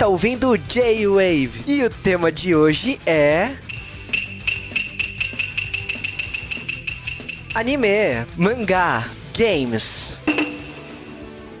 Você 0.00 0.04
está 0.04 0.12
ouvindo 0.12 0.48
o 0.48 0.56
J-Wave 0.56 1.62
e 1.66 1.84
o 1.84 1.90
tema 1.90 2.32
de 2.32 2.54
hoje 2.54 2.98
é. 3.04 3.50
Anime, 7.54 8.24
mangá, 8.34 9.04
games. 9.36 10.18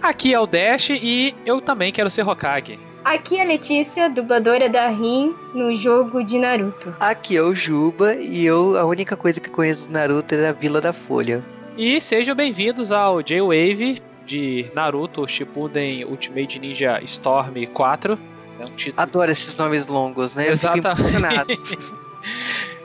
Aqui 0.00 0.32
é 0.32 0.40
o 0.40 0.46
Dash 0.46 0.88
e 0.88 1.34
eu 1.44 1.60
também 1.60 1.92
quero 1.92 2.08
ser 2.08 2.26
Hokage. 2.26 2.80
Aqui 3.04 3.36
é 3.36 3.42
a 3.42 3.44
Letícia, 3.44 4.08
dubladora 4.08 4.70
da 4.70 4.88
Rin 4.88 5.34
no 5.54 5.76
jogo 5.76 6.24
de 6.24 6.38
Naruto. 6.38 6.94
Aqui 6.98 7.36
é 7.36 7.42
o 7.42 7.54
Juba 7.54 8.14
e 8.14 8.46
eu 8.46 8.78
a 8.78 8.86
única 8.86 9.18
coisa 9.18 9.38
que 9.38 9.50
conheço 9.50 9.86
do 9.86 9.92
Naruto 9.92 10.34
é 10.34 10.48
a 10.48 10.52
Vila 10.52 10.80
da 10.80 10.94
Folha. 10.94 11.44
E 11.76 12.00
sejam 12.00 12.34
bem-vindos 12.34 12.90
ao 12.90 13.22
J-Wave 13.22 14.00
de 14.30 14.70
Naruto 14.72 15.26
Shippuden 15.26 16.04
Ultimate 16.04 16.56
Ninja 16.60 17.00
Storm 17.02 17.66
4. 17.74 18.16
É 18.60 18.62
um 18.62 18.76
título... 18.76 19.02
Adoro 19.02 19.32
esses 19.32 19.56
nomes 19.56 19.88
longos, 19.88 20.34
né? 20.34 20.48
Exatamente. 20.48 21.58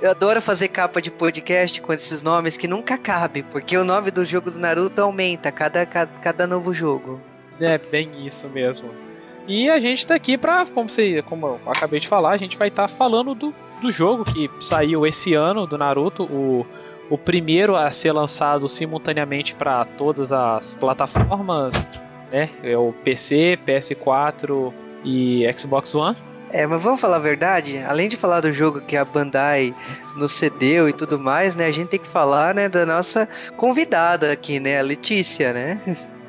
Eu 0.02 0.10
adoro 0.10 0.42
fazer 0.42 0.70
capa 0.70 1.00
de 1.00 1.12
podcast 1.12 1.80
com 1.82 1.94
esses 1.94 2.24
nomes 2.24 2.58
que 2.58 2.68
nunca 2.68 2.98
cabe, 2.98 3.44
porque 3.44 3.78
o 3.78 3.84
nome 3.84 4.10
do 4.10 4.26
jogo 4.26 4.50
do 4.50 4.58
Naruto 4.58 5.02
aumenta 5.02 5.52
cada, 5.52 5.86
cada, 5.86 6.12
cada 6.20 6.48
novo 6.48 6.74
jogo. 6.74 7.22
É, 7.60 7.78
bem 7.78 8.26
isso 8.26 8.50
mesmo. 8.50 8.90
E 9.48 9.70
a 9.70 9.80
gente 9.80 10.08
tá 10.08 10.16
aqui 10.16 10.38
pra, 10.38 10.66
como, 10.66 10.90
você, 10.90 11.22
como 11.22 11.46
eu 11.46 11.60
acabei 11.68 12.00
de 12.00 12.08
falar, 12.08 12.32
a 12.32 12.38
gente 12.38 12.58
vai 12.58 12.70
estar 12.70 12.88
tá 12.88 12.96
falando 12.96 13.36
do, 13.36 13.54
do 13.82 13.92
jogo 13.92 14.26
que 14.26 14.50
saiu 14.60 15.06
esse 15.06 15.36
ano 15.36 15.68
do 15.68 15.78
Naruto, 15.78 16.24
o 16.24 16.66
o 17.10 17.18
primeiro 17.18 17.76
a 17.76 17.92
ser 17.92 18.12
lançado 18.12 18.68
simultaneamente 18.68 19.54
para 19.54 19.86
todas 19.98 20.32
as 20.32 20.74
plataformas, 20.74 21.92
né? 22.32 22.50
É 22.64 22.78
o 22.78 22.94
PC, 23.04 23.60
PS4 23.66 24.74
e 25.04 25.46
Xbox 25.58 25.94
One. 25.94 26.18
É, 26.52 26.66
mas 26.66 26.82
vamos 26.82 27.02
falar 27.02 27.18
a 27.18 27.20
verdade? 27.20 27.78
Além 27.80 28.08
de 28.08 28.16
falar 28.16 28.42
do 28.42 28.52
jogo 28.52 28.82
que 28.82 28.96
a 28.96 29.04
Bandai 29.04 29.76
nos 30.16 30.32
cedeu 30.32 30.88
e 30.88 30.94
tudo 30.94 31.20
mais, 31.20 31.56
né? 31.56 31.66
A 31.66 31.72
gente 31.72 31.90
tem 31.90 32.00
que 32.00 32.08
falar, 32.08 32.56
né, 32.56 32.70
da 32.70 32.86
nossa 32.86 33.28
convidada 33.58 34.32
aqui, 34.32 34.60
né? 34.60 34.80
A 34.80 34.84
Letícia, 34.84 35.52
né? 35.52 35.80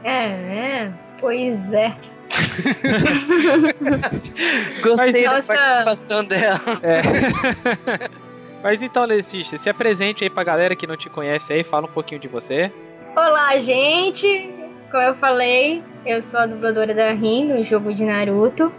É, 0.02 0.26
é. 0.26 0.92
Pois 1.20 1.72
é. 1.72 1.94
Gostei 4.82 5.24
da 5.24 5.30
participação 5.30 6.24
dela. 6.24 6.60
É. 6.82 8.10
Mas 8.66 8.82
então, 8.82 9.04
Letícia, 9.04 9.56
se 9.56 9.70
apresente 9.70 10.24
aí 10.24 10.28
pra 10.28 10.42
galera 10.42 10.74
que 10.74 10.88
não 10.88 10.96
te 10.96 11.08
conhece 11.08 11.52
aí, 11.52 11.62
fala 11.62 11.86
um 11.86 11.92
pouquinho 11.92 12.20
de 12.20 12.26
você. 12.26 12.72
Olá, 13.14 13.56
gente! 13.60 14.52
Como 14.90 15.04
eu 15.04 15.14
falei, 15.14 15.84
eu 16.04 16.20
sou 16.20 16.40
a 16.40 16.46
dubladora 16.46 16.92
da 16.92 17.12
Rin 17.12 17.44
no 17.44 17.64
jogo 17.64 17.94
de 17.94 18.04
Naruto. 18.04 18.72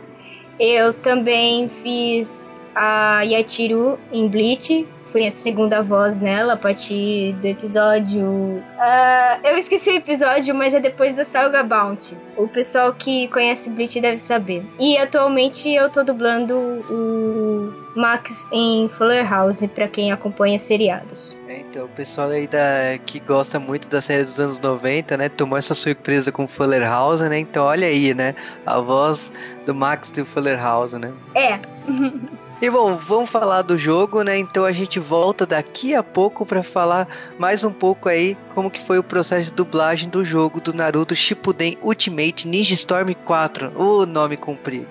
Eu 0.60 0.94
também 0.94 1.70
fiz 1.82 2.52
a 2.76 3.22
Yachiru 3.22 3.98
em 4.12 4.28
Bleach, 4.28 4.86
fui 5.14 5.26
a 5.26 5.32
segunda 5.32 5.82
voz 5.82 6.20
nela 6.20 6.56
a 6.56 6.58
partir 6.58 7.32
do 7.40 7.46
episódio. 7.46 8.28
Uh, 8.28 9.40
eu 9.46 9.58
esqueci 9.58 9.90
o 9.92 9.96
episódio, 9.96 10.54
mas 10.54 10.74
é 10.74 10.82
depois 10.82 11.16
da 11.16 11.24
Saga 11.24 11.64
Bounty. 11.64 12.18
O 12.36 12.46
pessoal 12.50 12.94
que 12.94 13.30
conhece 13.30 13.70
Bleach 13.70 14.02
deve 14.02 14.20
saber. 14.20 14.66
E 14.78 14.98
atualmente 14.98 15.74
eu 15.74 15.90
tô 15.90 16.04
dublando 16.04 16.54
o 16.54 17.87
Max 17.98 18.48
em 18.52 18.88
Fuller 18.90 19.28
House, 19.28 19.64
para 19.74 19.88
quem 19.88 20.12
acompanha 20.12 20.60
seriados. 20.60 21.38
É, 21.48 21.60
então, 21.60 21.86
o 21.86 21.90
pessoal 21.90 22.30
aí 22.30 22.48
da, 22.48 22.98
que 23.06 23.20
gosta 23.20 23.60
muito 23.60 23.88
da 23.88 24.02
série 24.02 24.24
dos 24.24 24.40
anos 24.40 24.60
90, 24.60 25.18
né? 25.18 25.30
Tomou 25.30 25.58
essa 25.58 25.74
surpresa 25.74 26.32
com 26.32 26.48
Fuller 26.48 26.84
House, 26.84 27.22
né? 27.22 27.40
Então 27.40 27.66
olha 27.66 27.88
aí, 27.88 28.14
né? 28.14 28.36
A 28.66 28.80
voz 28.80 29.32
do 29.66 29.74
Max 29.74 30.10
do 30.12 30.26
Fuller 30.26 30.60
House, 30.60 30.94
né? 30.94 31.12
É. 31.34 31.60
E 32.60 32.72
bom, 32.72 32.96
vamos 32.96 33.30
falar 33.30 33.62
do 33.62 33.78
jogo, 33.78 34.24
né? 34.24 34.36
Então 34.36 34.66
a 34.66 34.72
gente 34.72 35.00
volta 35.00 35.46
daqui 35.46 35.94
a 35.94 36.02
pouco 36.02 36.44
para 36.44 36.64
falar 36.64 37.08
mais 37.38 37.64
um 37.64 37.72
pouco 37.72 38.10
aí 38.10 38.36
como 38.56 38.72
que 38.72 38.84
foi 38.84 38.98
o 38.98 39.04
processo 39.04 39.52
de 39.52 39.56
dublagem 39.56 40.10
do 40.10 40.24
jogo 40.24 40.60
do 40.60 40.74
Naruto 40.74 41.14
Shippuden 41.14 41.78
Ultimate 41.84 42.48
Ninja 42.48 42.74
Storm 42.74 43.14
4. 43.14 43.80
O 43.80 44.08
nome 44.08 44.38
comprido. 44.38 44.88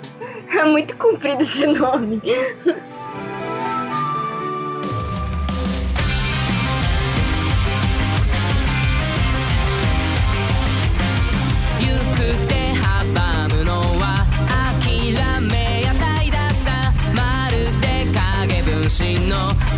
É 0.49 0.62
muito 0.71 0.97
comprido 0.97 1.43
esse 1.43 1.66
nome. 1.66 2.22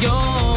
有。 0.00 0.47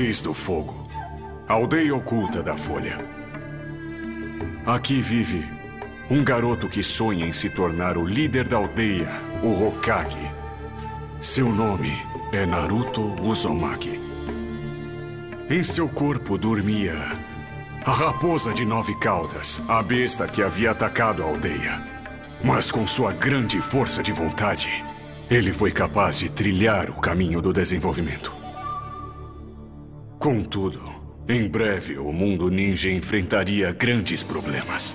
País 0.00 0.22
do 0.22 0.32
Fogo. 0.32 0.88
Aldeia 1.46 1.94
oculta 1.94 2.42
da 2.42 2.56
Folha. 2.56 2.96
Aqui 4.64 5.02
vive 5.02 5.44
um 6.10 6.24
garoto 6.24 6.70
que 6.70 6.82
sonha 6.82 7.26
em 7.26 7.32
se 7.32 7.50
tornar 7.50 7.98
o 7.98 8.06
líder 8.06 8.48
da 8.48 8.56
aldeia, 8.56 9.10
o 9.42 9.62
Hokage. 9.62 10.16
Seu 11.20 11.52
nome 11.52 11.92
é 12.32 12.46
Naruto 12.46 13.14
Uzumaki. 13.22 14.00
Em 15.50 15.62
seu 15.62 15.86
corpo 15.86 16.38
dormia 16.38 16.96
a 17.84 17.92
raposa 17.92 18.54
de 18.54 18.64
nove 18.64 18.98
caudas, 18.98 19.60
a 19.68 19.82
besta 19.82 20.26
que 20.26 20.42
havia 20.42 20.70
atacado 20.70 21.22
a 21.22 21.26
aldeia. 21.26 21.78
Mas 22.42 22.70
com 22.70 22.86
sua 22.86 23.12
grande 23.12 23.60
força 23.60 24.02
de 24.02 24.12
vontade, 24.12 24.82
ele 25.30 25.52
foi 25.52 25.70
capaz 25.70 26.18
de 26.18 26.30
trilhar 26.30 26.88
o 26.88 26.98
caminho 26.98 27.42
do 27.42 27.52
desenvolvimento. 27.52 28.39
Contudo, 30.20 30.82
em 31.26 31.48
breve 31.48 31.96
o 31.96 32.12
mundo 32.12 32.50
ninja 32.50 32.90
enfrentaria 32.90 33.72
grandes 33.72 34.22
problemas. 34.22 34.94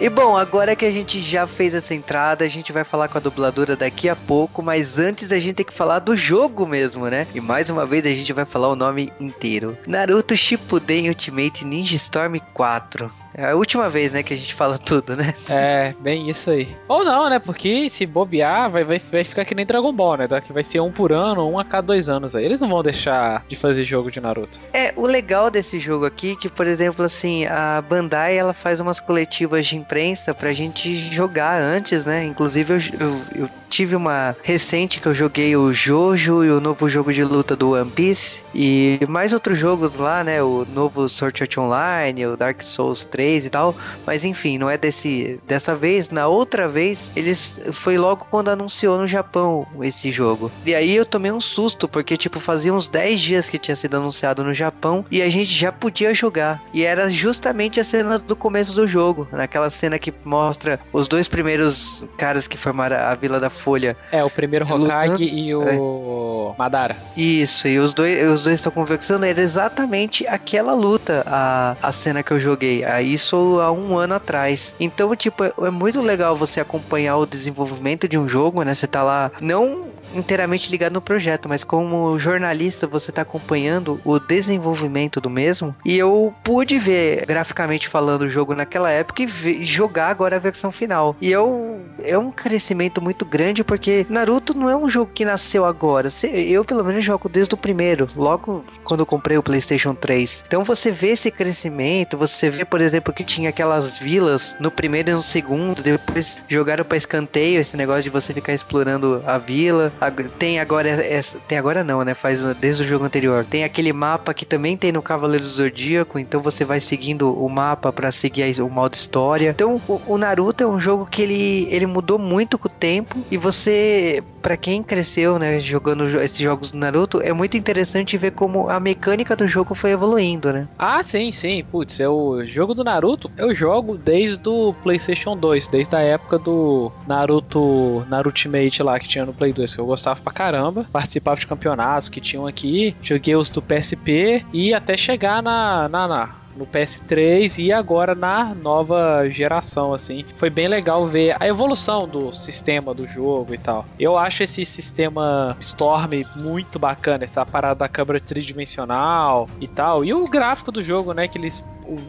E 0.00 0.08
bom, 0.08 0.36
agora 0.36 0.74
que 0.74 0.84
a 0.84 0.90
gente 0.90 1.20
já 1.20 1.46
fez 1.46 1.72
essa 1.72 1.94
entrada, 1.94 2.44
a 2.44 2.48
gente 2.48 2.72
vai 2.72 2.82
falar 2.82 3.08
com 3.08 3.16
a 3.16 3.20
dubladora 3.20 3.76
daqui 3.76 4.08
a 4.08 4.16
pouco, 4.16 4.60
mas 4.60 4.98
antes 4.98 5.30
a 5.30 5.38
gente 5.38 5.54
tem 5.54 5.66
que 5.66 5.72
falar 5.72 6.00
do 6.00 6.16
jogo 6.16 6.66
mesmo, 6.66 7.06
né? 7.06 7.28
E 7.32 7.40
mais 7.40 7.70
uma 7.70 7.86
vez 7.86 8.04
a 8.04 8.10
gente 8.10 8.32
vai 8.32 8.44
falar 8.44 8.68
o 8.68 8.76
nome 8.76 9.12
inteiro. 9.20 9.78
Naruto 9.86 10.36
Shippuden 10.36 11.08
Ultimate 11.08 11.64
Ninja 11.64 11.96
Storm 11.96 12.38
4. 12.52 13.10
É 13.36 13.50
a 13.50 13.56
última 13.56 13.88
vez, 13.88 14.12
né, 14.12 14.22
que 14.22 14.32
a 14.32 14.36
gente 14.36 14.54
fala 14.54 14.78
tudo, 14.78 15.16
né? 15.16 15.34
É, 15.50 15.92
bem 16.00 16.30
isso 16.30 16.50
aí. 16.50 16.68
Ou 16.86 17.04
não, 17.04 17.28
né? 17.28 17.40
Porque 17.40 17.88
se 17.90 18.06
bobear, 18.06 18.70
vai, 18.70 18.84
vai, 18.84 19.00
vai 19.10 19.24
ficar 19.24 19.44
que 19.44 19.54
nem 19.54 19.66
Dragon 19.66 19.92
Ball, 19.92 20.18
né? 20.18 20.28
Que 20.40 20.52
vai 20.52 20.64
ser 20.64 20.80
um 20.80 20.92
por 20.92 21.12
ano, 21.12 21.48
um 21.48 21.58
a 21.58 21.64
cada 21.64 21.88
dois 21.88 22.08
anos 22.08 22.36
aí. 22.36 22.44
Eles 22.44 22.60
não 22.60 22.68
vão 22.68 22.82
deixar 22.82 23.44
de 23.48 23.56
fazer 23.56 23.84
jogo 23.84 24.10
de 24.10 24.20
Naruto. 24.20 24.58
É, 24.72 24.92
o 24.96 25.04
legal 25.04 25.50
desse 25.50 25.80
jogo 25.80 26.04
aqui, 26.06 26.36
que, 26.36 26.48
por 26.48 26.66
exemplo, 26.66 27.04
assim, 27.04 27.44
a 27.46 27.82
Bandai, 27.82 28.38
ela 28.38 28.54
faz 28.54 28.80
umas 28.80 29.00
coletivas 29.00 29.66
de 29.66 29.76
imprensa 29.84 30.34
pra 30.34 30.52
gente 30.52 30.96
jogar 31.12 31.60
antes, 31.62 32.04
né? 32.04 32.24
Inclusive 32.24 32.74
eu, 32.74 32.78
eu, 33.00 33.26
eu 33.44 33.50
tive 33.74 33.96
uma 33.96 34.36
recente 34.40 35.00
que 35.00 35.06
eu 35.06 35.12
joguei 35.12 35.56
o 35.56 35.72
Jojo 35.72 36.44
e 36.44 36.50
o 36.50 36.60
novo 36.60 36.88
jogo 36.88 37.12
de 37.12 37.24
luta 37.24 37.56
do 37.56 37.72
One 37.72 37.90
Piece 37.90 38.40
e 38.54 39.00
mais 39.08 39.32
outros 39.32 39.58
jogos 39.58 39.96
lá, 39.96 40.22
né? 40.22 40.40
O 40.40 40.64
novo 40.72 41.08
Sword 41.08 41.42
Art 41.42 41.58
Online, 41.58 42.24
o 42.26 42.36
Dark 42.36 42.62
Souls 42.62 43.04
3 43.04 43.46
e 43.46 43.50
tal. 43.50 43.74
Mas 44.06 44.24
enfim, 44.24 44.58
não 44.58 44.70
é 44.70 44.78
desse 44.78 45.40
dessa 45.44 45.74
vez. 45.74 46.08
Na 46.10 46.28
outra 46.28 46.68
vez, 46.68 47.10
eles 47.16 47.60
foi 47.72 47.98
logo 47.98 48.28
quando 48.30 48.48
anunciou 48.48 48.96
no 48.96 49.08
Japão 49.08 49.66
esse 49.82 50.12
jogo. 50.12 50.52
E 50.64 50.72
aí 50.72 50.94
eu 50.94 51.04
tomei 51.04 51.32
um 51.32 51.40
susto 51.40 51.88
porque 51.88 52.16
tipo 52.16 52.38
fazia 52.38 52.72
uns 52.72 52.86
10 52.86 53.20
dias 53.20 53.50
que 53.50 53.58
tinha 53.58 53.74
sido 53.74 53.96
anunciado 53.96 54.44
no 54.44 54.54
Japão 54.54 55.04
e 55.10 55.20
a 55.20 55.28
gente 55.28 55.52
já 55.52 55.72
podia 55.72 56.14
jogar. 56.14 56.62
E 56.72 56.84
era 56.84 57.08
justamente 57.08 57.80
a 57.80 57.84
cena 57.84 58.20
do 58.20 58.36
começo 58.36 58.72
do 58.72 58.86
jogo, 58.86 59.26
naquela 59.32 59.68
cena 59.68 59.98
que 59.98 60.14
mostra 60.24 60.78
os 60.92 61.08
dois 61.08 61.26
primeiros 61.26 62.04
caras 62.16 62.46
que 62.46 62.56
formaram 62.56 62.98
a 62.98 63.14
Vila 63.16 63.40
da 63.40 63.50
Folha. 63.64 63.96
É, 64.12 64.22
o 64.22 64.28
primeiro 64.28 64.66
Hokage 64.66 65.24
e 65.24 65.54
o 65.54 66.52
é. 66.54 66.58
Madara. 66.58 66.96
Isso, 67.16 67.66
e 67.66 67.78
os 67.78 67.94
dois 67.94 68.30
os 68.30 68.44
dois 68.44 68.56
estão 68.56 68.70
conversando, 68.70 69.24
era 69.24 69.40
exatamente 69.40 70.26
aquela 70.26 70.74
luta, 70.74 71.24
a, 71.26 71.74
a 71.82 71.92
cena 71.92 72.22
que 72.22 72.30
eu 72.30 72.38
joguei. 72.38 72.84
A 72.84 73.00
isso 73.00 73.58
há 73.60 73.72
um 73.72 73.96
ano 73.96 74.14
atrás. 74.14 74.74
Então, 74.78 75.14
tipo, 75.16 75.42
é, 75.42 75.52
é 75.62 75.70
muito 75.70 76.00
legal 76.02 76.36
você 76.36 76.60
acompanhar 76.60 77.16
o 77.16 77.26
desenvolvimento 77.26 78.06
de 78.06 78.18
um 78.18 78.28
jogo, 78.28 78.62
né? 78.62 78.74
Você 78.74 78.86
tá 78.86 79.02
lá, 79.02 79.32
não 79.40 79.93
inteiramente 80.14 80.70
ligado 80.70 80.94
no 80.94 81.00
projeto, 81.00 81.48
mas 81.48 81.64
como 81.64 82.18
jornalista 82.18 82.86
você 82.86 83.10
está 83.10 83.22
acompanhando 83.22 84.00
o 84.04 84.18
desenvolvimento 84.18 85.20
do 85.20 85.30
mesmo. 85.30 85.74
E 85.84 85.98
eu 85.98 86.34
pude 86.42 86.78
ver 86.78 87.24
graficamente 87.26 87.88
falando 87.88 88.22
o 88.22 88.28
jogo 88.28 88.54
naquela 88.54 88.90
época 88.90 89.22
e 89.22 89.64
jogar 89.64 90.08
agora 90.08 90.36
a 90.36 90.40
versão 90.40 90.70
final. 90.70 91.16
E 91.20 91.30
eu 91.30 91.80
é 92.02 92.16
um 92.18 92.30
crescimento 92.30 93.00
muito 93.00 93.24
grande 93.24 93.64
porque 93.64 94.06
Naruto 94.08 94.54
não 94.54 94.68
é 94.68 94.76
um 94.76 94.88
jogo 94.88 95.10
que 95.12 95.24
nasceu 95.24 95.64
agora. 95.64 96.12
Eu 96.22 96.64
pelo 96.64 96.84
menos 96.84 97.04
jogo 97.04 97.28
desde 97.28 97.54
o 97.54 97.58
primeiro, 97.58 98.08
logo 98.16 98.64
quando 98.84 99.00
eu 99.00 99.06
comprei 99.06 99.36
o 99.36 99.42
PlayStation 99.42 99.94
3. 99.94 100.44
Então 100.46 100.64
você 100.64 100.90
vê 100.90 101.08
esse 101.08 101.30
crescimento, 101.30 102.16
você 102.16 102.50
vê, 102.50 102.64
por 102.64 102.80
exemplo, 102.80 103.12
que 103.12 103.24
tinha 103.24 103.50
aquelas 103.50 103.98
vilas 103.98 104.54
no 104.60 104.70
primeiro 104.70 105.10
e 105.10 105.14
no 105.14 105.22
segundo, 105.22 105.82
depois 105.82 106.38
jogaram 106.48 106.84
para 106.84 106.96
escanteio 106.96 107.60
esse 107.60 107.76
negócio 107.76 108.04
de 108.04 108.10
você 108.10 108.32
ficar 108.32 108.52
explorando 108.52 109.22
a 109.26 109.38
vila. 109.38 109.92
Tem 110.38 110.58
agora 110.58 110.88
essa, 110.88 111.38
tem 111.48 111.58
agora 111.58 111.82
não, 111.82 112.02
né? 112.02 112.14
Faz 112.14 112.42
desde 112.56 112.82
o 112.82 112.86
jogo 112.86 113.04
anterior. 113.04 113.44
Tem 113.44 113.64
aquele 113.64 113.92
mapa 113.92 114.34
que 114.34 114.44
também 114.44 114.76
tem 114.76 114.92
no 114.92 115.02
Cavaleiro 115.02 115.44
do 115.44 115.50
Zodíaco, 115.50 116.18
então 116.18 116.40
você 116.40 116.64
vai 116.64 116.80
seguindo 116.80 117.32
o 117.32 117.48
mapa 117.48 117.92
para 117.92 118.10
seguir 118.10 118.44
o 118.60 118.68
modo 118.68 118.94
história. 118.94 119.50
Então 119.50 119.80
o, 119.88 120.00
o, 120.06 120.18
Naruto 120.18 120.62
é 120.62 120.66
um 120.66 120.78
jogo 120.78 121.06
que 121.06 121.22
ele, 121.22 121.68
ele 121.70 121.86
mudou 121.86 122.18
muito 122.18 122.58
com 122.58 122.68
o 122.68 122.70
tempo 122.70 123.24
e 123.30 123.36
você, 123.36 124.22
para 124.42 124.56
quem 124.56 124.82
cresceu, 124.82 125.38
né, 125.38 125.58
jogando 125.60 126.06
esses 126.20 126.38
jogos 126.38 126.70
do 126.70 126.78
Naruto, 126.78 127.20
é 127.22 127.32
muito 127.32 127.56
interessante 127.56 128.16
ver 128.18 128.32
como 128.32 128.68
a 128.68 128.78
mecânica 128.78 129.34
do 129.34 129.46
jogo 129.46 129.74
foi 129.74 129.92
evoluindo, 129.92 130.52
né? 130.52 130.68
Ah, 130.78 131.02
sim, 131.02 131.32
sim. 131.32 131.64
Putz, 131.70 132.00
é 132.00 132.08
o 132.08 132.44
jogo 132.44 132.74
do 132.74 132.84
Naruto. 132.84 133.30
Eu 133.36 133.54
jogo 133.54 133.96
desde 133.96 134.48
o 134.48 134.74
PlayStation 134.82 135.36
2, 135.36 135.66
desde 135.66 135.96
a 135.96 136.00
época 136.00 136.38
do 136.38 136.92
Naruto 137.06 138.04
Naruto 138.08 138.28
Ultimate 138.34 138.82
lá 138.82 138.98
que 138.98 139.08
tinha 139.08 139.24
no 139.24 139.32
Play 139.32 139.52
2, 139.52 139.74
que 139.74 139.80
eu 139.80 139.86
gostava 139.94 140.20
pra 140.20 140.32
caramba. 140.32 140.86
Participava 140.92 141.38
de 141.38 141.46
campeonatos 141.46 142.08
que 142.08 142.20
tinham 142.20 142.46
aqui. 142.46 142.94
Joguei 143.02 143.34
os 143.36 143.50
do 143.50 143.62
PSP 143.62 144.44
e 144.52 144.74
até 144.74 144.96
chegar 144.96 145.42
na, 145.42 145.88
na, 145.88 146.08
na 146.08 146.43
no 146.56 146.66
PS3 146.66 147.58
e 147.58 147.72
agora 147.72 148.14
na 148.14 148.54
nova 148.54 149.28
geração, 149.28 149.92
assim. 149.92 150.24
Foi 150.36 150.50
bem 150.50 150.68
legal 150.68 151.06
ver 151.06 151.36
a 151.40 151.46
evolução 151.46 152.08
do 152.08 152.32
sistema 152.32 152.94
do 152.94 153.06
jogo 153.06 153.54
e 153.54 153.58
tal. 153.58 153.84
Eu 153.98 154.16
acho 154.16 154.42
esse 154.42 154.64
sistema 154.64 155.56
Storm 155.60 156.24
muito 156.36 156.78
bacana, 156.78 157.24
essa 157.24 157.44
parada 157.44 157.80
da 157.80 157.88
câmera 157.88 158.20
tridimensional 158.20 159.48
e 159.60 159.68
tal. 159.68 160.04
E 160.04 160.12
o 160.12 160.26
gráfico 160.28 160.70
do 160.70 160.82
jogo, 160.82 161.12
né, 161.12 161.28
que 161.28 161.38
eles 161.38 161.62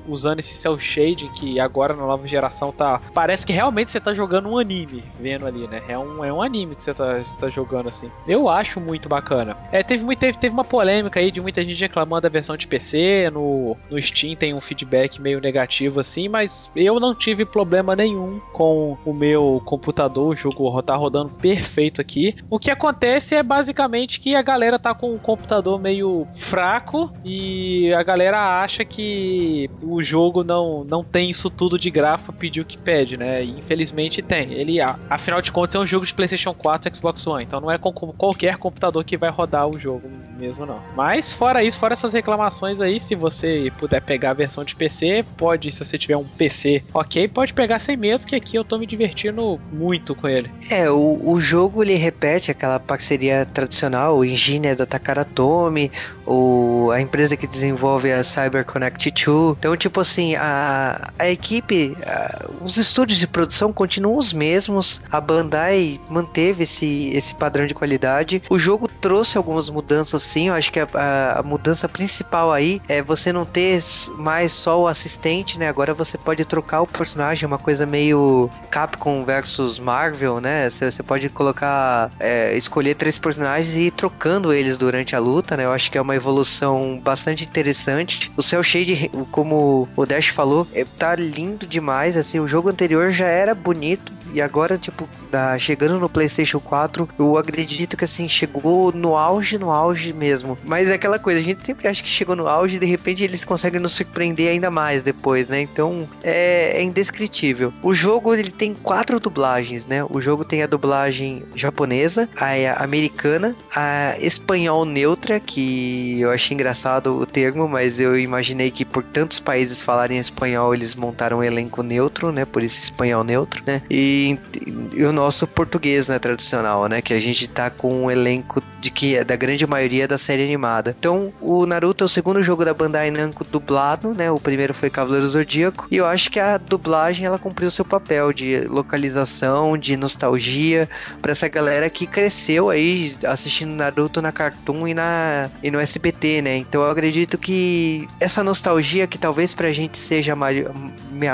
usando 0.07 0.39
esse 0.39 0.53
cel 0.53 0.79
shading 0.79 1.29
que 1.29 1.59
agora 1.59 1.93
na 1.93 2.05
nova 2.05 2.27
geração 2.27 2.71
tá. 2.71 3.01
Parece 3.13 3.45
que 3.45 3.53
realmente 3.53 3.91
você 3.91 3.99
tá 3.99 4.13
jogando 4.13 4.49
um 4.49 4.57
anime, 4.57 5.03
vendo 5.19 5.45
ali, 5.45 5.67
né? 5.67 5.81
É 5.87 5.97
um, 5.97 6.23
é 6.23 6.31
um 6.31 6.41
anime 6.41 6.75
que 6.75 6.83
você 6.83 6.93
tá, 6.93 7.21
tá 7.39 7.49
jogando 7.49 7.89
assim. 7.89 8.09
Eu 8.27 8.49
acho 8.49 8.79
muito 8.79 9.09
bacana. 9.09 9.57
É, 9.71 9.83
teve, 9.83 10.15
teve, 10.15 10.37
teve 10.37 10.53
uma 10.53 10.63
polêmica 10.63 11.19
aí 11.19 11.31
de 11.31 11.41
muita 11.41 11.63
gente 11.63 11.79
reclamando 11.79 12.21
da 12.21 12.29
versão 12.29 12.55
de 12.55 12.67
PC. 12.67 13.29
No, 13.31 13.75
no 13.89 14.01
Steam 14.01 14.34
tem 14.35 14.53
um 14.53 14.61
feedback 14.61 15.21
meio 15.21 15.39
negativo 15.39 15.99
assim, 15.99 16.27
mas 16.27 16.69
eu 16.75 16.99
não 16.99 17.15
tive 17.15 17.45
problema 17.45 17.95
nenhum 17.95 18.39
com 18.53 18.97
o 19.05 19.13
meu 19.13 19.61
computador. 19.65 20.33
O 20.33 20.35
jogo 20.35 20.81
tá 20.81 20.95
rodando 20.95 21.29
perfeito 21.29 22.01
aqui. 22.01 22.35
O 22.49 22.59
que 22.59 22.71
acontece 22.71 23.35
é 23.35 23.43
basicamente 23.43 24.19
que 24.19 24.35
a 24.35 24.41
galera 24.41 24.79
tá 24.79 24.93
com 24.93 25.13
o 25.13 25.19
computador 25.19 25.79
meio 25.79 26.27
fraco 26.35 27.11
e 27.23 27.93
a 27.93 28.03
galera 28.03 28.61
acha 28.61 28.83
que 28.83 29.69
o 29.81 30.01
jogo 30.01 30.43
não, 30.43 30.83
não 30.83 31.03
tem 31.03 31.29
isso 31.29 31.49
tudo 31.49 31.77
de 31.77 31.89
gráfico 31.89 32.33
pedir 32.33 32.61
o 32.61 32.65
que 32.65 32.77
pede, 32.77 33.17
né? 33.17 33.43
E 33.43 33.59
infelizmente 33.59 34.21
tem. 34.21 34.53
Ele, 34.53 34.79
afinal 35.09 35.41
de 35.41 35.51
contas, 35.51 35.75
é 35.75 35.79
um 35.79 35.85
jogo 35.85 36.05
de 36.05 36.13
PlayStation 36.13 36.53
4 36.53 36.89
e 36.89 36.95
Xbox 36.95 37.25
One, 37.27 37.43
então 37.43 37.61
não 37.61 37.71
é 37.71 37.77
com 37.77 37.91
qualquer 37.91 38.57
computador 38.57 39.03
que 39.03 39.17
vai 39.17 39.29
rodar 39.29 39.67
o 39.67 39.79
jogo 39.79 40.09
mesmo, 40.37 40.65
não. 40.65 40.81
Mas 40.95 41.31
fora 41.31 41.63
isso, 41.63 41.79
fora 41.79 41.93
essas 41.93 42.13
reclamações 42.13 42.81
aí, 42.81 42.99
se 42.99 43.15
você 43.15 43.71
puder 43.77 44.01
pegar 44.01 44.24
a 44.25 44.33
versão 44.33 44.63
de 44.63 44.75
PC, 44.75 45.25
pode, 45.37 45.71
se 45.71 45.83
você 45.83 45.97
tiver 45.97 46.17
um 46.17 46.23
PC, 46.23 46.83
ok, 46.93 47.27
pode 47.27 47.53
pegar 47.53 47.79
sem 47.79 47.95
medo, 47.95 48.25
que 48.25 48.35
aqui 48.35 48.57
eu 48.57 48.63
tô 48.63 48.77
me 48.77 48.85
divertindo 48.85 49.59
muito 49.71 50.15
com 50.15 50.27
ele. 50.27 50.49
É, 50.69 50.89
o, 50.89 51.19
o 51.23 51.39
jogo 51.39 51.83
ele 51.83 51.95
repete 51.95 52.51
aquela 52.51 52.79
parceria 52.79 53.45
tradicional, 53.45 54.17
o 54.17 54.25
é 54.25 54.75
da 54.75 54.85
Takara 54.85 55.25
Tomy, 55.25 55.91
o, 56.25 56.89
a 56.91 56.99
empresa 56.99 57.37
que 57.37 57.47
desenvolve 57.47 58.11
a 58.11 58.23
Cyber 58.23 58.65
Connect 58.65 59.11
2, 59.11 59.57
então, 59.57 59.75
tipo 59.77 59.99
assim, 59.99 60.35
a, 60.35 61.11
a 61.17 61.29
equipe, 61.29 61.95
a, 62.05 62.49
os 62.61 62.77
estúdios 62.77 63.19
de 63.19 63.27
produção 63.27 63.71
continuam 63.71 64.17
os 64.17 64.33
mesmos. 64.33 65.01
A 65.11 65.21
Bandai 65.21 65.99
manteve 66.09 66.63
esse, 66.63 67.11
esse 67.13 67.35
padrão 67.35 67.65
de 67.65 67.73
qualidade. 67.73 68.41
O 68.49 68.57
jogo 68.57 68.87
trouxe 68.87 69.37
algumas 69.37 69.69
mudanças, 69.69 70.23
sim. 70.23 70.47
Eu 70.47 70.53
acho 70.53 70.71
que 70.71 70.79
a, 70.79 70.87
a, 70.93 71.39
a 71.39 71.43
mudança 71.43 71.87
principal 71.87 72.51
aí 72.51 72.81
é 72.87 73.01
você 73.01 73.31
não 73.31 73.45
ter 73.45 73.83
mais 74.17 74.51
só 74.51 74.81
o 74.81 74.87
assistente, 74.87 75.59
né? 75.59 75.67
Agora 75.67 75.93
você 75.93 76.17
pode 76.17 76.43
trocar 76.45 76.81
o 76.81 76.87
personagem, 76.87 77.45
uma 77.45 77.57
coisa 77.57 77.85
meio 77.85 78.49
Capcom 78.69 79.23
versus 79.23 79.77
Marvel, 79.79 80.39
né? 80.39 80.69
Você, 80.69 80.91
você 80.91 81.03
pode 81.03 81.29
colocar, 81.29 82.11
é, 82.19 82.55
escolher 82.55 82.95
três 82.95 83.17
personagens 83.19 83.75
e 83.75 83.87
ir 83.87 83.91
trocando 83.91 84.53
eles 84.53 84.77
durante 84.77 85.15
a 85.15 85.19
luta, 85.19 85.55
né? 85.55 85.65
Eu 85.65 85.71
acho 85.71 85.91
que 85.91 85.97
é 85.97 86.01
uma 86.01 86.14
evolução 86.15 86.99
bastante 87.03 87.43
interessante. 87.43 88.31
O 88.35 88.41
Cell 88.41 88.63
Shade, 88.63 89.11
como 89.31 89.87
o 89.95 90.05
Dash 90.05 90.27
falou, 90.27 90.67
é, 90.73 90.85
tá 90.97 91.15
lindo 91.15 91.65
demais. 91.65 92.17
Assim, 92.17 92.39
o 92.39 92.47
jogo 92.47 92.69
anterior 92.69 93.11
já 93.11 93.27
era 93.27 93.53
bonito 93.53 94.11
e 94.35 94.41
agora, 94.41 94.77
tipo, 94.77 95.07
da, 95.31 95.57
chegando 95.57 95.97
no 95.97 96.09
PlayStation 96.09 96.59
4, 96.59 97.07
eu 97.17 97.37
acredito 97.37 97.95
que 97.95 98.03
assim, 98.03 98.27
chegou 98.27 98.91
no 98.91 99.15
auge, 99.15 99.57
no 99.57 99.71
auge 99.71 100.11
mesmo. 100.11 100.57
Mas 100.65 100.89
é 100.89 100.93
aquela 100.95 101.17
coisa, 101.17 101.39
a 101.39 101.43
gente 101.43 101.65
sempre 101.65 101.87
acha 101.87 102.03
que 102.03 102.09
chegou 102.09 102.35
no 102.35 102.45
auge 102.45 102.75
e 102.75 102.79
de 102.79 102.85
repente 102.85 103.23
eles 103.23 103.45
conseguem 103.45 103.79
nos 103.79 103.93
surpreender 103.93 104.51
ainda 104.51 104.69
mais 104.69 105.01
depois, 105.01 105.47
né? 105.47 105.61
Então 105.61 106.05
é, 106.21 106.73
é 106.75 106.83
indescritível. 106.83 107.71
O 107.81 107.93
jogo 107.93 108.35
ele 108.35 108.51
tem 108.51 108.73
quatro 108.73 109.21
dublagens, 109.21 109.85
né? 109.85 110.03
O 110.09 110.19
jogo 110.19 110.43
tem 110.43 110.61
a 110.61 110.67
dublagem 110.67 111.45
japonesa, 111.55 112.27
a 112.35 112.83
americana, 112.83 113.55
a 113.73 114.17
espanhol 114.19 114.83
neutra, 114.83 115.39
que 115.39 116.19
eu 116.19 116.29
achei 116.29 116.55
engraçado 116.55 117.15
o 117.15 117.25
termo, 117.25 117.69
mas 117.69 118.01
eu 118.01 118.19
imaginei 118.19 118.69
que 118.69 118.83
por 118.83 119.01
tantos 119.01 119.39
países 119.39 119.81
falarem 119.81 120.17
espanhol, 120.17 120.73
eles 120.73 120.93
montaram 120.93 121.37
um 121.37 121.43
elenco 121.43 121.81
neutro, 121.81 122.33
né? 122.33 122.43
Por 122.43 122.61
isso 122.61 122.83
espanhol 122.83 123.23
neutro, 123.23 123.63
né? 123.65 123.81
E 123.89 124.24
e, 124.25 125.03
o 125.03 125.11
nosso 125.11 125.45
português, 125.47 126.07
né, 126.07 126.19
tradicional, 126.19 126.87
né, 126.87 127.01
que 127.01 127.13
a 127.13 127.19
gente 127.19 127.47
tá 127.47 127.69
com 127.69 128.05
um 128.05 128.11
elenco 128.11 128.61
de 128.79 128.91
que 128.91 129.15
é 129.15 129.23
da 129.23 129.35
grande 129.35 129.65
maioria 129.65 130.07
da 130.07 130.17
série 130.17 130.43
animada. 130.43 130.95
Então, 130.97 131.33
o 131.41 131.65
Naruto 131.65 132.03
é 132.03 132.05
o 132.05 132.09
segundo 132.09 132.41
jogo 132.41 132.63
da 132.63 132.73
Bandai 132.73 133.09
Namco 133.09 133.43
dublado, 133.43 134.13
né? 134.13 134.29
O 134.29 134.39
primeiro 134.39 134.73
foi 134.73 134.89
Cavaleiro 134.89 135.27
Zodíaco, 135.27 135.87
e 135.89 135.97
eu 135.97 136.05
acho 136.05 136.29
que 136.29 136.39
a 136.39 136.57
dublagem 136.57 137.25
ela 137.25 137.39
cumpriu 137.39 137.71
seu 137.71 137.83
papel 137.83 138.31
de 138.31 138.61
localização, 138.67 139.77
de 139.77 139.97
nostalgia 139.97 140.87
para 141.21 141.31
essa 141.31 141.47
galera 141.47 141.89
que 141.89 142.05
cresceu 142.05 142.69
aí 142.69 143.15
assistindo 143.25 143.71
Naruto 143.71 144.21
na 144.21 144.31
Cartoon 144.31 144.87
e 144.87 144.93
na 144.93 145.49
e 145.63 145.71
no 145.71 145.79
SBT, 145.79 146.41
né? 146.41 146.57
Então, 146.57 146.83
eu 146.83 146.91
acredito 146.91 147.37
que 147.37 148.07
essa 148.19 148.43
nostalgia 148.43 149.07
que 149.07 149.17
talvez 149.17 149.53
pra 149.53 149.71
gente 149.71 149.97
seja 149.97 150.35
maior, 150.35 150.71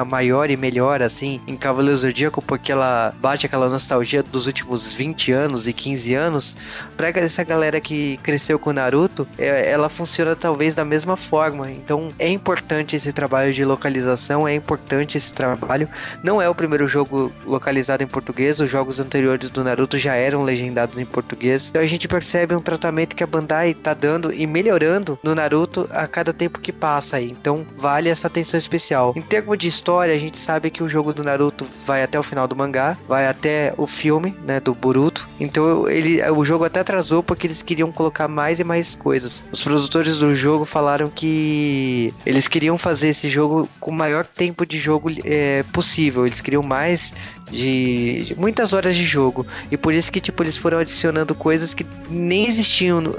maior 0.08 0.50
e 0.50 0.56
melhor 0.56 1.02
assim 1.02 1.42
em 1.48 1.58
Cavaleiro 1.58 1.98
Zodíaco, 1.98 2.42
porque 2.42 2.71
aquela 2.72 3.14
bate 3.20 3.46
aquela 3.46 3.70
nostalgia 3.70 4.24
dos 4.24 4.48
últimos 4.48 4.94
20 4.94 5.32
anos 5.32 5.68
e 5.68 5.74
15 5.74 6.14
anos, 6.14 6.58
pra 6.96 7.10
essa 7.10 7.44
galera 7.44 7.80
que 7.82 8.18
cresceu 8.24 8.58
com 8.58 8.72
Naruto, 8.72 9.28
é, 9.38 9.70
ela 9.70 9.90
funciona 9.90 10.36
talvez 10.36 10.74
da 10.74 10.86
mesma 10.86 11.18
forma. 11.18 11.70
Então 11.70 12.10
é 12.18 12.30
importante 12.30 12.96
esse 12.96 13.12
trabalho 13.12 13.54
de 13.54 13.66
localização, 13.66 14.48
é 14.48 14.56
importante 14.56 15.18
esse 15.18 15.34
trabalho. 15.34 15.90
Não 16.24 16.42
é 16.42 16.50
o 16.50 16.56
primeiro 16.56 16.88
jogo 16.88 17.32
localizado 17.46 18.04
em 18.04 18.08
português, 18.08 18.60
os 18.60 18.70
jogos 18.70 19.00
anteriores 19.00 19.50
do 19.50 19.64
Naruto 19.64 19.98
já 19.98 20.16
eram 20.16 20.44
legendados 20.44 20.98
em 20.98 21.06
português. 21.06 21.68
Então 21.70 21.82
a 21.82 21.86
gente 21.86 22.08
percebe 22.08 22.56
um 22.56 22.62
tratamento 22.62 23.16
que 23.16 23.24
a 23.24 23.28
Bandai 23.28 23.74
tá 23.74 23.94
dando 23.94 24.34
e 24.34 24.48
melhorando 24.48 25.20
no 25.22 25.36
Naruto 25.36 25.90
a 25.92 26.08
cada 26.08 26.32
tempo 26.32 26.60
que 26.60 26.72
passa 26.72 27.18
aí. 27.18 27.28
Então 27.32 27.66
vale 27.78 28.10
essa 28.10 28.28
atenção 28.28 28.58
especial. 28.58 29.14
Em 29.16 29.22
termos 29.22 29.58
de 29.58 29.68
história, 29.68 30.16
a 30.16 30.20
gente 30.20 30.40
sabe 30.40 30.70
que 30.70 30.84
o 30.84 30.90
jogo 30.90 31.14
do 31.14 31.24
Naruto 31.24 31.68
vai 31.86 32.04
até 32.04 32.18
o 32.20 32.24
final 32.24 32.48
do 32.48 32.56
mangá, 32.62 32.98
vai 33.08 33.28
até 33.28 33.74
o 33.78 33.88
filme, 33.88 34.36
né, 34.46 34.60
do 34.60 34.74
Boruto. 34.74 35.28
Então 35.40 35.90
ele, 35.90 36.22
o 36.30 36.46
jogo 36.46 36.64
até 36.64 36.80
atrasou 36.80 37.24
porque 37.24 37.48
eles 37.48 37.62
queriam 37.62 37.92
colocar 37.92 38.28
mais 38.28 38.60
e 38.60 38.64
mais 38.64 38.96
coisas. 38.96 39.44
Os 39.52 39.62
produtores 39.62 40.18
do 40.18 40.34
jogo 40.36 40.66
falaram 40.66 41.10
que 41.10 42.14
eles 42.26 42.48
queriam 42.48 42.78
fazer 42.78 43.10
esse 43.10 43.30
jogo 43.30 43.68
com 43.80 43.92
o 43.92 43.94
maior 43.94 44.26
tempo 44.26 44.66
de 44.66 44.78
jogo 44.78 45.10
é, 45.24 45.64
possível. 45.74 46.26
Eles 46.26 46.42
queriam 46.42 46.64
mais 46.64 47.14
de, 47.50 48.24
de, 48.24 48.36
muitas 48.40 48.74
horas 48.74 48.96
de 48.96 49.04
jogo. 49.04 49.46
E 49.70 49.78
por 49.78 49.94
isso 49.94 50.12
que 50.12 50.22
tipo 50.22 50.42
eles 50.44 50.58
foram 50.58 50.78
adicionando 50.80 51.36
coisas 51.36 51.74
que 51.74 51.86
nem 52.10 52.48
existiam 52.48 53.02
no, 53.02 53.18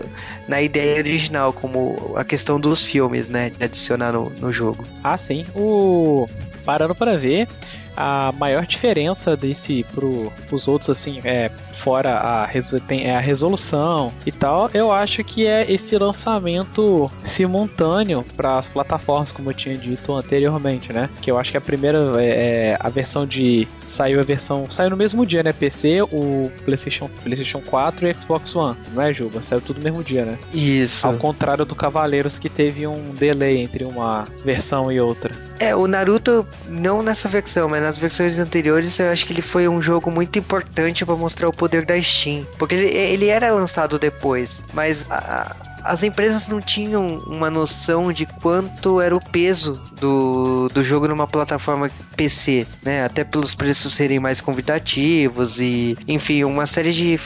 na 0.48 0.62
ideia 0.62 0.98
original, 0.98 1.52
como 1.52 2.14
a 2.16 2.24
questão 2.24 2.58
dos 2.58 2.82
filmes, 2.82 3.28
né, 3.28 3.50
de 3.50 3.64
adicionar 3.64 4.12
no, 4.12 4.30
no 4.40 4.52
jogo. 4.52 4.84
Ah, 5.02 5.18
sim. 5.18 5.44
O 5.54 6.28
parando 6.64 6.94
para 6.94 7.18
ver, 7.18 7.48
a 7.96 8.32
maior 8.32 8.66
diferença 8.66 9.36
desse 9.36 9.84
pro, 9.94 10.32
pros 10.48 10.68
outros, 10.68 10.90
assim, 10.90 11.20
é 11.24 11.50
fora 11.72 12.18
a, 12.18 12.48
tem, 12.86 13.04
é 13.04 13.16
a 13.16 13.20
resolução 13.20 14.12
e 14.24 14.30
tal, 14.30 14.70
eu 14.72 14.92
acho 14.92 15.24
que 15.24 15.46
é 15.46 15.70
esse 15.70 15.96
lançamento 15.98 17.10
simultâneo 17.22 18.24
para 18.36 18.58
as 18.58 18.68
plataformas, 18.68 19.32
como 19.32 19.50
eu 19.50 19.54
tinha 19.54 19.76
dito 19.76 20.14
anteriormente, 20.14 20.92
né? 20.92 21.10
Que 21.20 21.30
eu 21.30 21.38
acho 21.38 21.50
que 21.50 21.56
a 21.56 21.60
primeira 21.60 21.98
é, 22.18 22.26
é, 22.26 22.76
a 22.78 22.88
versão 22.88 23.26
de 23.26 23.66
saiu 23.86 24.20
a 24.20 24.22
versão 24.22 24.70
saiu 24.70 24.90
no 24.90 24.96
mesmo 24.96 25.26
dia, 25.26 25.42
né? 25.42 25.52
PC, 25.52 26.02
o 26.02 26.50
PlayStation, 26.64 27.10
PlayStation 27.22 27.60
4 27.60 28.08
e 28.08 28.14
Xbox 28.14 28.54
One, 28.54 28.76
não 28.94 29.02
é, 29.02 29.12
Juba? 29.12 29.42
Saiu 29.42 29.60
tudo 29.60 29.78
no 29.78 29.84
mesmo 29.84 30.02
dia, 30.02 30.24
né? 30.24 30.38
Isso. 30.52 31.06
Ao 31.06 31.14
contrário 31.14 31.64
do 31.64 31.74
Cavaleiros 31.74 32.38
que 32.38 32.48
teve 32.48 32.86
um 32.86 33.10
delay 33.14 33.58
entre 33.58 33.84
uma 33.84 34.24
versão 34.44 34.90
e 34.90 35.00
outra. 35.00 35.34
É, 35.58 35.74
o 35.74 35.86
Naruto 35.86 36.46
não 36.68 37.02
nessa 37.02 37.28
versão, 37.28 37.68
mas 37.68 37.82
nas 37.82 37.98
versões 37.98 38.38
anteriores 38.38 38.98
eu 38.98 39.10
acho 39.10 39.26
que 39.26 39.32
ele 39.32 39.42
foi 39.42 39.68
um 39.68 39.80
jogo 39.80 40.10
muito 40.10 40.38
importante 40.38 41.04
para 41.04 41.14
mostrar 41.14 41.48
o 41.48 41.52
poder 41.52 41.84
da 41.84 42.00
Steam, 42.00 42.46
porque 42.58 42.74
ele, 42.74 42.86
ele 42.86 43.26
era 43.28 43.52
lançado 43.52 43.98
depois, 43.98 44.64
mas 44.72 45.04
a, 45.10 45.54
as 45.84 46.02
empresas 46.02 46.46
não 46.46 46.60
tinham 46.60 47.18
uma 47.26 47.50
noção 47.50 48.12
de 48.12 48.24
quanto 48.26 49.00
era 49.00 49.14
o 49.14 49.20
peso 49.20 49.80
do, 50.00 50.68
do 50.68 50.82
jogo 50.82 51.08
numa 51.08 51.26
plataforma 51.26 51.90
PC, 52.16 52.66
né? 52.82 53.04
Até 53.04 53.24
pelos 53.24 53.54
preços 53.54 53.92
serem 53.92 54.18
mais 54.18 54.40
convidativos 54.40 55.58
e, 55.58 55.96
enfim, 56.06 56.44
uma 56.44 56.66
série 56.66 56.92
de 56.92 57.18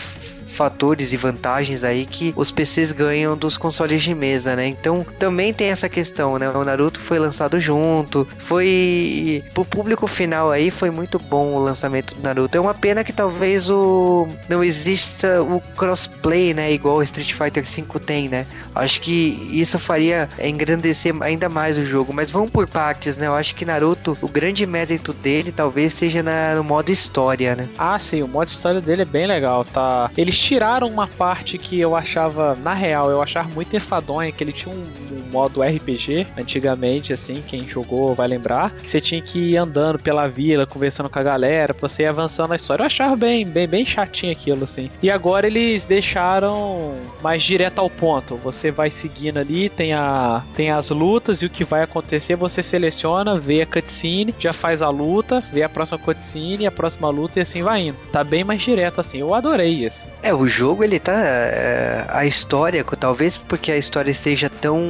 fatores 0.57 1.13
e 1.13 1.17
vantagens 1.17 1.85
aí 1.85 2.07
que 2.07 2.33
os 2.35 2.51
PCs 2.51 2.93
ganham 2.93 3.37
dos 3.37 3.59
consoles 3.59 4.03
de 4.03 4.15
mesa, 4.15 4.57
né? 4.57 4.67
Então 4.67 5.07
também 5.19 5.53
tem 5.53 5.69
essa 5.69 5.89
questão, 5.89 6.39
né? 6.39 6.49
O 6.49 6.65
Naruto 6.65 6.99
foi 6.99 7.19
lançado 7.19 7.61
junto, 7.61 8.27
foi 8.39 9.45
pro 9.53 9.65
público 9.65 10.07
final 10.07 10.51
aí 10.51 10.71
foi 10.71 10.91
muito 10.91 11.19
bom 11.19 11.55
o 11.55 11.59
lançamento 11.59 12.15
do 12.15 12.23
Naruto. 12.23 12.57
É 12.57 12.61
uma 12.61 12.75
pena 12.75 13.05
que 13.05 13.13
talvez 13.13 13.69
o 13.71 14.27
não 14.49 14.65
exista 14.65 15.43
o 15.43 15.61
crossplay, 15.77 16.55
né? 16.55 16.73
Igual 16.73 17.03
Street 17.03 17.33
Fighter 17.33 17.65
V 17.65 18.01
tem, 18.01 18.29
né? 18.29 18.47
Acho 18.75 19.01
que 19.01 19.49
isso 19.53 19.79
faria 19.79 20.29
engrandecer 20.43 21.15
ainda 21.21 21.49
mais 21.49 21.77
o 21.77 21.85
jogo, 21.85 22.13
mas 22.13 22.31
vamos 22.31 22.51
por 22.51 22.67
partes, 22.67 23.17
né? 23.17 23.27
Eu 23.27 23.35
acho 23.35 23.55
que 23.55 23.65
Naruto, 23.65 24.17
o 24.21 24.29
grande 24.29 24.65
mérito 24.65 25.13
dele 25.13 25.53
talvez 25.53 25.93
seja 25.93 26.23
na, 26.23 26.55
no 26.55 26.65
modo 26.65 26.91
história, 26.91 27.55
né? 27.55 27.69
Ah, 27.77 27.99
sim, 27.99 28.23
o 28.23 28.29
modo 28.29 28.49
história 28.49 28.81
dele 28.81 29.03
é 29.03 29.05
bem 29.05 29.27
legal, 29.27 29.65
tá? 29.65 30.11
Eles 30.17 30.35
tiraram 30.47 30.87
uma 30.87 31.09
parte 31.09 31.59
que 31.59 31.81
eu 31.81 31.97
achava, 31.97 32.55
na 32.55 32.73
real, 32.73 33.11
eu 33.11 33.21
achava 33.21 33.49
muito 33.49 33.75
enfadonha, 33.75 34.31
que 34.31 34.45
ele 34.45 34.53
tinha 34.53 34.73
um, 34.73 34.79
um, 34.79 35.31
modo 35.33 35.61
RPG, 35.61 36.25
antigamente, 36.39 37.13
assim, 37.13 37.43
quem 37.45 37.67
jogou 37.67 38.15
vai 38.15 38.29
lembrar, 38.29 38.71
que 38.71 38.89
você 38.89 39.01
tinha 39.01 39.21
que 39.21 39.39
ir 39.39 39.57
andando 39.57 39.99
pela 39.99 40.29
vila, 40.29 40.65
conversando 40.65 41.11
com 41.11 41.19
a 41.19 41.23
galera, 41.23 41.75
pra 41.75 41.89
você 41.89 42.05
ir 42.05 42.07
avançando 42.07 42.51
na 42.51 42.57
história. 42.57 42.83
Eu 42.83 42.87
achava 42.87 43.17
bem, 43.17 43.45
bem, 43.45 43.67
bem 43.67 43.85
chatinho 43.85 44.31
aquilo, 44.31 44.63
assim. 44.63 44.89
E 45.03 45.11
agora 45.11 45.49
eles 45.49 45.85
deixaram 45.85 46.95
mais 47.21 47.43
direto 47.43 47.81
ao 47.81 47.91
ponto. 47.91 48.37
Você 48.37 48.71
vai 48.71 48.89
seguindo 48.89 49.39
ali, 49.39 49.69
tem, 49.69 49.95
a, 49.95 50.45
tem 50.55 50.71
as 50.71 50.91
lutas 50.91 51.43
e 51.43 51.47
o 51.47 51.51
que 51.51 51.65
vai 51.65 51.83
acontecer, 51.83 52.37
você 52.37 52.63
seleciona, 52.63 53.37
vê 53.37 53.63
a 53.63 53.67
cutscene, 53.67 54.33
já 54.39 54.53
faz 54.53 54.81
a 54.81 54.91
luta, 54.91 55.41
vê 55.53 55.65
a 55.65 55.69
próxima 55.69 55.99
cutscene, 55.99 56.69
a 56.69 56.71
próxima 56.71 57.11
luta 57.11 57.41
e 57.41 57.43
assim 57.43 57.65
vai 57.65 57.89
indo. 57.89 57.97
Tá 58.13 58.23
bem 58.23 58.45
mais 58.45 58.61
direto, 58.61 59.01
assim. 59.01 59.19
Eu 59.19 59.35
adorei, 59.35 59.87
assim. 59.87 60.07
É, 60.23 60.36
o 60.37 60.47
jogo 60.47 60.85
ele 60.85 60.99
tá. 60.99 61.13
É, 61.15 62.07
a 62.09 62.25
história, 62.25 62.85
talvez 62.99 63.37
porque 63.37 63.73
a 63.73 63.77
história 63.77 64.11
esteja 64.11 64.49
tão 64.49 64.81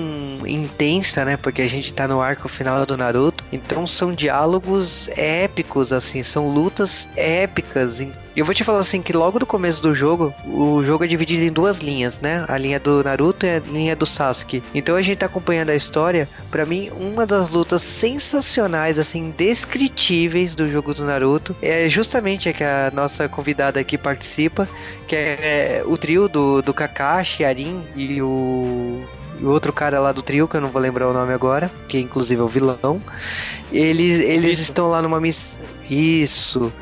intensa, 0.46 1.24
né? 1.24 1.36
Porque 1.36 1.62
a 1.62 1.68
gente 1.68 1.92
tá 1.92 2.06
no 2.06 2.20
arco 2.20 2.48
final 2.48 2.84
do 2.84 2.96
Naruto. 2.96 3.44
Então 3.52 3.86
são 3.86 4.12
diálogos 4.12 5.08
épicos, 5.16 5.92
assim, 5.92 6.22
são 6.22 6.48
lutas 6.48 7.08
épicas. 7.16 8.00
Eu 8.36 8.44
vou 8.44 8.54
te 8.54 8.62
falar 8.62 8.80
assim 8.80 9.00
que 9.00 9.14
logo 9.14 9.38
no 9.38 9.46
começo 9.46 9.82
do 9.82 9.94
jogo, 9.94 10.34
o 10.44 10.84
jogo 10.84 11.04
é 11.04 11.06
dividido 11.06 11.42
em 11.42 11.50
duas 11.50 11.78
linhas, 11.78 12.20
né? 12.20 12.44
A 12.46 12.58
linha 12.58 12.78
do 12.78 13.02
Naruto 13.02 13.46
e 13.46 13.48
a 13.48 13.60
linha 13.60 13.96
do 13.96 14.04
Sasuke. 14.04 14.62
Então 14.74 14.94
a 14.94 15.00
gente 15.00 15.16
tá 15.16 15.24
acompanhando 15.24 15.70
a 15.70 15.74
história. 15.74 16.28
Para 16.50 16.66
mim, 16.66 16.90
uma 17.00 17.24
das 17.24 17.50
lutas 17.50 17.80
sensacionais, 17.80 18.98
assim, 18.98 19.32
descritíveis 19.34 20.54
do 20.54 20.70
jogo 20.70 20.92
do 20.92 21.06
Naruto 21.06 21.56
é 21.62 21.88
justamente 21.88 22.46
a 22.46 22.52
que 22.52 22.62
a 22.62 22.92
nossa 22.92 23.26
convidada 23.26 23.80
aqui 23.80 23.96
participa, 23.96 24.68
que 25.08 25.16
é 25.16 25.82
o 25.86 25.96
trio 25.96 26.28
do, 26.28 26.60
do 26.60 26.74
Kakashi, 26.74 27.42
Arin 27.42 27.82
e 27.96 28.20
o 28.20 29.02
o 29.40 29.48
outro 29.48 29.70
cara 29.70 30.00
lá 30.00 30.12
do 30.12 30.22
trio, 30.22 30.48
que 30.48 30.56
eu 30.56 30.62
não 30.62 30.70
vou 30.70 30.80
lembrar 30.80 31.08
o 31.08 31.12
nome 31.12 31.30
agora, 31.32 31.70
que 31.88 31.98
inclusive 31.98 32.40
é 32.40 32.44
o 32.44 32.48
vilão. 32.48 33.02
Eles, 33.70 34.20
eles 34.20 34.58
estão 34.58 34.88
lá 34.88 35.02
numa 35.02 35.20
missão. 35.20 35.60
Isso 35.90 36.72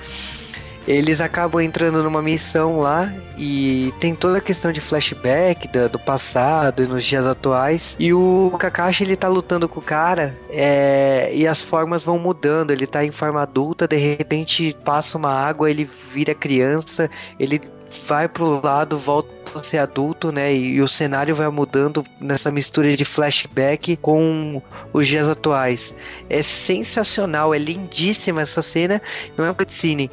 eles 0.87 1.21
acabam 1.21 1.61
entrando 1.61 2.03
numa 2.03 2.21
missão 2.21 2.79
lá 2.79 3.13
e 3.39 3.93
tem 3.99 4.15
toda 4.15 4.39
a 4.39 4.41
questão 4.41 4.71
de 4.71 4.81
flashback 4.81 5.67
do, 5.69 5.89
do 5.89 5.99
passado 5.99 6.83
e 6.83 6.87
nos 6.87 7.05
dias 7.05 7.27
atuais. 7.27 7.97
E 7.99 8.13
o 8.13 8.53
Kakashi 8.59 9.05
ele 9.05 9.17
tá 9.17 9.29
lutando 9.29 9.69
com 9.69 9.81
o 9.81 9.83
cara 9.83 10.37
é, 10.51 11.31
e 11.33 11.47
as 11.47 11.63
formas 11.63 12.03
vão 12.03 12.19
mudando. 12.19 12.71
Ele 12.71 12.87
tá 12.87 13.05
em 13.05 13.13
forma 13.13 13.43
adulta, 13.43 13.89
de 13.89 13.97
repente 13.97 14.77
passa 14.85 15.17
uma 15.17 15.33
água, 15.33 15.71
ele 15.71 15.89
vira 16.13 16.35
criança, 16.35 17.11
ele 17.39 17.61
vai 18.07 18.29
pro 18.29 18.61
lado, 18.61 18.99
volta 18.99 19.33
a 19.55 19.63
ser 19.63 19.79
adulto, 19.79 20.33
né? 20.33 20.53
E, 20.53 20.75
e, 20.75 20.83
o 20.83 20.89
cenário 20.89 21.35
vai 21.35 21.49
mudando 21.49 22.05
nessa 22.21 22.51
mistura 22.51 22.95
de 22.97 23.05
flashback 23.05 23.97
com 23.97 24.61
os 24.93 25.07
dias 25.07 25.29
atuais. 25.29 25.95
É 26.29 26.43
sensacional, 26.43 27.55
é 27.55 27.59
lindíssima 27.59 28.43
essa 28.43 28.63
cena. 28.63 29.01
Não 29.37 29.45
é 29.45 29.51
um 29.51 29.55
cutscene 29.55 30.11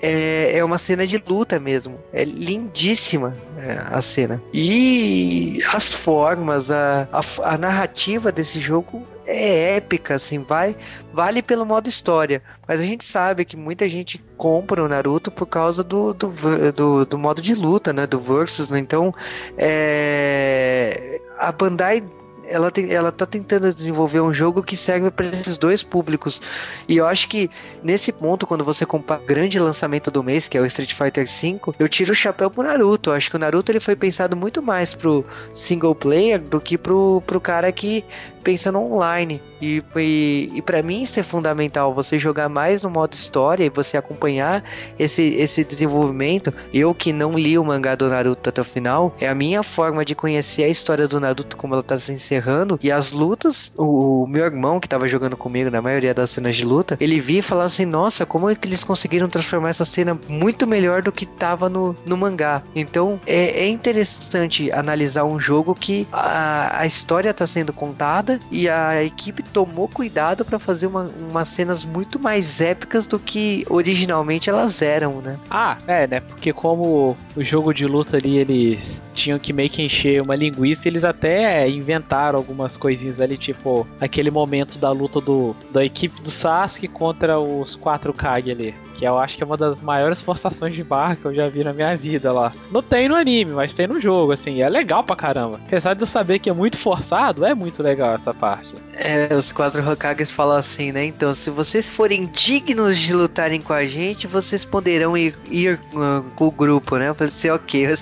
é, 0.00 0.58
é 0.58 0.64
uma 0.64 0.78
cena 0.78 1.06
de 1.06 1.22
luta 1.26 1.58
mesmo. 1.58 1.98
É 2.12 2.24
lindíssima 2.24 3.34
é, 3.58 3.78
a 3.90 4.00
cena. 4.00 4.42
E 4.52 5.60
as 5.72 5.92
formas, 5.92 6.70
a, 6.70 7.08
a, 7.12 7.52
a 7.54 7.58
narrativa 7.58 8.30
desse 8.30 8.60
jogo 8.60 9.02
é 9.26 9.76
épica, 9.76 10.14
assim, 10.14 10.38
vai, 10.38 10.74
vale 11.12 11.42
pelo 11.42 11.66
modo 11.66 11.86
história. 11.86 12.42
Mas 12.66 12.80
a 12.80 12.82
gente 12.82 13.04
sabe 13.04 13.44
que 13.44 13.56
muita 13.56 13.86
gente 13.86 14.18
compra 14.38 14.82
o 14.82 14.88
Naruto 14.88 15.30
por 15.30 15.46
causa 15.46 15.84
do, 15.84 16.14
do, 16.14 16.32
do, 16.74 17.04
do 17.04 17.18
modo 17.18 17.42
de 17.42 17.54
luta, 17.54 17.92
né? 17.92 18.06
Do 18.06 18.18
Versus, 18.18 18.70
né? 18.70 18.78
Então, 18.78 19.14
é, 19.58 21.20
a 21.38 21.52
Bandai 21.52 22.02
ela, 22.48 22.70
tem, 22.70 22.92
ela 22.92 23.12
tá 23.12 23.26
tentando 23.26 23.72
desenvolver 23.72 24.20
um 24.20 24.32
jogo 24.32 24.62
que 24.62 24.76
serve 24.76 25.10
para 25.10 25.26
esses 25.26 25.56
dois 25.56 25.82
públicos. 25.82 26.40
E 26.88 26.96
eu 26.96 27.06
acho 27.06 27.28
que 27.28 27.50
nesse 27.82 28.12
ponto, 28.12 28.46
quando 28.46 28.64
você 28.64 28.84
compara 28.86 29.20
o 29.20 29.26
grande 29.26 29.58
lançamento 29.58 30.10
do 30.10 30.22
mês, 30.22 30.48
que 30.48 30.56
é 30.56 30.60
o 30.60 30.66
Street 30.66 30.92
Fighter 30.92 31.26
V, 31.26 31.60
eu 31.78 31.88
tiro 31.88 32.12
o 32.12 32.14
chapéu 32.14 32.50
pro 32.50 32.62
Naruto. 32.62 33.10
Eu 33.10 33.14
acho 33.14 33.30
que 33.30 33.36
o 33.36 33.38
Naruto 33.38 33.70
ele 33.70 33.80
foi 33.80 33.94
pensado 33.94 34.36
muito 34.36 34.62
mais 34.62 34.94
pro 34.94 35.24
single 35.52 35.94
player 35.94 36.40
do 36.40 36.60
que 36.60 36.78
pro, 36.78 37.22
pro 37.26 37.40
cara 37.40 37.70
que 37.70 38.04
pensa 38.48 38.72
no 38.72 38.94
online. 38.94 39.42
E, 39.60 39.82
e, 39.94 40.50
e 40.54 40.62
para 40.62 40.82
mim 40.82 41.02
isso 41.02 41.20
é 41.20 41.22
fundamental, 41.22 41.92
você 41.92 42.18
jogar 42.18 42.48
mais 42.48 42.80
no 42.80 42.88
modo 42.88 43.12
história 43.12 43.62
e 43.62 43.68
você 43.68 43.98
acompanhar 43.98 44.64
esse, 44.98 45.34
esse 45.34 45.62
desenvolvimento. 45.62 46.50
Eu 46.72 46.94
que 46.94 47.12
não 47.12 47.32
li 47.32 47.58
o 47.58 47.64
mangá 47.64 47.94
do 47.94 48.08
Naruto 48.08 48.48
até 48.48 48.62
o 48.62 48.64
final, 48.64 49.14
é 49.20 49.28
a 49.28 49.34
minha 49.34 49.62
forma 49.62 50.02
de 50.02 50.14
conhecer 50.14 50.64
a 50.64 50.68
história 50.68 51.06
do 51.06 51.20
Naruto 51.20 51.58
como 51.58 51.74
ela 51.74 51.82
tá 51.82 51.98
se 51.98 52.10
encerrando. 52.10 52.80
E 52.82 52.90
as 52.90 53.10
lutas, 53.10 53.70
o, 53.76 54.22
o 54.22 54.26
meu 54.26 54.46
irmão 54.46 54.80
que 54.80 54.88
tava 54.88 55.06
jogando 55.06 55.36
comigo 55.36 55.70
na 55.70 55.82
maioria 55.82 56.14
das 56.14 56.30
cenas 56.30 56.56
de 56.56 56.64
luta, 56.64 56.96
ele 56.98 57.20
via 57.20 57.40
e 57.40 57.42
falava 57.42 57.66
assim: 57.66 57.84
Nossa, 57.84 58.24
como 58.24 58.48
é 58.48 58.54
que 58.54 58.66
eles 58.66 58.82
conseguiram 58.82 59.28
transformar 59.28 59.68
essa 59.68 59.84
cena 59.84 60.18
muito 60.26 60.66
melhor 60.66 61.02
do 61.02 61.12
que 61.12 61.26
tava 61.26 61.68
no, 61.68 61.94
no 62.06 62.16
mangá? 62.16 62.62
Então 62.74 63.20
é, 63.26 63.64
é 63.64 63.68
interessante 63.68 64.72
analisar 64.72 65.24
um 65.24 65.38
jogo 65.38 65.74
que 65.74 66.08
a, 66.10 66.80
a 66.80 66.86
história 66.86 67.34
tá 67.34 67.46
sendo 67.46 67.74
contada 67.74 68.37
e 68.50 68.68
a 68.68 69.02
equipe 69.02 69.42
tomou 69.42 69.88
cuidado 69.88 70.44
para 70.44 70.58
fazer 70.58 70.86
uma, 70.86 71.10
umas 71.30 71.48
cenas 71.48 71.84
muito 71.84 72.18
mais 72.18 72.60
épicas 72.60 73.06
do 73.06 73.18
que 73.18 73.66
originalmente 73.68 74.48
elas 74.50 74.82
eram, 74.82 75.20
né? 75.20 75.38
Ah, 75.50 75.76
é, 75.86 76.06
né? 76.06 76.20
Porque 76.20 76.52
como 76.52 77.16
o 77.36 77.44
jogo 77.44 77.72
de 77.72 77.86
luta 77.86 78.16
ali, 78.16 78.36
eles 78.36 79.00
tinham 79.14 79.38
que 79.38 79.52
meio 79.52 79.68
que 79.68 79.82
encher 79.82 80.22
uma 80.22 80.36
linguiça, 80.36 80.86
eles 80.88 81.04
até 81.04 81.68
inventaram 81.68 82.38
algumas 82.38 82.76
coisinhas 82.76 83.20
ali, 83.20 83.36
tipo 83.36 83.86
aquele 84.00 84.30
momento 84.30 84.78
da 84.78 84.92
luta 84.92 85.20
do, 85.20 85.56
da 85.70 85.84
equipe 85.84 86.20
do 86.22 86.30
Sasuke 86.30 86.86
contra 86.86 87.38
os 87.38 87.74
quatro 87.74 88.12
Kage 88.12 88.50
ali. 88.50 88.74
Que 88.98 89.04
eu 89.04 89.16
acho 89.16 89.36
que 89.36 89.44
é 89.44 89.46
uma 89.46 89.56
das 89.56 89.80
maiores 89.80 90.20
forçações 90.20 90.74
de 90.74 90.82
barra 90.82 91.14
que 91.14 91.24
eu 91.24 91.32
já 91.32 91.48
vi 91.48 91.62
na 91.62 91.72
minha 91.72 91.96
vida 91.96 92.32
lá. 92.32 92.52
Não 92.68 92.82
tem 92.82 93.08
no 93.08 93.14
anime, 93.14 93.52
mas 93.52 93.72
tem 93.72 93.86
no 93.86 94.00
jogo, 94.00 94.32
assim. 94.32 94.60
É 94.60 94.68
legal 94.68 95.04
pra 95.04 95.14
caramba. 95.14 95.60
Apesar 95.66 95.94
de 95.94 96.02
eu 96.02 96.06
saber 96.06 96.40
que 96.40 96.50
é 96.50 96.52
muito 96.52 96.76
forçado, 96.76 97.46
é 97.46 97.54
muito 97.54 97.80
legal 97.80 98.10
essa 98.10 98.34
parte. 98.34 98.74
É, 98.94 99.32
os 99.32 99.52
quatro 99.52 99.88
Hokages 99.88 100.32
falam 100.32 100.56
assim, 100.56 100.90
né? 100.90 101.04
Então, 101.04 101.32
se 101.32 101.48
vocês 101.48 101.88
forem 101.88 102.26
dignos 102.26 102.98
de 102.98 103.14
lutarem 103.14 103.60
com 103.60 103.72
a 103.72 103.86
gente, 103.86 104.26
vocês 104.26 104.64
poderão 104.64 105.16
ir, 105.16 105.32
ir 105.48 105.78
uh, 105.94 106.24
com 106.34 106.48
o 106.48 106.50
grupo, 106.50 106.96
né? 106.96 107.08
Eu 107.08 107.14
falei 107.14 107.32
assim, 107.32 107.50
ok. 107.50 107.96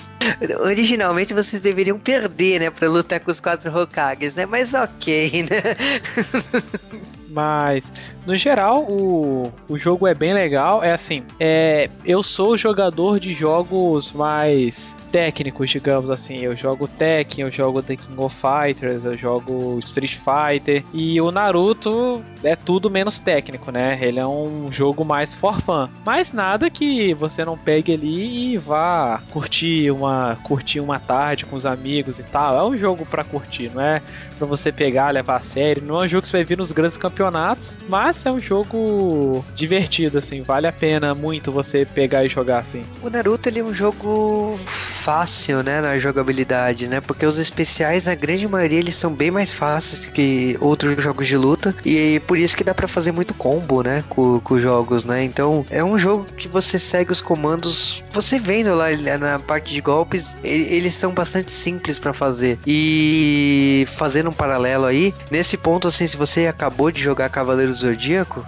Originalmente 0.61 1.31
vocês 1.31 1.61
deveriam 1.61 1.99
perder, 1.99 2.59
né? 2.59 2.71
Pra 2.71 2.89
lutar 2.89 3.19
com 3.19 3.29
os 3.29 3.39
quatro 3.39 3.71
Hokages, 3.71 4.33
né? 4.33 4.47
Mas 4.47 4.73
ok, 4.73 5.43
né? 5.43 7.07
Mas, 7.37 7.91
no 8.25 8.35
geral, 8.35 8.87
o, 8.89 9.53
o 9.69 9.77
jogo 9.77 10.07
é 10.07 10.15
bem 10.15 10.33
legal. 10.33 10.83
É 10.83 10.91
assim, 10.91 11.21
é, 11.39 11.87
eu 12.03 12.23
sou 12.23 12.57
jogador 12.57 13.19
de 13.19 13.31
jogos 13.31 14.11
mais 14.11 14.96
técnicos, 15.07 15.69
digamos 15.69 16.09
assim. 16.09 16.39
Eu 16.39 16.55
jogo 16.55 16.87
Tekken, 16.87 17.45
eu 17.45 17.51
jogo 17.51 17.81
The 17.81 17.95
King 17.95 18.15
of 18.17 18.35
Fighters, 18.35 19.05
eu 19.05 19.17
jogo 19.17 19.79
Street 19.79 20.17
Fighter. 20.17 20.83
E 20.93 21.19
o 21.21 21.31
Naruto 21.31 22.23
é 22.43 22.55
tudo 22.55 22.89
menos 22.89 23.17
técnico, 23.17 23.71
né? 23.71 23.97
Ele 24.01 24.19
é 24.19 24.27
um 24.27 24.71
jogo 24.71 25.05
mais 25.05 25.33
for 25.33 25.59
fun. 25.61 25.89
Mas 26.05 26.31
nada 26.31 26.69
que 26.69 27.13
você 27.13 27.43
não 27.43 27.57
pegue 27.57 27.93
ali 27.93 28.53
e 28.53 28.57
vá 28.57 29.21
curtir 29.31 29.91
uma, 29.91 30.37
curtir 30.43 30.79
uma 30.79 30.99
tarde 30.99 31.45
com 31.45 31.55
os 31.55 31.65
amigos 31.65 32.19
e 32.19 32.23
tal. 32.23 32.55
É 32.55 32.63
um 32.63 32.77
jogo 32.77 33.05
para 33.05 33.23
curtir, 33.23 33.71
não 33.73 33.81
é 33.81 34.01
para 34.37 34.45
você 34.45 34.71
pegar, 34.71 35.09
levar 35.09 35.37
a 35.37 35.41
sério. 35.41 35.83
Não 35.83 36.01
é 36.01 36.05
um 36.05 36.07
jogo 36.07 36.23
que 36.23 36.29
você 36.29 36.37
vai 36.37 36.43
vir 36.43 36.57
nos 36.57 36.71
grandes 36.71 36.97
campeonatos, 36.97 37.77
mas 37.89 38.25
é 38.25 38.31
um 38.31 38.39
jogo 38.39 39.43
divertido, 39.55 40.17
assim. 40.17 40.41
Vale 40.41 40.67
a 40.67 40.71
pena 40.71 41.15
muito 41.15 41.51
você 41.51 41.85
pegar 41.85 42.23
e 42.23 42.29
jogar, 42.29 42.59
assim. 42.59 42.83
O 43.01 43.09
Naruto, 43.09 43.49
ele 43.49 43.59
é 43.59 43.63
um 43.63 43.73
jogo 43.73 44.59
fácil, 45.07 45.63
né, 45.63 45.79
na 45.79 45.97
jogabilidade, 45.97 46.85
né? 46.89 46.99
Porque 46.99 47.25
os 47.25 47.39
especiais, 47.39 48.03
na 48.03 48.13
grande 48.13 48.45
maioria, 48.45 48.79
eles 48.79 48.97
são 48.97 49.13
bem 49.13 49.31
mais 49.31 49.53
fáceis 49.53 50.03
que 50.03 50.57
outros 50.59 51.01
jogos 51.01 51.25
de 51.25 51.37
luta. 51.37 51.73
E 51.85 52.19
por 52.27 52.37
isso 52.37 52.57
que 52.57 52.63
dá 52.63 52.75
para 52.75 52.89
fazer 52.89 53.13
muito 53.13 53.33
combo, 53.33 53.81
né, 53.81 54.03
com, 54.09 54.37
com 54.41 54.59
jogos, 54.59 55.05
né? 55.05 55.23
Então, 55.23 55.65
é 55.69 55.81
um 55.81 55.97
jogo 55.97 56.25
que 56.37 56.49
você 56.49 56.77
segue 56.77 57.13
os 57.13 57.21
comandos, 57.21 58.03
você 58.11 58.37
vendo 58.37 58.75
lá 58.75 58.87
na 59.17 59.39
parte 59.39 59.73
de 59.73 59.79
golpes, 59.79 60.35
eles 60.43 60.93
são 60.93 61.13
bastante 61.13 61.53
simples 61.53 61.97
para 61.97 62.11
fazer. 62.11 62.59
E 62.67 63.87
fazendo 63.95 64.29
um 64.29 64.33
paralelo 64.33 64.83
aí, 64.83 65.13
nesse 65.31 65.55
ponto, 65.55 65.87
assim, 65.87 66.05
se 66.05 66.17
você 66.17 66.47
acabou 66.47 66.91
de 66.91 67.01
jogar 67.01 67.29
Cavaleiro 67.29 67.71
Zodíaco, 67.71 68.45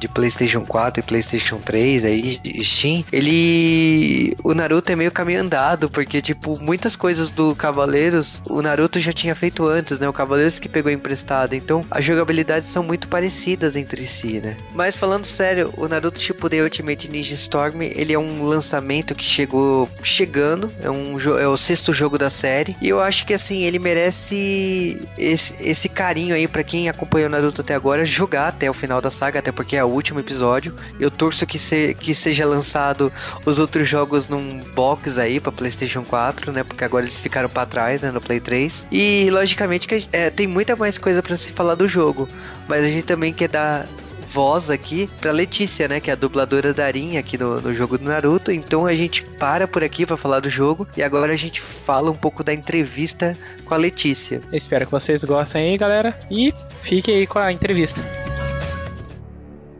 de 0.00 0.08
PlayStation 0.08 0.62
4 0.66 0.98
e 0.98 1.06
PlayStation 1.06 1.58
3, 1.58 2.04
aí, 2.04 2.40
Steam, 2.60 3.04
ele. 3.12 4.36
O 4.42 4.52
Naruto 4.52 4.90
é 4.90 4.96
meio 4.96 5.12
caminho 5.12 5.42
andado 5.42 5.91
porque, 5.92 6.20
tipo, 6.20 6.58
muitas 6.58 6.96
coisas 6.96 7.30
do 7.30 7.54
Cavaleiros 7.54 8.42
o 8.48 8.62
Naruto 8.62 8.98
já 8.98 9.12
tinha 9.12 9.34
feito 9.34 9.66
antes, 9.66 10.00
né? 10.00 10.08
O 10.08 10.12
Cavaleiros 10.12 10.58
que 10.58 10.68
pegou 10.68 10.90
emprestado. 10.90 11.54
Então, 11.54 11.84
as 11.90 12.04
jogabilidades 12.04 12.70
são 12.70 12.82
muito 12.82 13.08
parecidas 13.08 13.76
entre 13.76 14.06
si, 14.06 14.40
né? 14.40 14.56
Mas 14.74 14.96
falando 14.96 15.24
sério, 15.24 15.72
o 15.76 15.86
Naruto 15.88 16.20
Shippuden 16.20 16.62
Ultimate 16.62 17.10
Ninja 17.10 17.34
Storm, 17.34 17.82
ele 17.82 18.12
é 18.12 18.18
um 18.18 18.42
lançamento 18.42 19.14
que 19.14 19.24
chegou 19.24 19.88
chegando, 20.02 20.72
é 20.80 20.90
um 20.90 21.16
é 21.38 21.46
o 21.46 21.56
sexto 21.56 21.92
jogo 21.92 22.18
da 22.18 22.30
série, 22.30 22.76
e 22.80 22.88
eu 22.88 23.00
acho 23.00 23.26
que 23.26 23.34
assim, 23.34 23.62
ele 23.62 23.78
merece 23.78 25.00
esse, 25.18 25.54
esse 25.60 25.88
carinho 25.88 26.34
aí 26.34 26.48
para 26.48 26.64
quem 26.64 26.88
acompanhou 26.88 27.28
o 27.28 27.30
Naruto 27.30 27.60
até 27.60 27.74
agora 27.74 28.04
jogar 28.04 28.48
até 28.48 28.70
o 28.70 28.74
final 28.74 29.00
da 29.00 29.10
saga, 29.10 29.38
até 29.38 29.52
porque 29.52 29.76
é 29.76 29.84
o 29.84 29.88
último 29.88 30.20
episódio. 30.20 30.74
Eu 30.98 31.10
torço 31.10 31.46
que, 31.46 31.58
se, 31.58 31.94
que 31.94 32.14
seja 32.14 32.46
lançado 32.46 33.12
os 33.44 33.58
outros 33.58 33.88
jogos 33.88 34.28
num 34.28 34.60
box 34.74 35.18
aí 35.18 35.38
para 35.38 35.52
PlayStation 35.52 35.81
PlayStation 35.82 36.04
4, 36.04 36.52
né? 36.52 36.62
Porque 36.62 36.84
agora 36.84 37.04
eles 37.04 37.20
ficaram 37.20 37.48
para 37.48 37.66
trás, 37.66 38.02
né? 38.02 38.10
No 38.10 38.20
Play 38.20 38.40
3. 38.40 38.86
E 38.90 39.28
logicamente 39.30 39.86
que 39.88 40.06
é, 40.12 40.30
tem 40.30 40.46
muita 40.46 40.76
mais 40.76 40.98
coisa 40.98 41.22
para 41.22 41.36
se 41.36 41.52
falar 41.52 41.74
do 41.74 41.88
jogo. 41.88 42.28
Mas 42.68 42.84
a 42.84 42.88
gente 42.88 43.04
também 43.04 43.32
quer 43.32 43.48
dar 43.48 43.86
voz 44.28 44.70
aqui 44.70 45.10
pra 45.20 45.32
Letícia, 45.32 45.88
né? 45.88 46.00
Que 46.00 46.10
é 46.10 46.12
a 46.12 46.16
dubladora 46.16 46.72
da 46.72 46.86
Arin 46.86 47.16
aqui 47.16 47.36
no, 47.36 47.60
no 47.60 47.74
jogo 47.74 47.98
do 47.98 48.04
Naruto. 48.04 48.52
Então 48.52 48.86
a 48.86 48.94
gente 48.94 49.24
para 49.24 49.66
por 49.66 49.82
aqui 49.82 50.06
para 50.06 50.16
falar 50.16 50.40
do 50.40 50.48
jogo. 50.48 50.86
E 50.96 51.02
agora 51.02 51.32
a 51.32 51.36
gente 51.36 51.60
fala 51.60 52.10
um 52.10 52.16
pouco 52.16 52.44
da 52.44 52.54
entrevista 52.54 53.36
com 53.64 53.74
a 53.74 53.76
Letícia. 53.76 54.40
Eu 54.50 54.58
espero 54.58 54.86
que 54.86 54.92
vocês 54.92 55.24
gostem 55.24 55.70
aí, 55.70 55.78
galera. 55.78 56.18
E 56.30 56.54
fiquem 56.82 57.16
aí 57.16 57.26
com 57.26 57.38
a 57.38 57.52
entrevista. 57.52 58.00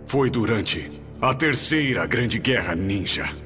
Foi 0.06 0.28
durante 0.28 0.90
a 1.20 1.32
terceira 1.32 2.04
grande 2.06 2.38
guerra 2.38 2.74
ninja 2.74 3.41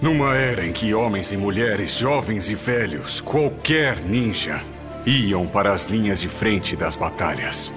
numa 0.00 0.34
era 0.34 0.66
em 0.66 0.72
que 0.72 0.94
homens 0.94 1.30
e 1.30 1.36
mulheres, 1.36 1.98
jovens 1.98 2.48
e 2.48 2.54
velhos, 2.54 3.20
qualquer 3.20 4.00
ninja, 4.00 4.64
iam 5.04 5.46
para 5.46 5.72
as 5.72 5.86
linhas 5.86 6.20
de 6.20 6.28
frente 6.28 6.74
das 6.74 6.96
batalhas. 6.96 7.72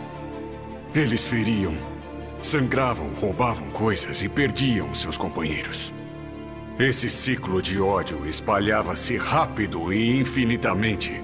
Eles 0.95 1.27
feriam, 1.27 1.73
sangravam, 2.41 3.09
roubavam 3.19 3.69
coisas 3.71 4.21
e 4.21 4.29
perdiam 4.29 4.93
seus 4.93 5.17
companheiros. 5.17 5.93
Esse 6.79 7.09
ciclo 7.09 7.61
de 7.61 7.79
ódio 7.79 8.25
espalhava-se 8.25 9.17
rápido 9.17 9.91
e 9.91 10.17
infinitamente. 10.17 11.21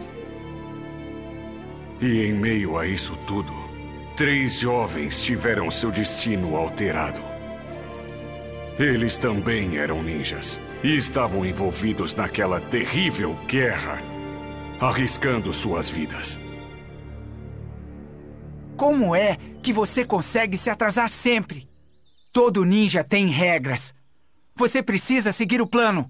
E 2.01 2.25
em 2.25 2.33
meio 2.33 2.77
a 2.77 2.85
isso 2.85 3.17
tudo, 3.25 3.53
três 4.15 4.59
jovens 4.59 5.23
tiveram 5.23 5.71
seu 5.71 5.91
destino 5.91 6.55
alterado. 6.55 7.21
Eles 8.77 9.17
também 9.17 9.77
eram 9.77 10.03
ninjas 10.03 10.59
e 10.83 10.95
estavam 10.95 11.45
envolvidos 11.45 12.15
naquela 12.15 12.61
terrível 12.61 13.35
guerra, 13.47 14.01
arriscando 14.79 15.53
suas 15.53 15.89
vidas. 15.89 16.39
Como 18.77 19.13
é 19.13 19.35
que 19.61 19.73
você 19.73 20.05
consegue 20.05 20.57
se 20.57 20.69
atrasar 20.69 21.09
sempre? 21.09 21.67
Todo 22.31 22.63
ninja 22.63 23.03
tem 23.03 23.27
regras. 23.27 23.93
Você 24.55 24.81
precisa 24.81 25.33
seguir 25.33 25.61
o 25.61 25.67
plano. 25.67 26.07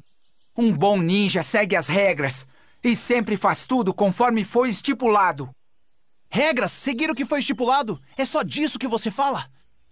Um 0.55 0.71
bom 0.71 1.01
ninja 1.01 1.41
segue 1.41 1.75
as 1.75 1.87
regras 1.87 2.45
e 2.83 2.95
sempre 2.95 3.37
faz 3.37 3.63
tudo 3.63 3.93
conforme 3.93 4.43
foi 4.43 4.69
estipulado. 4.69 5.49
Regras? 6.29 6.71
Seguir 6.71 7.09
o 7.09 7.15
que 7.15 7.25
foi 7.25 7.39
estipulado? 7.39 7.99
É 8.15 8.23
só 8.23 8.43
disso 8.43 8.77
que 8.77 8.87
você 8.87 9.09
fala? 9.09 9.47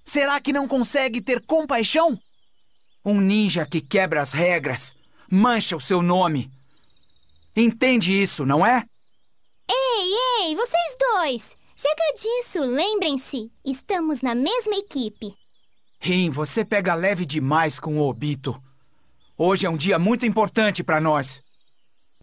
Será 0.06 0.40
que 0.40 0.54
não 0.54 0.68
consegue 0.68 1.20
ter 1.20 1.42
compaixão? 1.46 2.20
Um 3.08 3.22
ninja 3.22 3.66
que 3.66 3.80
quebra 3.80 4.22
as 4.22 4.34
regras 4.34 4.94
mancha 5.32 5.78
o 5.78 5.80
seu 5.80 6.02
nome. 6.02 6.52
Entende 7.56 8.22
isso, 8.22 8.46
não 8.46 8.66
é? 8.66 8.84
Ei, 9.70 10.14
ei, 10.42 10.56
vocês 10.58 10.98
dois! 11.00 11.58
Chega 11.74 12.14
disso, 12.16 12.60
lembrem-se, 12.60 13.50
estamos 13.64 14.22
na 14.22 14.36
mesma 14.36 14.76
equipe. 14.76 15.34
Rim, 16.02 16.30
você 16.30 16.66
pega 16.66 16.96
leve 16.96 17.26
demais 17.26 17.80
com 17.80 17.98
o 17.98 18.06
Obito. 18.06 18.62
Hoje 19.38 19.66
é 19.66 19.70
um 19.70 19.78
dia 19.78 19.98
muito 19.98 20.26
importante 20.26 20.84
para 20.84 21.00
nós. 21.00 21.42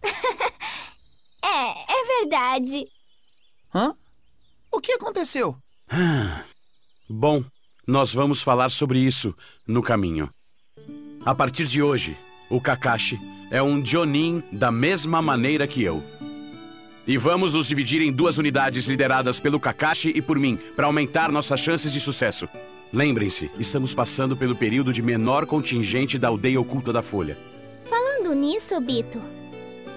é, 1.42 1.92
é 1.92 2.20
verdade. 2.20 2.86
Hã? 3.74 3.96
O 4.70 4.82
que 4.82 4.92
aconteceu? 4.92 5.56
Bom, 7.08 7.42
nós 7.86 8.12
vamos 8.12 8.42
falar 8.42 8.70
sobre 8.70 8.98
isso 8.98 9.34
no 9.66 9.82
caminho. 9.82 10.30
A 11.24 11.34
partir 11.34 11.64
de 11.66 11.82
hoje, 11.82 12.18
o 12.50 12.60
Kakashi 12.60 13.18
é 13.50 13.62
um 13.62 13.82
Jonin 13.82 14.42
da 14.52 14.70
mesma 14.70 15.22
maneira 15.22 15.66
que 15.66 15.82
eu. 15.82 16.02
E 17.06 17.16
vamos 17.16 17.54
nos 17.54 17.66
dividir 17.66 18.02
em 18.02 18.12
duas 18.12 18.36
unidades 18.36 18.84
lideradas 18.84 19.40
pelo 19.40 19.58
Kakashi 19.58 20.12
e 20.14 20.20
por 20.20 20.38
mim, 20.38 20.58
para 20.76 20.84
aumentar 20.84 21.32
nossas 21.32 21.60
chances 21.60 21.90
de 21.90 21.98
sucesso. 21.98 22.46
Lembrem-se, 22.92 23.50
estamos 23.58 23.94
passando 23.94 24.36
pelo 24.36 24.54
período 24.54 24.92
de 24.92 25.00
menor 25.00 25.46
contingente 25.46 26.18
da 26.18 26.28
aldeia 26.28 26.60
oculta 26.60 26.92
da 26.92 27.00
Folha. 27.00 27.38
Falando 27.86 28.34
nisso, 28.34 28.78
Bito, 28.82 29.18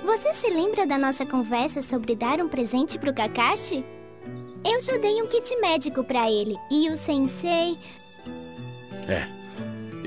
você 0.06 0.34
se 0.34 0.50
lembra 0.50 0.88
da 0.88 0.98
nossa 0.98 1.26
conversa 1.26 1.82
sobre 1.82 2.16
dar 2.16 2.40
um 2.40 2.48
presente 2.48 2.98
pro 2.98 3.14
Kakashi? 3.14 3.84
Eu 4.66 4.80
já 4.80 4.98
dei 4.98 5.22
um 5.22 5.28
kit 5.28 5.54
médico 5.58 6.06
pra 6.06 6.32
ele 6.32 6.56
e 6.72 6.90
o 6.90 6.96
sensei. 6.96 7.78
É. 9.10 9.28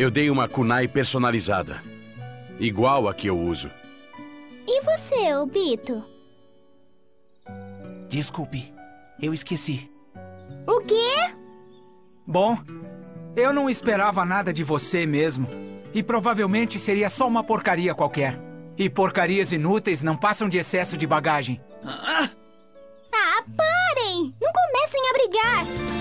Eu 0.00 0.10
dei 0.10 0.30
uma 0.30 0.48
kunai 0.48 0.88
personalizada. 0.88 1.82
Igual 2.58 3.06
a 3.06 3.12
que 3.12 3.26
eu 3.26 3.38
uso. 3.38 3.70
E 4.66 4.80
você, 4.80 5.34
Obito? 5.34 6.02
Desculpe, 8.08 8.72
eu 9.20 9.34
esqueci. 9.34 9.90
O 10.66 10.80
quê? 10.80 11.34
Bom, 12.26 12.56
eu 13.36 13.52
não 13.52 13.68
esperava 13.68 14.24
nada 14.24 14.54
de 14.54 14.64
você 14.64 15.04
mesmo. 15.04 15.46
E 15.92 16.02
provavelmente 16.02 16.80
seria 16.80 17.10
só 17.10 17.28
uma 17.28 17.44
porcaria 17.44 17.94
qualquer. 17.94 18.40
E 18.78 18.88
porcarias 18.88 19.52
inúteis 19.52 20.00
não 20.00 20.16
passam 20.16 20.48
de 20.48 20.56
excesso 20.56 20.96
de 20.96 21.06
bagagem. 21.06 21.60
Ah, 21.84 23.44
parem! 23.54 24.32
Não 24.40 24.50
comecem 24.50 25.10
a 25.10 25.12
brigar! 25.12 25.99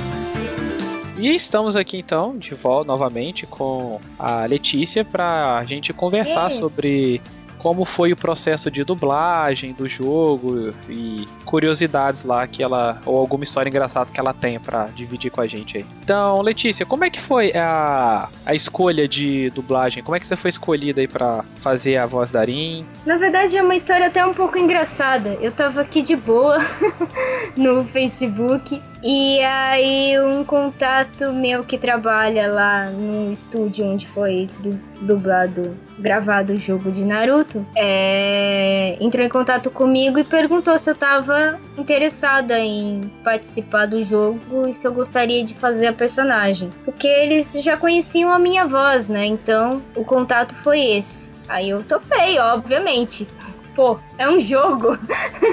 E 1.19 1.36
estamos 1.36 1.75
aqui 1.75 1.97
então, 1.97 2.38
de 2.38 2.55
volta 2.55 2.88
novamente 2.88 3.45
com 3.45 3.99
a 4.17 4.45
Letícia 4.45 5.03
para 5.03 5.58
a 5.58 5.65
gente 5.65 5.91
conversar 5.91 6.49
Ei. 6.49 6.58
sobre 6.58 7.21
como 7.60 7.86
foi 7.86 8.12
o 8.12 8.15
processo 8.17 8.72
de 8.72 8.84
dublagem 8.84 9.74
do 9.74 9.88
jogo 9.88 10.72
e 10.89 11.28
curiosidades 11.45 12.24
lá 12.24 12.48
que 12.48 12.63
ela 12.63 13.02
ou 13.06 13.17
alguma 13.17 13.43
história 13.43 13.69
engraçada 13.69 14.10
que 14.12 14.19
ela 14.19 14.34
tem 14.34 14.60
pra 14.60 14.86
dividir 14.95 15.30
com 15.30 15.41
a 15.41 15.48
gente 15.48 15.78
aí. 15.78 15.86
Então, 16.02 16.41
Letícia, 16.41 16.86
como 16.86 17.04
é 17.04 17.10
que 17.10 17.19
foi 17.19 17.52
a, 17.56 18.28
a 18.45 18.56
escolha 18.56 19.08
de 19.08 19.50
dublagem? 19.52 20.02
Como 20.02 20.15
é 20.15 20.19
que 20.19 20.26
você 20.26 20.36
foi 20.36 20.50
escolhida 20.50 21.02
aí 21.02 21.08
pra 21.08 21.43
fazer 21.62 21.98
a 21.98 22.06
voz 22.06 22.32
da 22.32 22.41
Rin? 22.41 22.86
Na 23.06 23.17
verdade 23.17 23.58
é 23.58 23.62
uma 23.62 23.76
história 23.76 24.08
até 24.08 24.26
um 24.26 24.34
pouco 24.34 24.58
engraçada. 24.58 25.38
Eu 25.41 25.52
tava 25.52 25.82
aqui 25.82 26.02
de 26.02 26.15
boa 26.15 26.58
no 27.58 27.84
Facebook 27.86 28.82
e 29.04 29.39
aí 29.41 30.19
um 30.19 30.43
contato 30.43 31.32
meu 31.34 31.63
que 31.63 31.78
trabalha 31.78 32.48
lá 32.48 32.86
no 32.89 33.32
estúdio 33.32 33.86
onde 33.86 34.08
foi 34.10 34.50
du- 34.60 34.80
dublado, 35.02 35.76
gravado 35.99 36.53
o 36.53 36.57
jogo 36.57 36.91
de 36.91 37.03
Naruto, 37.03 37.65
é, 37.75 38.97
entrou 38.99 39.25
em 39.25 39.29
contato 39.29 39.69
comigo 39.69 40.17
e 40.17 40.23
perguntou 40.23 40.77
se 40.77 40.89
eu 40.89 40.95
tava 40.95 41.59
interessada 41.77 42.59
em 42.59 43.12
participar 43.23 43.85
do 43.85 44.03
jogo 44.03 44.67
e 44.67 44.73
se 44.73 44.88
eu 44.88 44.93
gostaria 44.93 45.45
de 45.45 45.53
fazer 45.55 45.88
a 45.88 45.93
personagem. 45.93 46.71
Porque 46.85 47.07
eles 47.07 47.53
já 47.62 47.77
conheciam 47.77 48.31
a 48.33 48.39
minha 48.39 48.65
voz, 48.65 49.09
né? 49.09 49.25
Então 49.25 49.81
o 49.95 50.03
contato 50.03 50.55
foi 50.63 50.79
esse. 50.79 51.29
Aí 51.47 51.71
eu 51.71 51.83
topei, 51.83 52.38
obviamente. 52.38 53.27
Pô, 53.75 53.99
é 54.17 54.27
um 54.27 54.39
jogo. 54.39 54.97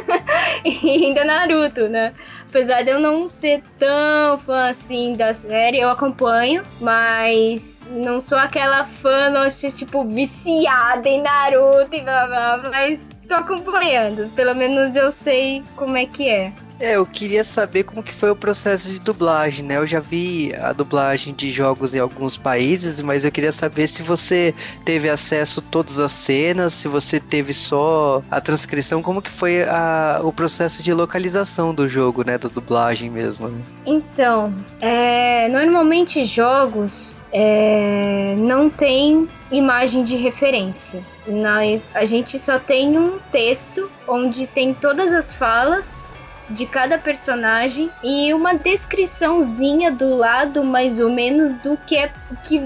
e 0.65 1.07
ainda 1.07 1.25
Naruto, 1.25 1.89
né? 1.89 2.13
Apesar 2.49 2.83
de 2.83 2.91
eu 2.91 2.99
não 2.99 3.29
ser 3.29 3.63
tão 3.79 4.39
fã 4.39 4.71
assim 4.71 5.13
da 5.13 5.35
série, 5.35 5.81
eu 5.81 5.91
acompanho, 5.91 6.65
mas 6.81 7.89
não 7.91 8.21
sou 8.21 8.39
aquela 8.39 8.87
fã, 9.03 9.31
nossa, 9.31 9.71
tipo, 9.71 10.05
viciada 10.05 11.09
em 11.09 11.23
Naruto 11.23 11.95
e 11.95 12.01
blá 12.01 12.27
blá, 12.27 12.71
mas 12.71 13.11
tô 13.29 13.35
acompanhando. 13.35 14.31
Pelo 14.35 14.55
menos 14.55 14.97
eu 14.97 15.13
sei 15.13 15.63
como 15.77 15.97
é 15.97 16.07
que 16.07 16.29
é. 16.29 16.53
É, 16.79 16.97
eu 16.97 17.07
queria 17.07 17.43
saber 17.43 17.85
como 17.85 18.03
que 18.03 18.15
foi 18.15 18.31
o 18.31 18.37
processo 18.37 18.89
de 18.89 18.99
dublagem, 18.99 19.65
né? 19.65 19.79
Eu 19.79 19.87
já 19.87 19.99
vi 19.99 20.55
a 20.61 20.73
dublagem 20.73 21.33
de 21.33 21.51
jogos 21.51 21.95
em 21.95 21.99
alguns 21.99 22.37
países, 22.37 23.01
mas 23.01 23.25
eu 23.25 23.33
queria 23.33 23.51
saber 23.53 23.87
se 23.89 24.03
você 24.03 24.55
teve 24.85 25.09
acesso 25.09 25.61
a 25.61 25.71
todas 25.71 25.99
as 25.99 26.13
cenas, 26.13 26.75
se 26.75 26.87
você 26.87 27.19
teve 27.19 27.55
só 27.55 28.23
a 28.31 28.43
transcrição, 28.43 29.03
como 29.03 29.23
que 29.23 29.31
foi 29.31 29.63
a- 29.63 30.21
o 30.23 30.31
processo 30.33 30.83
de 30.83 30.93
localização 30.93 31.75
do 31.75 31.89
jogo, 31.89 32.23
né? 32.27 32.37
Da 32.37 32.49
dublagem 32.49 33.09
mesmo. 33.09 33.49
né? 33.49 33.59
Então, 33.87 34.55
é, 34.81 35.49
normalmente 35.49 36.25
jogos 36.27 37.17
é, 37.33 38.35
não 38.39 38.69
tem 38.69 39.27
imagem 39.51 40.03
de 40.05 40.17
referência. 40.17 41.03
Nós, 41.27 41.91
a 41.95 42.05
gente 42.05 42.39
só 42.39 42.59
tem 42.59 42.99
um 42.99 43.19
texto 43.33 43.91
onde 44.07 44.47
tem 44.47 44.75
todas 44.75 45.13
as 45.13 45.33
falas 45.35 46.05
de 46.51 46.67
cada 46.67 46.99
personagem 46.99 47.91
e 48.03 48.33
uma 48.33 48.55
descriçãozinha 48.55 49.91
do 49.91 50.15
lado 50.15 50.65
mais 50.65 51.01
ou 51.01 51.11
menos 51.11 51.55
do 51.57 51.77
que 51.87 51.97
é 51.97 52.11
que, 52.45 52.59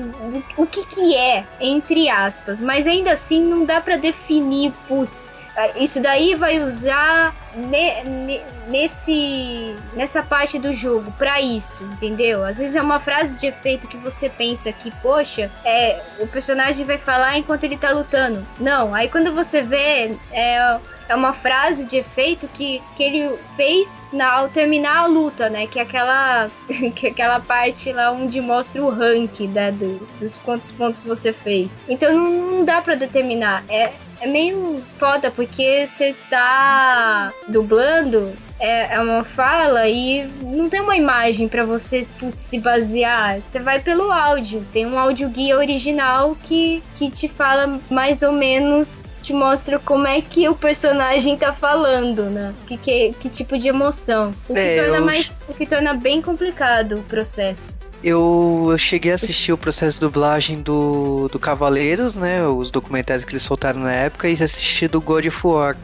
o 0.57 0.67
que, 0.67 0.85
que 0.87 1.15
é 1.17 1.45
entre 1.61 2.09
aspas, 2.09 2.61
mas 2.61 2.87
ainda 2.87 3.13
assim 3.13 3.43
não 3.43 3.65
dá 3.65 3.81
pra 3.81 3.97
definir, 3.97 4.73
putz, 4.87 5.33
ah, 5.57 5.71
isso 5.77 6.01
daí 6.01 6.35
vai 6.35 6.61
usar 6.61 7.35
ne- 7.55 8.05
ne- 8.05 8.43
nesse 8.69 9.75
nessa 9.95 10.23
parte 10.23 10.59
do 10.59 10.75
jogo 10.75 11.13
pra 11.19 11.41
isso, 11.41 11.83
entendeu? 11.85 12.45
Às 12.45 12.59
vezes 12.59 12.77
é 12.77 12.83
uma 12.83 13.01
frase 13.01 13.39
de 13.39 13.47
efeito 13.49 13.89
que 13.89 13.97
você 13.97 14.29
pensa 14.29 14.71
que, 14.73 14.91
poxa, 15.03 15.51
é 15.65 16.01
o 16.21 16.27
personagem 16.27 16.85
vai 16.85 16.99
falar 16.99 17.37
enquanto 17.39 17.65
ele 17.65 17.77
tá 17.77 17.91
lutando. 17.91 18.47
Não, 18.59 18.95
aí 18.95 19.09
quando 19.09 19.35
você 19.35 19.61
vê 19.63 20.17
é 20.33 20.79
é 21.11 21.15
uma 21.17 21.33
frase 21.33 21.85
de 21.85 21.97
efeito 21.97 22.49
que, 22.55 22.81
que 22.97 23.03
ele 23.03 23.37
fez 23.57 24.01
na, 24.13 24.33
ao 24.33 24.49
terminar 24.49 24.99
a 24.99 25.07
luta, 25.07 25.51
né? 25.51 25.67
Que 25.67 25.81
é 25.81 25.83
aquela, 25.83 26.49
que 26.95 27.09
é 27.09 27.11
aquela 27.11 27.41
parte 27.41 27.93
lá 27.93 28.13
onde 28.13 28.41
mostra 28.41 28.81
o 28.83 28.89
rank 28.91 29.41
né, 29.49 29.73
do- 29.73 29.99
dos 30.21 30.37
quantos 30.37 30.71
pontos 30.71 31.03
você 31.03 31.33
fez. 31.33 31.85
Então 31.89 32.15
não, 32.17 32.31
não 32.31 32.65
dá 32.65 32.81
pra 32.81 32.95
determinar. 32.95 33.65
É, 33.69 33.93
é 34.21 34.27
meio 34.29 34.83
foda 34.99 35.33
porque 35.33 35.85
você 35.87 36.15
tá 36.31 37.33
dublando. 37.49 38.33
É, 38.61 38.95
é 38.95 39.01
uma 39.01 39.25
fala 39.25 39.89
e 39.89 40.27
não 40.43 40.69
tem 40.69 40.81
uma 40.81 40.97
imagem 40.97 41.49
pra 41.49 41.65
você 41.65 42.07
putz, 42.19 42.43
se 42.43 42.59
basear. 42.59 43.41
Você 43.41 43.59
vai 43.59 43.81
pelo 43.81 44.13
áudio. 44.13 44.65
Tem 44.73 44.87
um 44.87 44.99
áudio 44.99 45.29
guia 45.31 45.57
original 45.57 46.37
que, 46.45 46.83
que 46.97 47.11
te 47.11 47.27
fala 47.29 47.81
mais 47.91 48.23
ou 48.23 48.33
menos 48.33 49.07
te 49.23 49.33
mostra 49.33 49.79
como 49.79 50.07
é 50.07 50.21
que 50.21 50.49
o 50.49 50.55
personagem 50.55 51.37
tá 51.37 51.53
falando, 51.53 52.25
né? 52.25 52.55
Que, 52.67 52.77
que, 52.77 53.13
que 53.21 53.29
tipo 53.29 53.59
de 53.59 53.69
emoção. 53.69 54.35
O 54.49 54.55
que, 54.55 54.61
É, 54.61 54.83
torna 54.83 54.97
eu- 54.99 55.05
mais, 55.05 55.33
o 55.49 55.55
que 55.55 55.67
torna 55.67 55.95
bem 55.95 56.21
complicado 56.23 56.97
o 56.97 57.03
processo. 57.03 57.77
Eu, 58.03 58.69
eu 58.71 58.79
cheguei 58.79 59.13
a 59.13 59.17
assistir 59.17 59.53
o 59.53 59.59
processo 59.59 59.97
de 59.97 60.01
dublagem 60.01 60.63
do, 60.63 61.29
do 61.29 61.39
Cavaleiros, 61.39 62.15
né? 62.15 62.47
Os 62.47 62.71
documentários 62.71 63.27
que 63.27 63.33
eles 63.33 63.43
soltaram 63.43 63.81
na 63.81 63.93
época, 63.93 64.27
e 64.27 64.33
assisti 64.33 64.89
do 64.89 65.03
God 65.03 65.27
of 65.27 65.47
War 65.47 65.77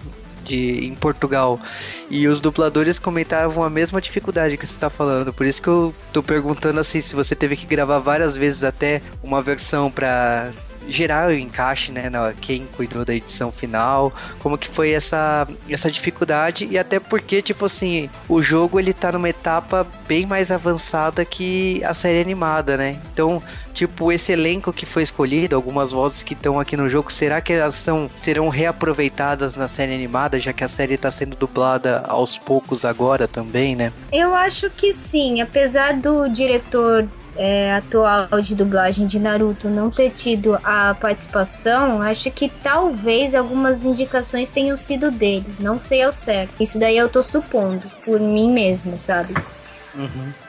de, 0.46 0.86
em 0.86 0.94
Portugal. 0.94 1.60
E 2.08 2.26
os 2.26 2.40
dubladores 2.40 2.98
comentavam 2.98 3.64
a 3.64 3.70
mesma 3.70 4.00
dificuldade 4.00 4.56
que 4.56 4.66
você 4.66 4.72
está 4.72 4.88
falando. 4.88 5.32
Por 5.32 5.46
isso 5.46 5.60
que 5.60 5.68
eu 5.68 5.94
tô 6.12 6.22
perguntando 6.22 6.80
assim 6.80 7.00
se 7.00 7.14
você 7.14 7.34
teve 7.34 7.56
que 7.56 7.66
gravar 7.66 7.98
várias 7.98 8.36
vezes 8.36 8.64
até 8.64 9.02
uma 9.22 9.42
versão 9.42 9.90
para 9.90 10.50
gerar 10.88 11.28
o 11.28 11.34
encaixe, 11.34 11.92
né, 11.92 12.08
na 12.10 12.32
quem 12.32 12.66
cuidou 12.76 13.04
da 13.04 13.14
edição 13.14 13.50
final, 13.50 14.12
como 14.38 14.58
que 14.58 14.68
foi 14.68 14.90
essa 14.92 15.46
essa 15.68 15.90
dificuldade 15.90 16.66
e 16.70 16.78
até 16.78 16.98
porque 17.00 17.42
tipo 17.42 17.66
assim, 17.66 18.08
o 18.28 18.42
jogo 18.42 18.78
ele 18.78 18.92
tá 18.92 19.12
numa 19.12 19.28
etapa 19.28 19.86
bem 20.06 20.26
mais 20.26 20.50
avançada 20.50 21.24
que 21.24 21.82
a 21.84 21.94
série 21.94 22.20
animada, 22.20 22.76
né? 22.76 22.98
Então, 23.12 23.42
tipo, 23.72 24.10
esse 24.10 24.32
elenco 24.32 24.72
que 24.72 24.86
foi 24.86 25.02
escolhido, 25.02 25.54
algumas 25.54 25.92
vozes 25.92 26.22
que 26.22 26.34
estão 26.34 26.58
aqui 26.58 26.76
no 26.76 26.88
jogo, 26.88 27.12
será 27.12 27.40
que 27.40 27.52
elas 27.52 27.74
são 27.74 28.10
serão 28.16 28.48
reaproveitadas 28.48 29.56
na 29.56 29.68
série 29.68 29.94
animada, 29.94 30.40
já 30.40 30.52
que 30.52 30.64
a 30.64 30.68
série 30.68 30.96
tá 30.96 31.10
sendo 31.10 31.36
dublada 31.36 32.02
aos 32.06 32.38
poucos 32.38 32.84
agora 32.84 33.28
também, 33.28 33.76
né? 33.76 33.92
Eu 34.12 34.34
acho 34.34 34.70
que 34.70 34.92
sim, 34.92 35.40
apesar 35.40 35.94
do 35.94 36.28
diretor 36.28 37.06
é, 37.36 37.74
atual 37.74 38.40
de 38.42 38.54
dublagem 38.54 39.06
de 39.06 39.18
Naruto 39.18 39.68
não 39.68 39.90
ter 39.90 40.10
tido 40.10 40.58
a 40.64 40.94
participação, 40.94 42.02
acho 42.02 42.30
que 42.30 42.48
talvez 42.48 43.34
algumas 43.34 43.84
indicações 43.84 44.50
tenham 44.50 44.76
sido 44.76 45.10
dele. 45.10 45.46
Não 45.58 45.80
sei 45.80 46.02
ao 46.02 46.12
certo. 46.12 46.62
Isso 46.62 46.78
daí 46.78 46.96
eu 46.96 47.08
tô 47.08 47.22
supondo, 47.22 47.82
por 48.04 48.20
mim 48.20 48.52
mesma, 48.52 48.98
sabe? 48.98 49.34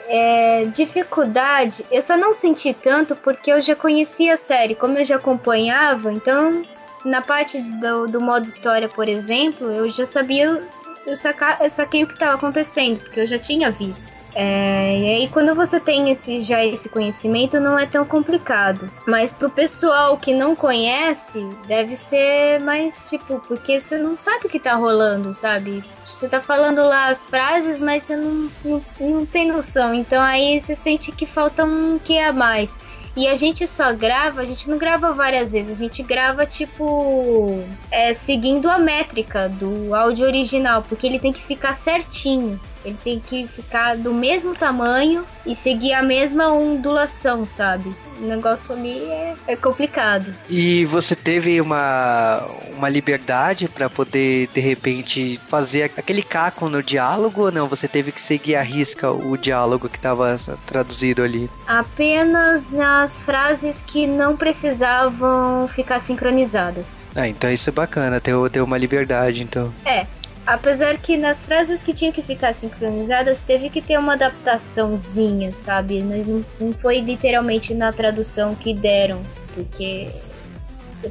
É, 0.10 0.66
dificuldade, 0.66 1.86
eu 1.92 2.02
só 2.02 2.18
não 2.18 2.34
senti 2.34 2.74
tanto 2.74 3.16
porque 3.16 3.52
eu 3.52 3.60
já 3.60 3.76
conhecia 3.76 4.34
a 4.34 4.38
série, 4.38 4.76
como 4.76 4.98
eu 4.98 5.06
já 5.06 5.18
acompanhava, 5.18 6.12
então 6.12 6.62
na 7.04 7.22
parte 7.22 7.62
do, 7.62 8.08
do 8.08 8.22
modo 8.22 8.46
história, 8.46 8.88
por 8.88 9.08
exemplo, 9.08 9.70
eu 9.70 9.90
já 9.92 10.06
sabia, 10.06 10.62
eu, 11.06 11.16
saca, 11.16 11.58
eu 11.62 11.70
saquei 11.70 12.04
o 12.04 12.08
que 12.08 12.14
estava 12.14 12.36
acontecendo, 12.36 13.00
porque 13.00 13.22
eu 13.22 13.28
já 13.28 13.38
tinha 13.38 13.70
visto. 13.72 14.17
É, 14.40 14.96
e 14.96 15.10
aí 15.16 15.30
quando 15.30 15.56
você 15.56 15.80
tem 15.80 16.12
esse, 16.12 16.44
já 16.44 16.64
esse 16.64 16.88
conhecimento 16.88 17.60
não 17.60 17.78
é 17.78 17.88
tão 17.88 18.06
complicado. 18.06 18.88
Mas 19.08 19.32
pro 19.32 19.50
pessoal 19.50 20.16
que 20.16 20.32
não 20.32 20.56
conhece, 20.56 21.44
deve 21.68 21.96
ser 21.96 22.60
mais 22.62 23.02
tipo, 23.10 23.40
porque 23.48 23.82
você 23.82 23.98
não 23.98 24.16
sabe 24.16 24.46
o 24.46 24.50
que 24.50 24.60
tá 24.60 24.76
rolando, 24.76 25.34
sabe? 25.34 25.84
Você 26.06 26.30
tá 26.30 26.40
falando 26.40 26.84
lá 26.84 27.08
as 27.08 27.24
frases, 27.24 27.80
mas 27.80 28.04
você 28.04 28.16
não, 28.16 28.50
não, 28.64 28.86
não 29.00 29.26
tem 29.26 29.48
noção. 29.48 29.92
Então 29.92 30.22
aí 30.22 30.62
você 30.62 30.76
sente 30.76 31.12
que 31.12 31.26
falta 31.26 31.66
um 31.66 31.98
que 31.98 32.20
a 32.20 32.32
mais. 32.32 32.78
E 33.18 33.28
a 33.28 33.36
gente 33.36 33.66
só 33.66 33.94
grava, 33.94 34.42
a 34.42 34.46
gente 34.46 34.70
não 34.70 34.78
grava 34.78 35.12
várias 35.12 35.52
vezes, 35.52 35.76
a 35.76 35.84
gente 35.84 36.04
grava 36.04 36.46
tipo 36.46 37.64
é, 37.90 38.14
seguindo 38.14 38.70
a 38.70 38.78
métrica 38.78 39.50
do 39.50 39.96
áudio 39.96 40.24
original, 40.24 40.84
porque 40.88 41.08
ele 41.08 41.18
tem 41.18 41.34
que 41.34 41.44
ficar 41.44 41.74
certinho. 41.74 42.60
Ele 42.86 42.98
tem 43.04 43.20
que 43.20 43.48
ficar 43.48 43.98
do 43.98 44.14
mesmo 44.14 44.56
tamanho 44.56 45.26
e 45.44 45.56
seguir 45.56 45.94
a 45.94 46.04
mesma 46.04 46.50
ondulação, 46.50 47.44
sabe? 47.44 47.92
O 48.20 48.26
negócio 48.26 48.74
ali 48.74 49.04
é, 49.06 49.36
é 49.48 49.56
complicado. 49.56 50.34
E 50.50 50.86
você 50.86 51.16
teve 51.16 51.60
uma, 51.62 52.46
uma 52.76 52.90
liberdade 52.90 53.68
para 53.68 53.90
poder, 53.90 54.48
de 54.54 54.60
repente, 54.60 55.40
fazer 55.48 55.84
aquele 55.84 56.24
caco 56.24 56.70
no 56.70 56.82
diálogo 56.82 57.44
ou 57.44 57.52
não? 57.52 57.68
Você 57.68 57.88
teve 57.88 58.12
que 58.12 58.22
seguir 58.22 58.56
a 58.56 58.62
risca 58.62 59.12
o 59.12 59.38
diálogo 59.38 59.90
que 59.90 59.98
estava 59.98 60.40
traduzido 60.66 61.24
ali? 61.24 61.50
Apenas 61.66 62.74
as 62.76 63.18
frases 63.20 63.84
que 63.86 64.08
não 64.08 64.36
precisavam 64.36 65.68
ficar 65.68 66.00
sincronizadas. 66.00 67.08
Ah, 67.16 67.28
então 67.28 67.52
isso 67.52 67.70
é 67.70 67.74
bacana, 67.74 68.20
ter, 68.20 68.34
ter 68.50 68.62
uma 68.62 68.78
liberdade, 68.78 69.44
então. 69.44 69.74
É, 69.86 70.06
Apesar 70.48 70.98
que 70.98 71.18
nas 71.18 71.44
frases 71.44 71.84
que 71.84 71.94
tinham 71.94 72.14
que 72.14 72.22
ficar 72.22 72.54
sincronizadas, 72.54 73.44
teve 73.44 73.70
que 73.70 73.82
ter 73.82 74.00
uma 74.00 74.14
adaptaçãozinha, 74.14 75.52
sabe? 75.52 76.02
Não, 76.02 76.46
não 76.58 76.72
foi 76.72 77.02
literalmente 77.02 77.74
na 77.74 77.92
tradução 77.92 78.56
que 78.56 78.74
deram, 78.74 79.22
porque 79.54 80.10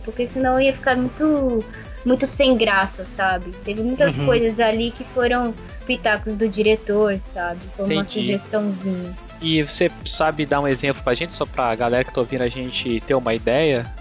porque 0.05 0.27
senão 0.27 0.59
ia 0.59 0.72
ficar 0.72 0.96
muito 0.96 1.62
muito 2.05 2.27
sem 2.27 2.57
graça, 2.57 3.05
sabe? 3.05 3.51
Teve 3.64 3.83
muitas 3.83 4.16
uhum. 4.16 4.27
coisas 4.27 4.59
ali 4.59 4.90
que 4.90 5.05
foram 5.05 5.53
pitacos 5.87 6.37
do 6.37 6.49
diretor, 6.49 7.20
sabe? 7.20 7.61
Foi 7.77 7.85
uma 7.85 7.94
Entendi. 7.94 8.09
sugestãozinha. 8.09 9.12
E 9.42 9.62
você 9.62 9.90
sabe 10.05 10.46
dar 10.46 10.61
um 10.61 10.68
exemplo 10.68 11.03
pra 11.03 11.14
gente, 11.14 11.35
só 11.35 11.44
pra 11.44 11.75
galera 11.75 12.05
que 12.05 12.12
tá 12.12 12.20
ouvindo 12.20 12.42
a 12.42 12.49
gente 12.49 13.01
ter 13.01 13.14
uma 13.14 13.35
ideia? 13.35 13.92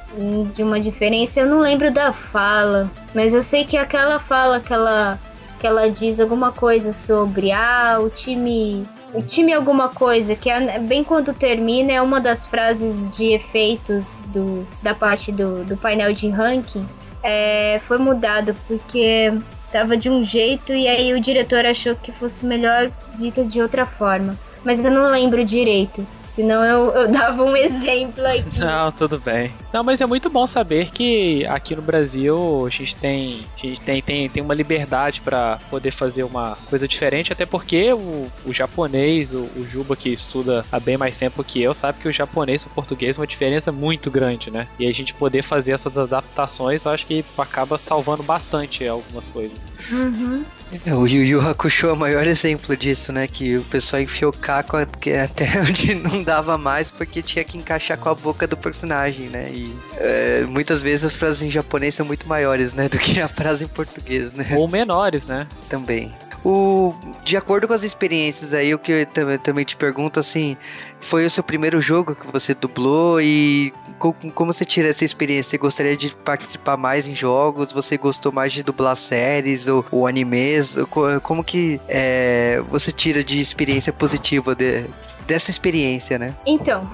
De 0.53 0.63
uma 0.63 0.79
diferença. 0.79 1.39
Eu 1.39 1.47
não 1.47 1.59
lembro 1.59 1.91
da 1.91 2.13
fala, 2.13 2.89
mas 3.13 3.33
eu 3.33 3.41
sei 3.41 3.65
que 3.65 3.77
aquela 3.77 4.19
fala 4.19 4.59
que 4.59 4.73
ela, 4.73 5.19
que 5.59 5.67
ela 5.67 5.89
diz 5.89 6.19
alguma 6.19 6.51
coisa 6.51 6.91
sobre 6.93 7.51
ah, 7.51 7.97
o 7.99 8.09
time. 8.09 8.87
O 9.13 9.21
time 9.21 9.53
alguma 9.53 9.87
coisa, 9.87 10.35
que 10.35 10.49
é 10.49 10.77
bem 10.77 11.01
quando 11.01 11.33
termina, 11.33 11.93
é 11.93 12.01
uma 12.01 12.19
das 12.19 12.45
frases 12.45 13.09
de 13.09 13.27
efeitos 13.27 14.19
do, 14.27 14.67
da 14.83 14.93
parte 14.93 15.31
do, 15.31 15.63
do 15.63 15.77
painel 15.77 16.11
de 16.11 16.27
ranking. 16.27 16.85
É, 17.23 17.79
foi 17.87 17.97
mudado 17.97 18.53
porque 18.67 19.33
tava 19.71 19.95
de 19.95 20.09
um 20.09 20.23
jeito 20.23 20.73
e 20.73 20.87
aí 20.87 21.13
o 21.13 21.19
diretor 21.19 21.65
achou 21.65 21.95
que 21.95 22.11
fosse 22.11 22.45
melhor 22.45 22.91
dita 23.15 23.43
de 23.43 23.61
outra 23.61 23.85
forma. 23.85 24.37
Mas 24.65 24.83
eu 24.83 24.91
não 24.91 25.09
lembro 25.11 25.45
direito. 25.45 26.05
Senão 26.25 26.65
eu, 26.65 26.91
eu 26.93 27.07
dava 27.07 27.43
um 27.43 27.55
exemplo 27.55 28.25
aqui. 28.25 28.59
Não, 28.59 28.91
tudo 28.91 29.19
bem. 29.19 29.53
Não, 29.71 29.83
mas 29.83 30.01
é 30.01 30.05
muito 30.05 30.29
bom 30.29 30.45
saber 30.47 30.91
que 30.91 31.45
aqui 31.45 31.75
no 31.75 31.81
Brasil 31.81 32.65
a 32.65 32.69
gente 32.69 32.95
tem, 32.95 33.45
a 33.55 33.61
gente 33.61 33.81
tem, 33.81 34.01
tem, 34.01 34.27
tem 34.27 34.43
uma 34.43 34.53
liberdade 34.53 35.21
para 35.21 35.59
poder 35.69 35.91
fazer 35.91 36.23
uma 36.23 36.57
coisa 36.69 36.87
diferente, 36.87 37.31
até 37.31 37.45
porque 37.45 37.93
o, 37.93 38.29
o 38.45 38.53
japonês, 38.53 39.33
o, 39.33 39.47
o, 39.55 39.65
Juba 39.65 39.95
que 39.95 40.09
estuda 40.09 40.65
há 40.71 40.79
bem 40.79 40.97
mais 40.97 41.15
tempo 41.15 41.43
que 41.43 41.61
eu, 41.61 41.73
sabe 41.73 41.99
que 41.99 42.07
o 42.07 42.13
japonês 42.13 42.63
e 42.63 42.67
o 42.67 42.69
português 42.69 43.17
é 43.17 43.19
uma 43.19 43.27
diferença 43.27 43.71
muito 43.71 44.09
grande, 44.09 44.49
né? 44.49 44.67
E 44.79 44.87
a 44.87 44.93
gente 44.93 45.13
poder 45.13 45.43
fazer 45.43 45.73
essas 45.73 45.97
adaptações, 45.97 46.85
eu 46.85 46.91
acho 46.91 47.05
que 47.05 47.23
acaba 47.37 47.77
salvando 47.77 48.23
bastante 48.23 48.87
algumas 48.87 49.27
coisas. 49.27 49.57
Uhum. 49.91 50.43
É, 50.85 50.93
o 50.93 51.07
Yu 51.07 51.23
Yu 51.23 51.41
Hakusho 51.41 51.87
é 51.87 51.93
o 51.93 51.97
maior 51.97 52.25
exemplo 52.27 52.75
disso, 52.75 53.11
né? 53.11 53.27
Que 53.27 53.57
o 53.57 53.63
pessoal 53.63 54.01
enfiou 54.01 54.31
caco 54.31 54.77
até 54.77 55.61
onde 55.61 55.95
não 55.95 56.23
dava 56.23 56.57
mais 56.57 56.89
porque 56.89 57.21
tinha 57.21 57.43
que 57.43 57.57
encaixar 57.57 57.97
com 57.97 58.09
a 58.09 58.15
boca 58.15 58.47
do 58.47 58.57
personagem, 58.57 59.27
né? 59.27 59.49
E 59.51 59.75
é, 59.97 60.45
muitas 60.47 60.81
vezes 60.81 61.05
as 61.05 61.17
frases 61.17 61.41
em 61.41 61.49
japonês 61.49 61.95
são 61.95 62.05
muito 62.05 62.27
maiores, 62.27 62.73
né? 62.73 62.89
Do 62.89 62.97
que 62.97 63.19
a 63.19 63.27
frase 63.27 63.63
em 63.63 63.67
português, 63.67 64.33
né? 64.33 64.47
Ou 64.55 64.67
menores, 64.67 65.25
né? 65.27 65.47
Também. 65.69 66.13
O, 66.45 66.93
de 67.23 67.35
acordo 67.35 67.67
com 67.67 67.73
as 67.73 67.81
experiências 67.81 68.53
aí, 68.53 68.71
o 68.71 68.77
que 68.77 68.91
eu 68.91 69.05
também, 69.07 69.39
também 69.39 69.65
te 69.65 69.75
pergunto, 69.75 70.19
assim, 70.19 70.55
foi 71.01 71.25
o 71.25 71.29
seu 71.29 71.43
primeiro 71.43 71.81
jogo 71.81 72.13
que 72.13 72.31
você 72.31 72.53
dublou 72.53 73.19
e 73.19 73.73
como, 73.97 74.13
como 74.31 74.53
você 74.53 74.63
tira 74.63 74.89
essa 74.89 75.03
experiência? 75.03 75.49
Você 75.49 75.57
gostaria 75.57 75.97
de 75.97 76.15
participar 76.17 76.77
mais 76.77 77.07
em 77.07 77.15
jogos? 77.15 77.73
Você 77.73 77.97
gostou 77.97 78.31
mais 78.31 78.53
de 78.53 78.61
dublar 78.61 78.95
séries 78.95 79.67
ou, 79.67 79.83
ou 79.89 80.05
animes? 80.05 80.77
Como 81.23 81.43
que 81.43 81.81
é, 81.87 82.61
você 82.69 82.91
tira 82.91 83.23
de 83.23 83.41
experiência 83.41 83.91
positiva 83.91 84.53
de, 84.53 84.85
dessa 85.25 85.49
experiência, 85.49 86.19
né? 86.19 86.35
Então, 86.45 86.87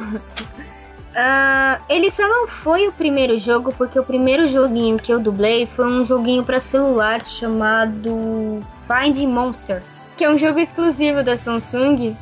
uh, 1.12 1.84
ele 1.90 2.10
só 2.10 2.28
não 2.28 2.48
foi 2.48 2.88
o 2.88 2.92
primeiro 2.92 3.40
jogo, 3.40 3.74
porque 3.78 4.00
o 4.00 4.04
primeiro 4.04 4.48
joguinho 4.50 4.98
que 4.98 5.14
eu 5.14 5.20
dublei 5.20 5.68
foi 5.76 5.86
um 5.86 6.04
joguinho 6.04 6.44
para 6.44 6.60
celular 6.60 7.26
chamado 7.26 8.60
Finding 8.88 9.28
Monsters, 9.28 10.08
que 10.18 10.24
é 10.24 10.30
um 10.30 10.38
jogo 10.38 10.60
exclusivo 10.60 11.24
da 11.24 11.38
Samsung 11.38 12.16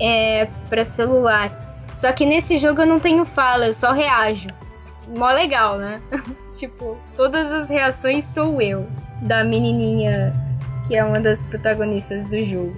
é, 0.00 0.48
para 0.68 0.84
celular. 0.84 1.50
Só 1.96 2.12
que 2.12 2.24
nesse 2.24 2.58
jogo 2.58 2.82
eu 2.82 2.86
não 2.86 2.98
tenho 2.98 3.24
fala, 3.24 3.66
eu 3.66 3.74
só 3.74 3.92
reajo. 3.92 4.46
Mó 5.16 5.30
legal, 5.30 5.78
né? 5.78 6.00
tipo, 6.54 6.98
todas 7.16 7.50
as 7.50 7.68
reações 7.68 8.24
sou 8.24 8.60
eu, 8.60 8.86
da 9.22 9.42
menininha 9.42 10.32
que 10.88 10.96
é 10.96 11.04
uma 11.04 11.20
das 11.20 11.42
protagonistas 11.42 12.30
do 12.30 12.44
jogo. 12.44 12.76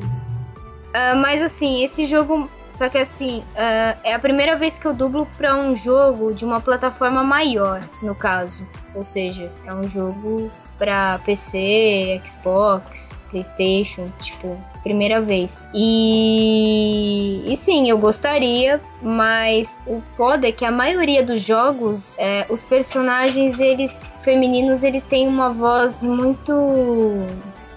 Uh, 0.91 1.17
mas 1.17 1.41
assim, 1.41 1.85
esse 1.85 2.05
jogo 2.05 2.51
só 2.71 2.89
que 2.89 2.99
assim, 2.99 3.41
uh, 3.41 4.01
é 4.05 4.15
a 4.15 4.19
primeira 4.19 4.57
vez 4.57 4.79
que 4.79 4.87
eu 4.87 4.95
dublo 4.95 5.27
para 5.37 5.57
um 5.57 5.77
jogo 5.77 6.33
de 6.33 6.45
uma 6.45 6.61
plataforma 6.61 7.23
maior, 7.23 7.87
no 8.03 8.15
caso. 8.15 8.67
Ou 8.95 9.05
seja, 9.05 9.51
é 9.67 9.75
um 9.75 9.89
jogo 9.89 10.51
para 10.79 11.19
PC, 11.19 12.23
Xbox, 12.27 13.15
PlayStation, 13.31 14.05
tipo, 14.23 14.59
primeira 14.83 15.21
vez. 15.21 15.63
E, 15.75 17.43
e 17.45 17.57
sim, 17.57 17.91
eu 17.91 17.99
gostaria, 17.99 18.81
mas 19.03 19.79
o 19.87 20.03
foda 20.17 20.49
é 20.49 20.53
que 20.53 20.65
a 20.65 20.71
maioria 20.71 21.23
dos 21.23 21.43
jogos, 21.43 22.13
é, 22.17 22.47
os 22.49 22.63
personagens, 22.63 23.61
eles 23.61 24.03
femininos, 24.23 24.83
eles 24.83 25.07
têm 25.07 25.29
uma 25.29 25.51
voz 25.51 26.03
muito 26.03 27.27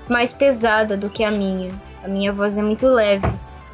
mais 0.08 0.32
pesada 0.32 0.96
do 0.96 1.10
que 1.10 1.24
a 1.24 1.32
minha. 1.32 1.72
A 2.04 2.08
minha 2.08 2.32
voz 2.32 2.58
é 2.58 2.62
muito 2.62 2.88
leve. 2.88 3.28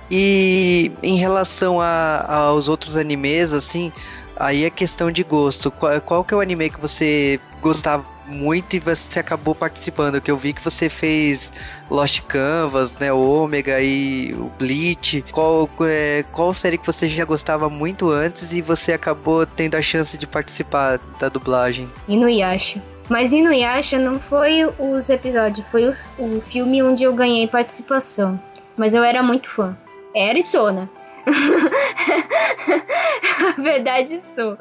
E 0.10 0.92
em 1.04 1.18
relação 1.18 1.80
a, 1.80 2.26
aos 2.28 2.68
outros 2.68 2.98
animes, 2.98 3.54
assim, 3.54 3.92
aí 4.36 4.64
é 4.64 4.70
questão 4.70 5.12
de 5.12 5.24
gosto. 5.24 5.70
Qual, 5.70 6.02
qual 6.02 6.24
que 6.24 6.34
é 6.34 6.38
o 6.38 6.40
anime 6.40 6.70
que 6.70 6.80
você 6.80 7.40
gostava 7.62 8.04
muito 8.26 8.76
e 8.76 8.80
você 8.80 9.20
acabou 9.20 9.54
participando? 9.54 10.22
Que 10.22 10.32
eu 10.32 10.38
vi 10.38 10.54
que 10.54 10.64
você 10.64 10.90
fez 10.90 11.52
Lost 11.90 12.22
Canvas, 12.22 12.92
né, 12.94 13.12
Ômega 13.12 13.82
e 13.82 14.34
o 14.34 14.52
Bleach. 14.58 15.24
Qual, 15.32 15.70
é, 15.82 16.24
qual 16.32 16.54
série 16.54 16.78
que 16.78 16.86
você 16.86 17.08
já 17.08 17.26
gostava 17.26 17.70
muito 17.70 18.10
antes 18.10 18.52
e 18.54 18.62
você 18.62 18.94
acabou 18.94 19.46
tendo 19.46 19.76
a 19.76 19.82
chance 19.82 20.18
de 20.18 20.26
participar 20.26 21.00
da 21.20 21.30
dublagem? 21.30 21.90
Inuyasha. 22.08 22.82
Mas 23.10 23.34
Inuyasha 23.34 23.98
não 23.98 24.20
foi 24.20 24.66
os 24.78 25.10
episódios, 25.10 25.66
foi 25.72 25.90
o, 25.90 25.94
o 26.20 26.42
filme 26.42 26.82
onde 26.84 27.04
eu 27.04 27.14
ganhei 27.14 27.48
participação. 27.48 28.40
Mas 28.78 28.94
eu 28.94 29.04
era 29.04 29.22
muito 29.22 29.50
fã. 29.50 29.76
Era 30.16 30.40
e 30.40 30.44
sou, 30.44 30.72
né? 30.72 30.88
A 33.58 33.62
verdade 33.62 34.20
sou. 34.36 34.58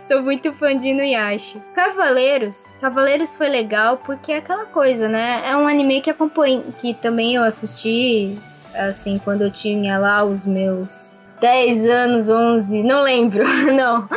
Sou 0.00 0.22
muito 0.22 0.52
fã 0.54 0.76
de 0.76 0.88
Inuyasha. 0.88 1.60
Cavaleiros. 1.74 2.72
Cavaleiros 2.80 3.34
foi 3.34 3.48
legal 3.48 3.98
porque 3.98 4.32
é 4.32 4.38
aquela 4.38 4.66
coisa, 4.66 5.08
né? 5.08 5.42
É 5.44 5.56
um 5.56 5.66
anime 5.66 6.00
que 6.00 6.10
acompanha, 6.10 6.62
que 6.80 6.94
também 6.94 7.34
eu 7.34 7.42
assisti 7.42 8.38
assim 8.74 9.18
quando 9.18 9.42
eu 9.42 9.50
tinha 9.50 9.98
lá 9.98 10.24
os 10.24 10.46
meus 10.46 11.18
10 11.40 11.86
anos, 11.86 12.28
11, 12.28 12.82
não 12.82 13.02
lembro, 13.02 13.44
não. 13.74 14.08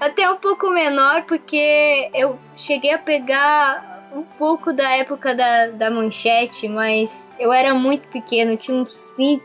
Até 0.00 0.30
um 0.30 0.36
pouco 0.36 0.70
menor 0.70 1.24
porque 1.24 2.10
eu 2.14 2.38
cheguei 2.56 2.92
a 2.92 2.98
pegar 2.98 3.95
um 4.16 4.22
pouco 4.22 4.72
da 4.72 4.90
época 4.92 5.34
da, 5.34 5.68
da 5.68 5.90
manchete, 5.90 6.66
mas 6.66 7.30
eu 7.38 7.52
era 7.52 7.74
muito 7.74 8.08
pequeno, 8.08 8.56
tinha 8.56 8.76
uns 8.76 8.96
5, 8.96 9.44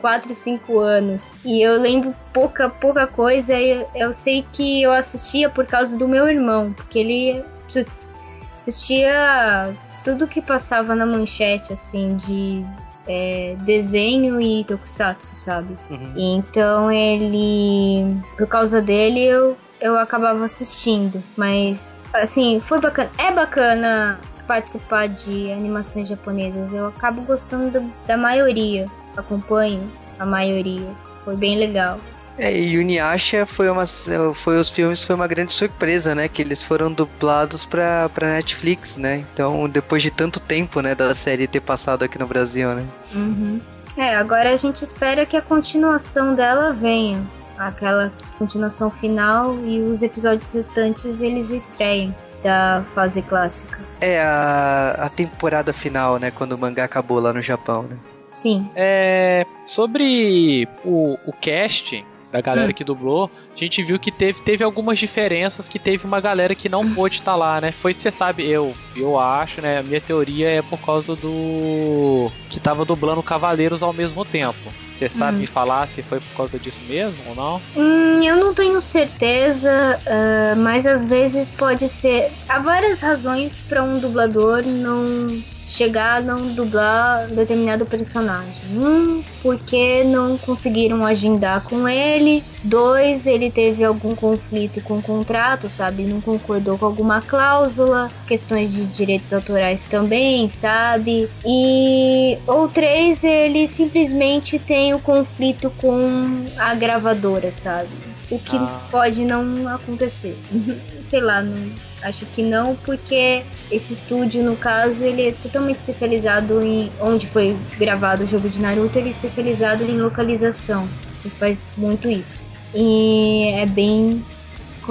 4, 0.00 0.34
5 0.34 0.78
anos. 0.78 1.34
E 1.44 1.60
eu 1.60 1.78
lembro 1.80 2.14
pouca, 2.32 2.70
pouca 2.70 3.06
coisa. 3.06 3.54
Eu, 3.54 3.88
eu 3.94 4.12
sei 4.12 4.44
que 4.52 4.82
eu 4.82 4.92
assistia 4.92 5.50
por 5.50 5.66
causa 5.66 5.98
do 5.98 6.08
meu 6.08 6.28
irmão, 6.28 6.72
porque 6.72 6.98
ele 6.98 7.44
putz, 7.72 8.14
assistia 8.58 9.74
tudo 10.02 10.26
que 10.26 10.40
passava 10.40 10.94
na 10.94 11.04
manchete, 11.04 11.72
assim, 11.72 12.16
de 12.16 12.64
é, 13.06 13.56
desenho 13.60 14.40
e 14.40 14.64
tokusatsu, 14.64 15.34
sabe? 15.34 15.76
Uhum. 15.90 16.12
Então 16.16 16.90
ele. 16.90 18.16
Por 18.36 18.46
causa 18.46 18.80
dele 18.80 19.24
eu, 19.24 19.56
eu 19.80 19.98
acabava 19.98 20.44
assistindo. 20.44 21.22
Mas, 21.36 21.92
assim, 22.22 22.60
foi 22.66 22.80
bacana. 22.80 23.10
É 23.18 23.30
bacana 23.30 24.18
participar 24.46 25.08
de 25.08 25.52
animações 25.52 26.08
japonesas. 26.08 26.72
Eu 26.72 26.88
acabo 26.88 27.22
gostando 27.22 27.92
da 28.06 28.16
maioria. 28.16 28.86
Acompanho 29.16 29.90
a 30.18 30.26
maioria. 30.26 30.88
Foi 31.24 31.36
bem 31.36 31.58
legal. 31.58 31.98
É, 32.38 32.56
e 32.56 32.74
Yuniasha 32.74 33.44
foi 33.44 33.68
uma 33.68 33.84
foi 33.84 34.60
os 34.60 34.70
filmes 34.70 35.02
foi 35.02 35.16
uma 35.16 35.26
grande 35.26 35.52
surpresa, 35.52 36.14
né, 36.14 36.28
que 36.28 36.40
eles 36.40 36.62
foram 36.62 36.92
dublados 36.92 37.64
para 37.64 38.08
para 38.10 38.30
Netflix, 38.30 38.96
né? 38.96 39.24
Então, 39.34 39.68
depois 39.68 40.02
de 40.02 40.10
tanto 40.12 40.38
tempo, 40.38 40.80
né, 40.80 40.94
da 40.94 41.16
série 41.16 41.48
ter 41.48 41.60
passado 41.60 42.04
aqui 42.04 42.16
no 42.16 42.28
Brasil, 42.28 42.72
né? 42.74 42.84
Uhum. 43.12 43.60
É, 43.96 44.14
agora 44.14 44.52
a 44.52 44.56
gente 44.56 44.84
espera 44.84 45.26
que 45.26 45.36
a 45.36 45.42
continuação 45.42 46.32
dela 46.32 46.72
venha, 46.72 47.26
aquela 47.58 48.12
continuação 48.38 48.90
final 48.90 49.58
e 49.64 49.80
os 49.80 50.02
episódios 50.02 50.52
restantes 50.52 51.20
eles 51.20 51.50
estreiem 51.50 52.14
da 52.42 52.84
fase 52.94 53.20
clássica. 53.22 53.78
É 54.00 54.20
a, 54.20 54.96
a 54.98 55.08
temporada 55.08 55.72
final, 55.72 56.18
né, 56.18 56.30
quando 56.30 56.52
o 56.52 56.58
mangá 56.58 56.84
acabou 56.84 57.18
lá 57.18 57.32
no 57.32 57.42
Japão, 57.42 57.82
né? 57.82 57.96
Sim. 58.28 58.70
É, 58.76 59.46
sobre 59.64 60.68
o, 60.84 61.16
o 61.26 61.32
cast, 61.32 62.04
da 62.30 62.40
galera 62.40 62.70
hum. 62.70 62.74
que 62.74 62.84
dublou, 62.84 63.30
a 63.54 63.58
gente 63.58 63.82
viu 63.82 63.98
que 63.98 64.12
teve, 64.12 64.40
teve 64.42 64.62
algumas 64.62 64.98
diferenças, 64.98 65.68
que 65.68 65.78
teve 65.78 66.06
uma 66.06 66.20
galera 66.20 66.54
que 66.54 66.68
não 66.68 66.94
pôde 66.94 67.16
estar 67.16 67.32
tá 67.32 67.36
lá, 67.36 67.60
né? 67.60 67.72
Foi, 67.72 67.94
você 67.94 68.10
sabe, 68.10 68.46
eu, 68.46 68.74
eu 68.94 69.18
acho, 69.18 69.60
né? 69.60 69.78
A 69.78 69.82
minha 69.82 70.00
teoria 70.00 70.50
é 70.50 70.62
por 70.62 70.78
causa 70.78 71.16
do. 71.16 72.30
que 72.48 72.60
tava 72.60 72.84
dublando 72.84 73.22
Cavaleiros 73.22 73.82
ao 73.82 73.92
mesmo 73.92 74.24
tempo. 74.24 74.58
Você 74.94 75.08
sabe 75.08 75.36
hum. 75.36 75.40
me 75.40 75.46
falar 75.46 75.86
se 75.86 76.02
foi 76.02 76.18
por 76.18 76.36
causa 76.36 76.58
disso 76.58 76.82
mesmo 76.88 77.18
ou 77.28 77.34
não? 77.34 77.62
Hum, 77.76 78.22
eu 78.22 78.36
não 78.36 78.52
tenho 78.52 78.80
certeza, 78.82 79.98
uh, 80.02 80.56
mas 80.56 80.86
às 80.86 81.04
vezes 81.04 81.48
pode 81.48 81.88
ser. 81.88 82.32
Há 82.48 82.58
várias 82.58 83.00
razões 83.00 83.58
para 83.68 83.82
um 83.82 83.96
dublador 83.98 84.64
não 84.66 85.40
chegar 85.68 86.16
a 86.16 86.34
dublar 86.34 87.28
determinado 87.28 87.84
personagem. 87.84 88.54
Um, 88.72 89.22
porque 89.42 90.02
não 90.02 90.38
conseguiram 90.38 91.04
agendar 91.04 91.62
com 91.62 91.86
ele. 91.86 92.42
Dois, 92.64 93.26
ele 93.26 93.50
teve 93.50 93.84
algum 93.84 94.14
conflito 94.14 94.80
com 94.82 94.98
o 94.98 95.02
contrato, 95.02 95.68
sabe? 95.68 96.04
Não 96.04 96.20
concordou 96.20 96.78
com 96.78 96.86
alguma 96.86 97.20
cláusula. 97.20 98.08
Questões 98.26 98.72
de 98.72 98.86
direitos 98.86 99.32
autorais 99.32 99.86
também, 99.86 100.48
sabe? 100.48 101.28
E. 101.46 102.38
Ou 102.46 102.68
três, 102.68 103.22
ele 103.22 103.68
simplesmente 103.68 104.58
tem 104.58 104.94
o 104.94 104.98
conflito 104.98 105.70
com 105.76 106.44
a 106.56 106.74
gravadora, 106.74 107.52
sabe? 107.52 107.90
O 108.30 108.38
que 108.38 108.56
ah. 108.56 108.80
pode 108.90 109.24
não 109.24 109.68
acontecer. 109.68 110.36
Sei 111.00 111.20
lá, 111.20 111.42
não 111.42 111.72
Acho 112.02 112.24
que 112.26 112.42
não, 112.42 112.76
porque 112.76 113.42
esse 113.70 113.92
estúdio, 113.92 114.42
no 114.42 114.56
caso, 114.56 115.04
ele 115.04 115.28
é 115.28 115.32
totalmente 115.32 115.76
especializado 115.76 116.62
em 116.62 116.90
onde 117.00 117.26
foi 117.26 117.56
gravado 117.78 118.24
o 118.24 118.26
jogo 118.26 118.48
de 118.48 118.60
Naruto, 118.60 118.98
ele 118.98 119.08
é 119.08 119.10
especializado 119.10 119.84
em 119.84 119.98
localização. 119.98 120.88
Ele 121.24 121.34
faz 121.38 121.64
muito 121.76 122.08
isso. 122.08 122.42
E 122.74 123.50
é 123.54 123.66
bem 123.66 124.24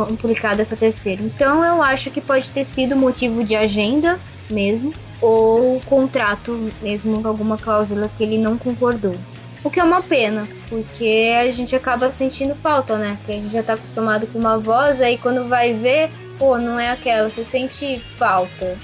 complicada 0.06 0.62
essa 0.62 0.76
terceira. 0.76 1.24
Então 1.24 1.64
eu 1.64 1.82
acho 1.82 2.12
que 2.12 2.22
pode 2.22 2.52
ter 2.52 2.64
sido 2.64 2.96
motivo 2.96 3.44
de 3.44 3.56
agenda 3.56 4.20
mesmo, 4.50 4.94
ou 5.20 5.80
contrato 5.82 6.72
mesmo, 6.82 7.26
alguma 7.28 7.58
cláusula 7.58 8.10
que 8.16 8.24
ele 8.24 8.38
não 8.38 8.58
concordou. 8.58 9.16
O 9.64 9.70
que 9.72 9.80
é 9.80 9.84
uma 9.84 10.02
pena, 10.04 10.48
porque 10.70 11.34
a 11.38 11.52
gente 11.52 11.76
acaba 11.76 12.12
sentindo 12.12 12.56
falta, 12.56 12.98
né? 12.98 13.18
Porque 13.18 13.32
a 13.32 13.36
gente 13.36 13.52
já 13.52 13.64
tá 13.64 13.74
acostumado 13.74 14.28
com 14.28 14.38
uma 14.38 14.60
voz, 14.60 15.02
aí 15.02 15.18
quando 15.18 15.48
vai 15.48 15.74
ver, 15.74 16.12
pô, 16.38 16.58
não 16.58 16.80
é 16.80 16.92
aquela, 16.92 17.30
você 17.30 17.44
sente 17.44 18.02
falta. 18.16 18.78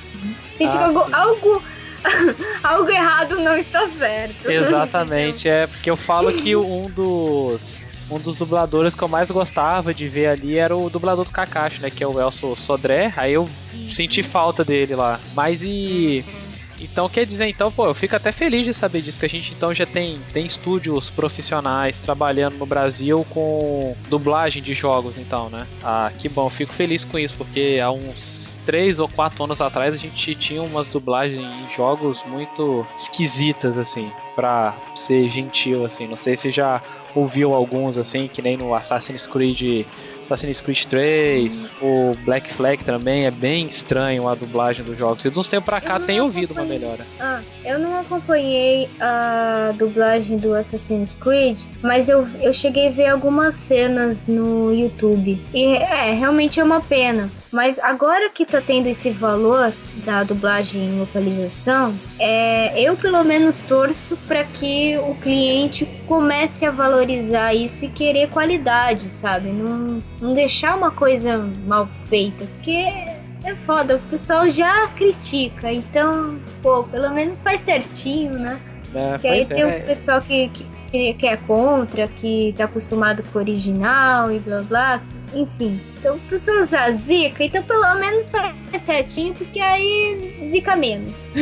Sente 0.56 0.78
ah, 0.78 0.86
algo, 0.86 1.08
algo, 1.12 1.64
algo 2.64 2.90
errado 2.90 3.40
não 3.40 3.58
está 3.58 3.88
certo. 3.90 4.50
Exatamente, 4.50 5.48
é 5.48 5.68
porque 5.68 5.90
eu 5.90 5.98
falo 5.98 6.32
que 6.32 6.56
um 6.58 6.90
dos 6.90 7.84
um 8.12 8.20
dos 8.20 8.38
dubladores 8.38 8.94
que 8.94 9.02
eu 9.02 9.08
mais 9.08 9.32
gostava 9.32 9.94
de 9.94 10.08
ver 10.08 10.28
ali 10.28 10.58
era 10.58 10.76
o 10.76 10.90
dublador 10.90 11.26
do 11.26 11.32
Kakashi, 11.32 11.82
né, 11.82 11.90
que 11.90 12.04
é 12.04 12.08
o 12.08 12.20
Elso 12.20 12.56
Sodré. 12.56 13.14
Aí 13.16 13.34
eu 13.34 13.48
senti 13.90 14.22
falta 14.22 14.64
dele 14.64 14.96
lá. 14.96 15.20
Mas 15.34 15.64
e 15.64 16.24
então 16.84 17.10
quer 17.10 17.26
dizer, 17.26 17.48
então, 17.48 17.72
pô, 17.72 17.88
eu 17.88 17.94
fico 17.94 18.16
até 18.16 18.32
feliz 18.32 18.66
de 18.66 18.74
saber 18.74 19.02
disso, 19.02 19.20
que 19.20 19.26
a 19.26 19.30
gente 19.30 19.54
então 19.54 19.74
já 19.74 19.86
tem, 19.86 20.20
tem 20.32 20.46
estúdios 20.46 21.10
profissionais 21.10 22.00
trabalhando 22.00 22.58
no 22.58 22.66
Brasil 22.66 23.26
com 23.30 23.96
dublagem 24.10 24.62
de 24.62 24.74
jogos, 24.74 25.18
então, 25.18 25.50
né? 25.50 25.68
Ah, 25.84 26.12
que 26.18 26.30
bom, 26.30 26.50
fico 26.50 26.74
feliz 26.74 27.06
com 27.06 27.18
isso, 27.18 27.36
porque 27.36 27.80
há 27.82 27.92
uns 27.92 28.58
três 28.66 29.00
ou 29.00 29.08
quatro 29.08 29.44
anos 29.44 29.62
atrás 29.62 29.94
a 29.94 29.98
gente 29.98 30.36
tinha 30.36 30.62
umas 30.62 30.90
dublagens 30.90 31.42
em 31.42 31.76
jogos 31.76 32.24
muito 32.24 32.86
esquisitas, 32.96 33.78
assim, 33.78 34.12
pra 34.36 34.76
ser 34.96 35.30
gentil, 35.30 35.86
assim. 35.86 36.08
Não 36.08 36.18
sei 36.18 36.36
se 36.36 36.52
já 36.52 36.82
ouviu 37.16 37.54
alguns, 37.54 37.98
assim, 37.98 38.28
que 38.28 38.42
nem 38.42 38.58
no 38.58 38.74
Assassin's 38.74 39.28
Creed 39.28 39.86
Assassin's 40.24 40.62
Creed 40.62 40.86
3, 40.86 41.68
o 41.82 42.14
Black 42.26 42.54
Flag 42.54 42.84
também 42.84 43.26
é 43.26 43.32
bem 43.32 43.68
estranho 43.68 44.28
a 44.28 44.36
dublagem 44.36 44.84
dos 44.84 44.98
jogos. 44.98 45.24
E 45.26 45.30
de 45.30 45.38
uns 45.38 45.48
tempos 45.48 45.66
pra 45.66 45.82
cá 45.82 46.00
tem 46.00 46.22
ouvido 46.22 46.54
uma 46.54 46.66
melhora. 46.66 47.06
Ah, 47.20 47.42
eu 47.66 47.78
não 47.80 47.98
acompanhei 47.98 48.90
a 49.00 49.74
dublagem 49.78 50.38
do 50.38 50.54
Assassin's 50.54 51.16
Creed, 51.16 51.60
mas 51.82 52.10
eu, 52.10 52.28
eu 52.42 52.54
cheguei 52.54 52.88
a 52.88 52.92
ver 52.92 53.08
algumas 53.08 53.56
cenas 53.56 54.28
no 54.28 54.74
YouTube. 54.74 55.42
E 55.54 55.76
é, 55.76 56.14
realmente 56.14 56.60
é 56.60 56.64
uma 56.64 56.82
pena. 56.82 57.30
Mas 57.54 57.78
agora 57.78 58.32
que 58.32 58.48
tá 58.48 58.60
tendo 58.60 58.88
esse 58.88 59.12
valor 59.12 59.72
da 60.04 60.24
dublagem 60.24 60.82
em 60.82 61.00
localização, 61.00 61.94
é, 62.20 62.82
eu 62.82 62.98
pelo 62.98 63.24
menos 63.24 63.62
torço 63.62 64.18
para 64.28 64.44
que 64.44 64.98
o 64.98 65.14
cliente 65.14 65.86
comece 66.08 66.66
a 66.66 66.72
valorizar 66.72 67.54
isso 67.54 67.86
e 67.86 67.90
querer 67.90 68.30
qualidade, 68.30 69.14
sabe? 69.14 69.50
Não, 69.50 70.00
não 70.20 70.34
deixar 70.34 70.76
uma 70.76 70.90
coisa 70.90 71.38
mal 71.68 71.88
feita, 72.08 72.44
porque 72.44 72.88
é 73.44 73.56
foda, 73.68 73.98
o 73.98 74.10
pessoal 74.10 74.50
já 74.50 74.88
critica, 74.88 75.72
então, 75.72 76.40
pô, 76.62 76.84
pelo 76.86 77.14
menos 77.14 77.44
faz 77.44 77.62
certinho, 77.62 78.34
né? 78.34 78.60
É, 78.96 79.18
que 79.20 79.28
aí 79.28 79.46
tem 79.46 79.64
o 79.64 79.86
pessoal 79.86 80.22
que, 80.22 80.50
que, 80.90 81.14
que 81.14 81.28
é 81.28 81.38
contra, 81.38 82.08
que 82.08 82.56
tá 82.58 82.66
acostumado 82.66 83.24
com 83.32 83.38
o 83.38 83.42
original 83.42 84.32
e 84.32 84.40
blá 84.40 84.62
blá. 84.62 85.02
Enfim, 85.34 85.80
então 85.98 86.16
o 86.16 86.20
pessoal 86.22 86.64
já 86.64 86.92
zica, 86.92 87.44
então 87.44 87.64
pelo 87.64 87.96
menos 87.96 88.30
faz 88.30 88.56
certinho, 88.82 89.34
porque 89.34 89.60
aí 89.60 90.38
zica 90.44 90.76
menos. 90.76 91.34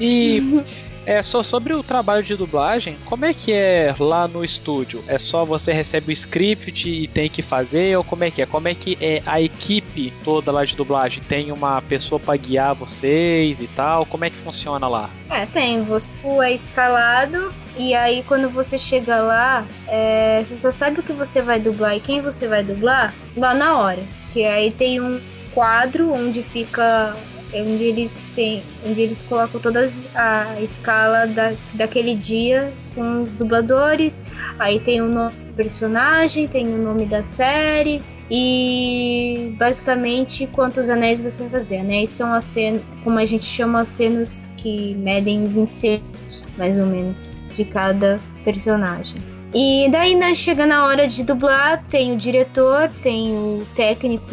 E 0.00 0.42
É, 1.06 1.22
só 1.22 1.42
sobre 1.42 1.72
o 1.72 1.82
trabalho 1.82 2.22
de 2.22 2.36
dublagem, 2.36 2.96
como 3.04 3.24
é 3.24 3.32
que 3.32 3.52
é 3.52 3.94
lá 3.98 4.28
no 4.28 4.44
estúdio? 4.44 5.02
É 5.08 5.18
só 5.18 5.44
você 5.44 5.72
recebe 5.72 6.10
o 6.10 6.12
script 6.12 6.88
e 6.88 7.08
tem 7.08 7.28
que 7.28 7.42
fazer, 7.42 7.96
ou 7.96 8.04
como 8.04 8.24
é 8.24 8.30
que 8.30 8.42
é? 8.42 8.46
Como 8.46 8.68
é 8.68 8.74
que 8.74 8.96
é 9.00 9.22
a 9.26 9.40
equipe 9.40 10.12
toda 10.24 10.52
lá 10.52 10.64
de 10.64 10.76
dublagem? 10.76 11.22
Tem 11.28 11.50
uma 11.50 11.80
pessoa 11.82 12.20
para 12.20 12.36
guiar 12.36 12.74
vocês 12.74 13.60
e 13.60 13.66
tal? 13.68 14.04
Como 14.06 14.24
é 14.24 14.30
que 14.30 14.36
funciona 14.36 14.86
lá? 14.88 15.10
É, 15.30 15.46
tem. 15.46 15.82
Você 15.84 16.14
é 16.42 16.52
escalado 16.52 17.52
e 17.76 17.94
aí 17.94 18.22
quando 18.24 18.48
você 18.50 18.78
chega 18.78 19.16
lá, 19.20 19.66
é, 19.88 20.44
você 20.48 20.56
só 20.56 20.70
sabe 20.70 21.00
o 21.00 21.02
que 21.02 21.12
você 21.12 21.40
vai 21.40 21.58
dublar 21.58 21.96
e 21.96 22.00
quem 22.00 22.20
você 22.20 22.46
vai 22.46 22.62
dublar 22.62 23.14
lá 23.36 23.54
na 23.54 23.78
hora. 23.78 24.02
Que 24.32 24.44
aí 24.44 24.70
tem 24.70 25.00
um 25.00 25.20
quadro 25.52 26.12
onde 26.12 26.42
fica 26.42 27.16
é 27.52 27.62
onde 27.62 27.84
eles 27.84 28.16
têm, 28.34 28.62
onde 28.86 29.00
eles 29.00 29.22
colocam 29.22 29.60
toda 29.60 29.86
a 30.14 30.60
escala 30.60 31.26
da, 31.26 31.52
daquele 31.74 32.14
dia 32.14 32.72
com 32.94 33.22
os 33.22 33.30
dubladores. 33.32 34.22
Aí 34.58 34.80
tem 34.80 35.00
o 35.00 35.08
nome 35.08 35.34
do 35.34 35.54
personagem, 35.54 36.46
tem 36.46 36.66
o 36.66 36.78
nome 36.78 37.06
da 37.06 37.22
série 37.22 38.02
e 38.30 39.54
basicamente 39.58 40.46
quantos 40.48 40.88
anéis 40.88 41.20
você 41.20 41.42
vai 41.42 41.50
fazer. 41.50 41.78
Anéis 41.78 42.10
são 42.10 42.32
as 42.32 42.44
cenas, 42.44 42.82
como 43.02 43.18
a 43.18 43.24
gente 43.24 43.44
chama 43.44 43.80
as 43.80 43.88
cenas 43.88 44.48
que 44.56 44.94
medem 44.94 45.44
20 45.46 45.74
segundos, 45.74 46.46
mais 46.56 46.78
ou 46.78 46.86
menos, 46.86 47.28
de 47.54 47.64
cada 47.64 48.20
personagem. 48.44 49.16
E 49.52 49.88
daí, 49.90 50.14
né, 50.14 50.32
chega 50.32 50.64
na 50.64 50.86
hora 50.86 51.08
de 51.08 51.24
dublar, 51.24 51.84
tem 51.88 52.12
o 52.12 52.16
diretor, 52.16 52.88
tem 53.02 53.32
o 53.32 53.66
técnico 53.74 54.32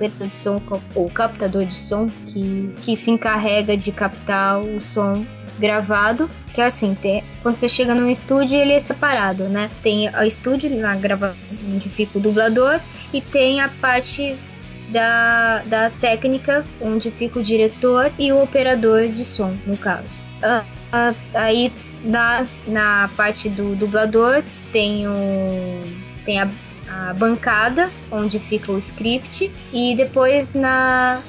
operador 0.00 0.28
de 0.28 0.36
som 0.36 0.60
ou 0.94 1.10
captador 1.10 1.64
de 1.64 1.76
som 1.76 2.08
que, 2.26 2.72
que 2.82 2.96
se 2.96 3.10
encarrega 3.10 3.76
de 3.76 3.92
captar 3.92 4.60
o 4.60 4.80
som 4.80 5.26
gravado, 5.58 6.30
que 6.54 6.60
é 6.60 6.66
assim, 6.66 6.94
tem, 6.94 7.22
quando 7.42 7.56
você 7.56 7.68
chega 7.68 7.94
num 7.94 8.08
estúdio 8.08 8.58
ele 8.58 8.72
é 8.72 8.80
separado, 8.80 9.44
né? 9.44 9.70
Tem 9.82 10.08
o 10.08 10.22
estúdio 10.22 10.70
na 10.70 10.96
gravação 10.96 11.36
onde 11.68 11.88
fica 11.88 12.18
o 12.18 12.20
dublador 12.20 12.80
e 13.12 13.20
tem 13.20 13.60
a 13.60 13.68
parte 13.68 14.36
da, 14.88 15.62
da 15.66 15.90
técnica 15.90 16.64
onde 16.80 17.10
fica 17.10 17.38
o 17.38 17.42
diretor 17.42 18.10
e 18.18 18.32
o 18.32 18.42
operador 18.42 19.08
de 19.08 19.24
som, 19.24 19.54
no 19.66 19.76
caso. 19.76 20.14
Ah, 20.42 20.64
ah, 20.92 21.14
aí 21.34 21.70
na, 22.02 22.46
na 22.66 23.10
parte 23.16 23.48
do 23.48 23.76
dublador 23.76 24.42
tem, 24.72 25.06
o, 25.06 25.82
tem 26.24 26.40
a, 26.40 26.48
a 26.90 27.14
bancada 27.14 27.90
onde 28.10 28.38
fica 28.38 28.72
o 28.72 28.78
script 28.78 29.50
e 29.72 29.94
depois 29.94 30.54
na 30.54 31.20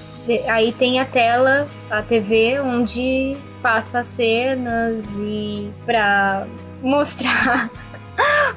aí 0.48 0.72
tem 0.74 1.00
a 1.00 1.06
tela, 1.06 1.68
a 1.90 2.02
TV 2.02 2.60
onde 2.60 3.36
passa 3.62 4.00
as 4.00 4.08
cenas 4.08 5.16
e 5.18 5.70
para 5.86 6.46
mostrar 6.82 7.70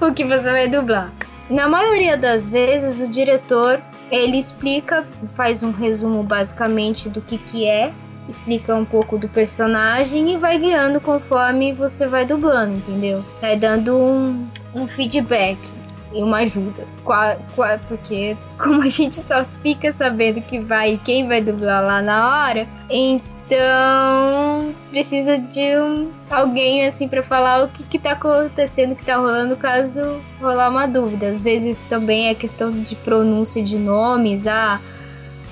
o 0.01 0.13
que 0.13 0.25
você 0.25 0.51
vai 0.51 0.69
dublar. 0.69 1.13
Na 1.49 1.69
maioria 1.69 2.17
das 2.17 2.49
vezes 2.49 3.01
o 3.01 3.11
diretor 3.11 3.81
ele 4.11 4.39
explica, 4.39 5.05
faz 5.35 5.63
um 5.63 5.71
resumo 5.71 6.23
basicamente 6.23 7.09
do 7.09 7.21
que 7.21 7.39
que 7.39 7.67
é 7.67 7.93
explica 8.29 8.75
um 8.75 8.85
pouco 8.85 9.19
do 9.19 9.29
personagem 9.29 10.33
e 10.33 10.39
vai 10.39 10.59
guiando 10.59 11.01
conforme 11.01 11.73
você 11.73 12.07
vai 12.07 12.25
dublando, 12.25 12.77
entendeu? 12.77 13.25
Vai 13.41 13.57
dando 13.57 13.97
um, 13.97 14.47
um 14.75 14.87
feedback 14.87 15.59
e 16.15 16.23
uma 16.23 16.39
ajuda. 16.39 16.87
Qua, 17.05 17.37
qua, 17.55 17.79
porque 17.89 18.37
como 18.59 18.83
a 18.83 18.89
gente 18.89 19.17
só 19.17 19.45
fica 19.45 19.93
sabendo 19.93 20.41
que 20.41 20.59
vai 20.61 21.01
quem 21.05 21.27
vai 21.27 21.41
dublar 21.41 21.85
lá 21.85 22.01
na 22.01 22.47
hora, 22.47 22.67
então 22.89 24.75
precisa 24.91 25.37
de 25.37 25.77
um, 25.77 26.11
alguém 26.31 26.87
assim 26.87 27.09
para 27.09 27.23
falar 27.23 27.65
o 27.65 27.69
que, 27.69 27.83
que 27.83 27.99
tá 27.99 28.13
acontecendo, 28.13 28.93
o 28.93 28.97
que 28.97 29.05
tá 29.05 29.17
rolando, 29.17 29.57
caso 29.57 30.21
rolar 30.41 30.71
uma 30.71 30.87
dúvida. 30.87 31.29
Às 31.29 31.41
vezes 31.41 31.81
também 31.89 32.29
é 32.29 32.35
questão 32.35 32.71
de 32.71 32.95
pronúncia 32.97 33.63
de 33.63 33.77
nomes, 33.77 34.47
ah, 34.47 34.81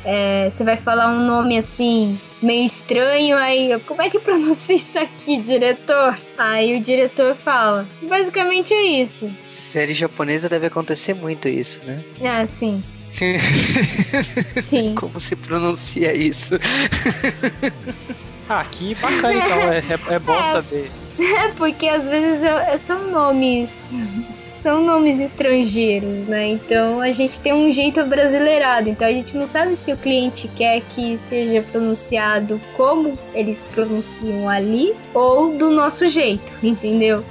é, 0.04 0.48
você 0.50 0.64
vai 0.64 0.76
falar 0.76 1.08
um 1.08 1.24
nome 1.24 1.56
assim, 1.56 2.18
meio 2.42 2.64
estranho, 2.64 3.36
aí 3.36 3.78
como 3.86 4.02
é 4.02 4.10
que 4.10 4.18
pronuncia 4.18 4.74
isso 4.76 4.98
aqui, 4.98 5.36
diretor? 5.36 6.18
Aí 6.36 6.76
o 6.76 6.82
diretor 6.82 7.36
fala. 7.36 7.86
Basicamente 8.02 8.74
é 8.74 8.82
isso. 9.02 9.30
Série 9.72 9.94
japonesa 9.94 10.50
deve 10.50 10.66
acontecer 10.66 11.14
muito 11.14 11.48
isso, 11.48 11.80
né? 11.84 12.04
Ah, 12.22 12.46
sim. 12.46 12.84
sim. 14.60 14.94
Como 14.94 15.18
se 15.18 15.34
pronuncia 15.34 16.14
isso? 16.14 16.56
ah, 18.50 18.66
que 18.70 18.94
bacana 18.96 19.34
então, 19.34 19.58
é, 19.58 19.78
é, 19.78 20.14
é 20.14 20.18
bom 20.18 20.38
é, 20.38 20.52
saber. 20.52 20.90
É, 21.18 21.48
porque 21.56 21.88
às 21.88 22.06
vezes 22.06 22.42
são 22.82 23.10
nomes 23.10 23.90
são 24.62 24.84
nomes 24.84 25.18
estrangeiros, 25.18 26.28
né? 26.28 26.50
Então 26.50 27.00
a 27.00 27.10
gente 27.10 27.40
tem 27.40 27.52
um 27.52 27.72
jeito 27.72 28.04
brasileirado. 28.04 28.88
Então 28.88 29.08
a 29.08 29.10
gente 29.10 29.36
não 29.36 29.46
sabe 29.46 29.74
se 29.74 29.92
o 29.92 29.96
cliente 29.96 30.48
quer 30.48 30.80
que 30.82 31.18
seja 31.18 31.62
pronunciado 31.62 32.60
como 32.76 33.18
eles 33.34 33.66
pronunciam 33.72 34.48
ali 34.48 34.94
ou 35.12 35.56
do 35.56 35.68
nosso 35.70 36.08
jeito, 36.08 36.44
entendeu? 36.62 37.24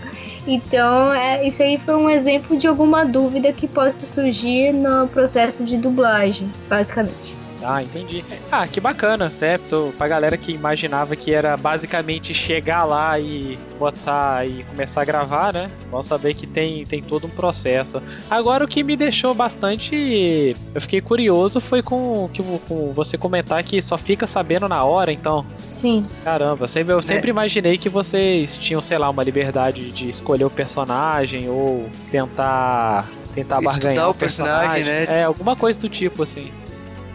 Então, 0.45 1.13
é, 1.13 1.45
isso 1.47 1.61
aí 1.61 1.77
foi 1.77 1.95
um 1.95 2.09
exemplo 2.09 2.57
de 2.57 2.67
alguma 2.67 3.05
dúvida 3.05 3.53
que 3.53 3.67
possa 3.67 4.05
surgir 4.05 4.73
no 4.73 5.07
processo 5.07 5.63
de 5.63 5.77
dublagem, 5.77 6.49
basicamente. 6.67 7.40
Ah, 7.63 7.81
entendi. 7.83 8.23
Ah, 8.51 8.67
que 8.67 8.79
bacana, 8.79 9.27
até 9.27 9.57
tô, 9.57 9.91
pra 9.97 10.07
galera 10.07 10.37
que 10.37 10.51
imaginava 10.51 11.15
que 11.15 11.33
era 11.33 11.55
basicamente 11.55 12.33
chegar 12.33 12.83
lá 12.83 13.19
e 13.19 13.57
botar 13.77 14.47
e 14.47 14.63
começar 14.63 15.01
a 15.01 15.05
gravar, 15.05 15.53
né? 15.53 15.71
Vamos 15.89 16.07
saber 16.07 16.33
que 16.33 16.47
tem, 16.47 16.85
tem 16.85 17.01
todo 17.01 17.27
um 17.27 17.29
processo. 17.29 18.01
Agora, 18.29 18.65
o 18.65 18.67
que 18.67 18.83
me 18.83 18.95
deixou 18.95 19.33
bastante. 19.33 20.55
Eu 20.73 20.81
fiquei 20.81 21.01
curioso 21.01 21.59
foi 21.59 21.81
com, 21.81 22.29
que, 22.33 22.43
com 22.67 22.93
você 22.93 23.17
comentar 23.17 23.63
que 23.63 23.81
só 23.81 23.97
fica 23.97 24.25
sabendo 24.25 24.67
na 24.67 24.83
hora, 24.83 25.11
então. 25.11 25.45
Sim. 25.69 26.05
Caramba, 26.23 26.67
sempre, 26.67 26.93
eu 26.93 27.01
sempre 27.01 27.29
é. 27.29 27.31
imaginei 27.31 27.77
que 27.77 27.89
vocês 27.89 28.57
tinham, 28.57 28.81
sei 28.81 28.97
lá, 28.97 29.09
uma 29.09 29.23
liberdade 29.23 29.91
de 29.91 30.09
escolher 30.09 30.45
o 30.45 30.49
personagem 30.49 31.49
ou 31.49 31.89
tentar 32.11 33.05
tentar 33.33 33.61
barganhar 33.61 34.09
o 34.09 34.13
personagem, 34.13 34.83
personagem, 34.83 35.07
né? 35.07 35.21
É, 35.21 35.23
alguma 35.23 35.55
coisa 35.55 35.79
do 35.79 35.89
tipo 35.89 36.23
assim. 36.23 36.51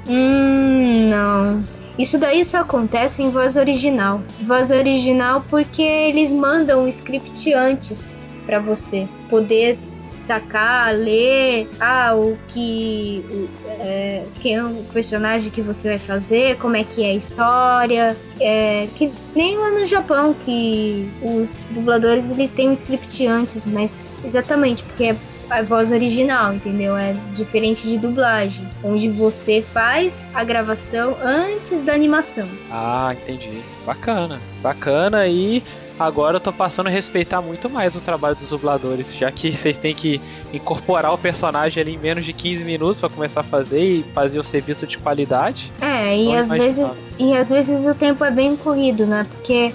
Hum, 0.08 1.08
não. 1.08 1.64
Isso 1.98 2.18
daí 2.18 2.44
só 2.44 2.58
acontece 2.58 3.22
em 3.22 3.30
voz 3.30 3.56
original. 3.56 4.20
Voz 4.42 4.70
original 4.70 5.44
porque 5.48 5.82
eles 5.82 6.32
mandam 6.32 6.84
o 6.84 6.88
script 6.88 7.52
antes 7.54 8.24
para 8.44 8.58
você 8.58 9.08
poder 9.30 9.78
sacar, 10.16 10.94
ler, 10.94 11.68
ah, 11.78 12.14
o 12.14 12.36
que, 12.48 13.48
é, 13.80 14.24
quem 14.40 14.54
é 14.56 14.64
o 14.64 14.82
personagem 14.92 15.50
que 15.50 15.60
você 15.60 15.90
vai 15.90 15.98
fazer, 15.98 16.56
como 16.56 16.76
é 16.76 16.82
que 16.82 17.04
é 17.04 17.10
a 17.10 17.14
história, 17.14 18.16
é, 18.40 18.88
que 18.96 19.12
nem 19.34 19.56
lá 19.56 19.70
no 19.70 19.84
Japão 19.84 20.34
que 20.44 21.08
os 21.22 21.64
dubladores 21.70 22.30
eles 22.30 22.52
têm 22.54 22.70
um 22.70 22.72
script 22.72 23.26
antes, 23.26 23.64
mas 23.66 23.96
exatamente 24.24 24.82
porque 24.84 25.04
é 25.04 25.16
a 25.50 25.62
voz 25.62 25.92
original, 25.92 26.54
entendeu? 26.54 26.96
É 26.96 27.14
diferente 27.34 27.86
de 27.86 27.98
dublagem, 27.98 28.66
onde 28.82 29.08
você 29.08 29.64
faz 29.72 30.24
a 30.34 30.44
gravação 30.44 31.16
antes 31.22 31.82
da 31.82 31.92
animação. 31.92 32.48
Ah, 32.70 33.14
entendi. 33.14 33.60
Bacana. 33.84 34.40
Bacana 34.62 35.26
e 35.26 35.62
agora 35.98 36.36
eu 36.36 36.40
tô 36.40 36.52
passando 36.52 36.88
a 36.88 36.90
respeitar 36.90 37.40
muito 37.40 37.70
mais 37.70 37.94
o 37.94 38.00
trabalho 38.00 38.36
dos 38.36 38.50
dubladores, 38.50 39.14
já 39.16 39.30
que 39.30 39.54
vocês 39.56 39.76
têm 39.76 39.94
que 39.94 40.20
incorporar 40.52 41.12
o 41.12 41.18
personagem 41.18 41.80
ali 41.80 41.94
em 41.94 41.98
menos 41.98 42.24
de 42.24 42.32
15 42.32 42.64
minutos 42.64 42.98
para 43.00 43.08
começar 43.08 43.40
a 43.40 43.44
fazer 43.44 43.80
e 43.80 44.02
fazer 44.14 44.38
o 44.38 44.44
serviço 44.44 44.86
de 44.86 44.98
qualidade. 44.98 45.72
É, 45.80 46.16
e 46.16 46.36
às 46.36 46.50
vezes 46.50 47.02
e 47.18 47.36
às 47.36 47.50
vezes 47.50 47.86
o 47.86 47.94
tempo 47.94 48.24
é 48.24 48.30
bem 48.30 48.56
corrido, 48.56 49.06
né? 49.06 49.26
Porque 49.30 49.72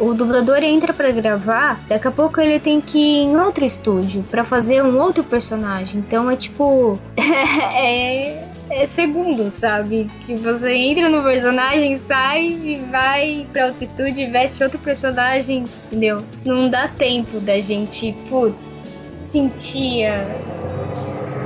o 0.00 0.14
dublador 0.14 0.62
entra 0.62 0.92
para 0.92 1.10
gravar, 1.10 1.80
daqui 1.86 2.08
a 2.08 2.10
pouco 2.10 2.40
ele 2.40 2.58
tem 2.58 2.80
que 2.80 2.98
ir 2.98 3.24
em 3.24 3.36
outro 3.36 3.64
estúdio 3.64 4.24
para 4.30 4.44
fazer 4.44 4.82
um 4.82 4.98
outro 4.98 5.22
personagem. 5.22 6.00
Então 6.00 6.30
é 6.30 6.36
tipo. 6.36 6.98
é, 7.16 8.44
é 8.70 8.86
segundo, 8.86 9.50
sabe? 9.50 10.10
Que 10.22 10.34
você 10.36 10.72
entra 10.72 11.08
no 11.08 11.22
personagem, 11.22 11.96
sai 11.96 12.46
e 12.46 12.82
vai 12.90 13.46
para 13.52 13.66
outro 13.66 13.84
estúdio 13.84 14.26
e 14.26 14.30
veste 14.30 14.62
outro 14.62 14.78
personagem, 14.78 15.64
entendeu? 15.86 16.22
Não 16.44 16.68
dá 16.68 16.88
tempo 16.88 17.38
da 17.40 17.60
gente, 17.60 18.16
putz, 18.28 18.88
sentir 19.14 20.06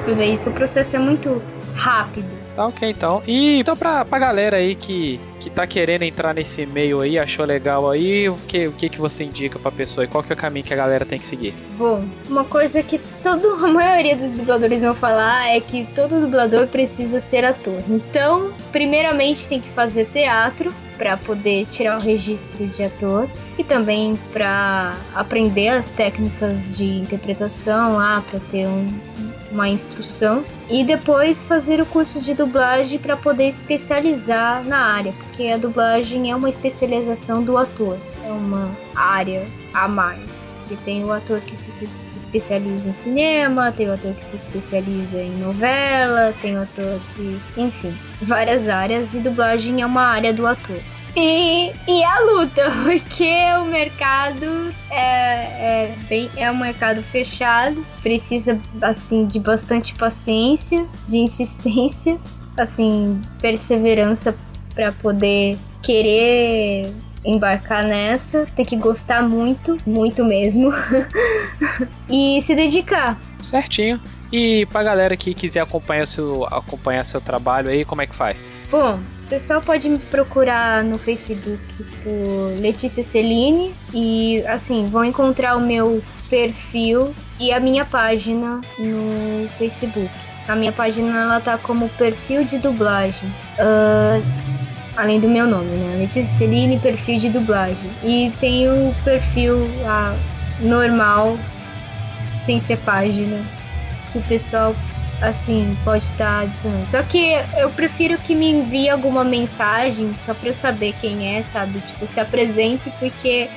tudo 0.05 0.23
isso. 0.23 0.51
O 0.51 0.53
processo 0.53 0.97
é 0.97 0.99
muito 0.99 1.43
rápido. 1.75 2.44
Tá 2.55 2.67
ok, 2.67 2.91
então. 2.91 3.23
E 3.27 3.59
então 3.61 3.77
pra, 3.77 4.05
pra 4.05 4.19
galera 4.19 4.57
aí 4.59 4.75
que, 4.75 5.21
que 5.41 5.51
tá 5.51 5.67
querendo 5.67 6.03
entrar 6.03 6.33
nesse 6.33 6.65
meio 6.67 7.01
aí, 7.01 7.19
achou 7.19 7.45
legal 7.45 7.91
aí, 7.91 8.29
o 8.29 8.37
que, 8.49 8.69
o 8.69 8.73
que, 8.73 8.89
que 8.89 9.01
você 9.01 9.25
indica 9.25 9.59
pra 9.59 9.73
pessoa 9.73 10.05
e 10.05 10.09
qual 10.09 10.23
que 10.23 10.33
é 10.33 10.37
o 10.37 10.39
caminho 10.39 10.65
que 10.65 10.73
a 10.73 10.77
galera 10.77 11.05
tem 11.05 11.19
que 11.19 11.27
seguir? 11.27 11.55
Bom, 11.77 12.05
uma 12.29 12.45
coisa 12.45 12.83
que 12.83 12.99
todo, 13.23 13.55
a 13.65 13.69
maioria 13.69 14.17
dos 14.17 14.35
dubladores 14.35 14.83
vão 14.83 14.95
falar 14.95 15.49
é 15.49 15.61
que 15.61 15.87
todo 15.95 16.21
dublador 16.21 16.67
precisa 16.69 17.19
ser 17.19 17.45
ator. 17.45 17.83
Então, 17.89 18.53
primeiramente 18.71 19.49
tem 19.49 19.61
que 19.61 19.69
fazer 19.71 20.07
teatro 20.07 20.73
para 20.97 21.17
poder 21.17 21.67
tirar 21.67 21.99
o 21.99 22.01
registro 22.01 22.67
de 22.69 22.85
ator 22.85 23.29
e 23.59 23.65
também 23.65 24.17
para 24.33 24.95
aprender 25.15 25.69
as 25.69 25.91
técnicas 25.91 26.77
de 26.77 26.85
interpretação 26.85 27.95
lá, 27.95 28.23
para 28.31 28.39
ter 28.41 28.67
um, 28.67 28.89
uma 29.55 29.69
instrução 29.69 30.45
e 30.69 30.85
depois 30.85 31.43
fazer 31.45 31.81
o 31.81 31.87
curso 31.87 32.21
de 32.21 32.35
dublagem 32.35 32.99
para 32.99 33.17
poder 33.17 33.49
especializar 33.49 34.65
na 34.65 34.79
área, 34.79 35.13
porque 35.13 35.49
a 35.49 35.57
dublagem 35.57 36.31
é 36.31 36.37
uma 36.37 36.49
especialização 36.49 37.43
do 37.43 37.57
ator, 37.57 37.97
é 38.25 38.31
uma 38.31 38.71
área 38.95 39.47
a 39.73 39.89
mais. 39.89 40.59
E 40.71 40.77
tem 40.77 41.05
o 41.05 41.13
ator 41.13 41.41
que 41.41 41.57
se 41.57 41.89
especializa 42.17 42.91
em 42.91 42.93
cinema, 42.93 43.71
tem 43.71 43.89
o 43.89 43.93
ator 43.93 44.15
que 44.15 44.25
se 44.25 44.37
especializa 44.37 45.21
em 45.21 45.37
novela, 45.39 46.35
tem 46.41 46.57
o 46.57 46.63
ator 46.63 46.99
que, 47.15 47.39
enfim, 47.57 47.95
várias 48.23 48.69
áreas 48.69 49.15
e 49.15 49.21
dublagem 49.21 49.83
é 49.83 49.87
uma 49.87 50.03
área 50.03 50.33
do 50.33 50.47
ator. 50.47 50.81
E, 51.17 51.73
e 51.87 52.05
a 52.05 52.21
luta, 52.21 52.71
porque 52.83 53.33
o 53.61 53.65
mercado 53.67 54.75
é, 54.91 55.85
é, 55.85 55.95
bem, 56.09 56.31
é 56.37 56.51
um 56.51 56.59
mercado 56.59 57.03
fechado, 57.05 57.85
precisa 58.03 58.61
assim 58.83 59.27
de 59.27 59.39
bastante 59.39 59.95
paciência, 59.95 60.87
de 61.07 61.19
insistência, 61.19 62.19
assim, 62.57 63.21
perseverança 63.41 64.35
para 64.75 64.91
poder 64.93 65.57
querer 65.83 66.93
embarcar 67.25 67.85
nessa, 67.85 68.47
tem 68.55 68.65
que 68.65 68.77
gostar 68.77 69.23
muito, 69.23 69.79
muito 69.87 70.25
mesmo, 70.25 70.71
e 72.11 72.43
se 72.43 72.55
dedicar. 72.55 73.19
Certinho. 73.41 74.01
E 74.33 74.67
pra 74.67 74.83
galera 74.83 75.17
que 75.17 75.33
quiser 75.33 75.61
acompanhar 75.61 76.07
seu, 76.07 76.45
acompanhar 76.47 77.05
seu 77.05 77.21
trabalho 77.21 77.71
aí, 77.71 77.85
como 77.85 78.03
é 78.03 78.07
que 78.07 78.15
faz? 78.15 78.53
Bom, 78.71 79.01
o 79.25 79.27
pessoal 79.27 79.63
pode 79.63 79.89
me 79.89 79.99
procurar 79.99 80.85
no 80.85 80.99
Facebook 80.99 81.59
por 82.03 82.61
Letícia 82.61 83.03
Celine 83.03 83.75
e 83.93 84.45
assim 84.47 84.87
vão 84.91 85.03
encontrar 85.03 85.57
o 85.57 85.61
meu 85.61 86.03
perfil 86.29 87.15
e 87.41 87.51
a 87.51 87.59
minha 87.59 87.87
página 87.87 88.61
no 88.79 89.49
Facebook. 89.59 90.11
A 90.47 90.55
minha 90.55 90.73
página 90.73 91.23
ela 91.23 91.41
tá 91.41 91.57
como 91.57 91.89
perfil 91.91 92.45
de 92.45 92.59
dublagem. 92.59 93.29
Uh, 93.59 94.23
além 94.95 95.19
do 95.19 95.29
meu 95.29 95.47
nome, 95.47 95.71
né? 95.71 95.97
Letícia 95.97 96.25
Celine, 96.25 96.79
perfil 96.79 97.19
de 97.19 97.31
dublagem. 97.31 97.91
E 98.03 98.31
tem 98.39 98.69
o 98.69 98.95
perfil, 99.05 99.67
a 99.87 100.15
normal, 100.61 101.39
sem 102.39 102.61
ser 102.61 102.77
página. 102.79 103.43
Que 104.13 104.19
o 104.19 104.23
pessoal, 104.25 104.77
assim, 105.21 105.77
pode 105.85 106.05
estar 106.05 106.17
tá 106.17 106.41
adicionando. 106.41 106.89
Só 106.89 107.03
que 107.03 107.33
eu 107.57 107.71
prefiro 107.71 108.19
que 108.19 108.35
me 108.35 108.51
envie 108.51 108.89
alguma 108.89 109.25
mensagem 109.25 110.15
só 110.17 110.35
pra 110.35 110.49
eu 110.49 110.55
saber 110.55 110.95
quem 111.01 111.37
é, 111.37 111.43
sabe? 111.43 111.81
Tipo, 111.81 112.07
se 112.07 112.21
apresente, 112.21 112.93
porque. 112.99 113.49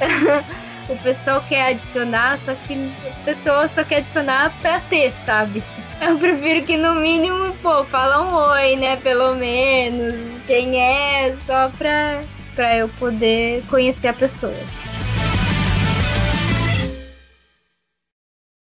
o 0.88 0.96
pessoal 0.96 1.44
quer 1.46 1.68
adicionar, 1.68 2.38
só 2.38 2.54
que 2.54 2.90
a 3.06 3.24
pessoa 3.24 3.68
só 3.68 3.84
quer 3.84 3.96
adicionar 3.96 4.54
pra 4.62 4.80
ter, 4.80 5.12
sabe? 5.12 5.62
Eu 6.00 6.16
prefiro 6.16 6.64
que 6.64 6.76
no 6.76 6.94
mínimo, 6.94 7.52
pô, 7.60 7.84
fala 7.84 8.22
um 8.22 8.52
oi, 8.52 8.76
né? 8.76 8.96
Pelo 8.96 9.34
menos. 9.34 10.40
Quem 10.46 10.80
é, 10.80 11.36
só 11.44 11.68
pra, 11.76 12.22
pra 12.54 12.76
eu 12.76 12.88
poder 12.88 13.64
conhecer 13.68 14.06
a 14.06 14.12
pessoa. 14.12 14.54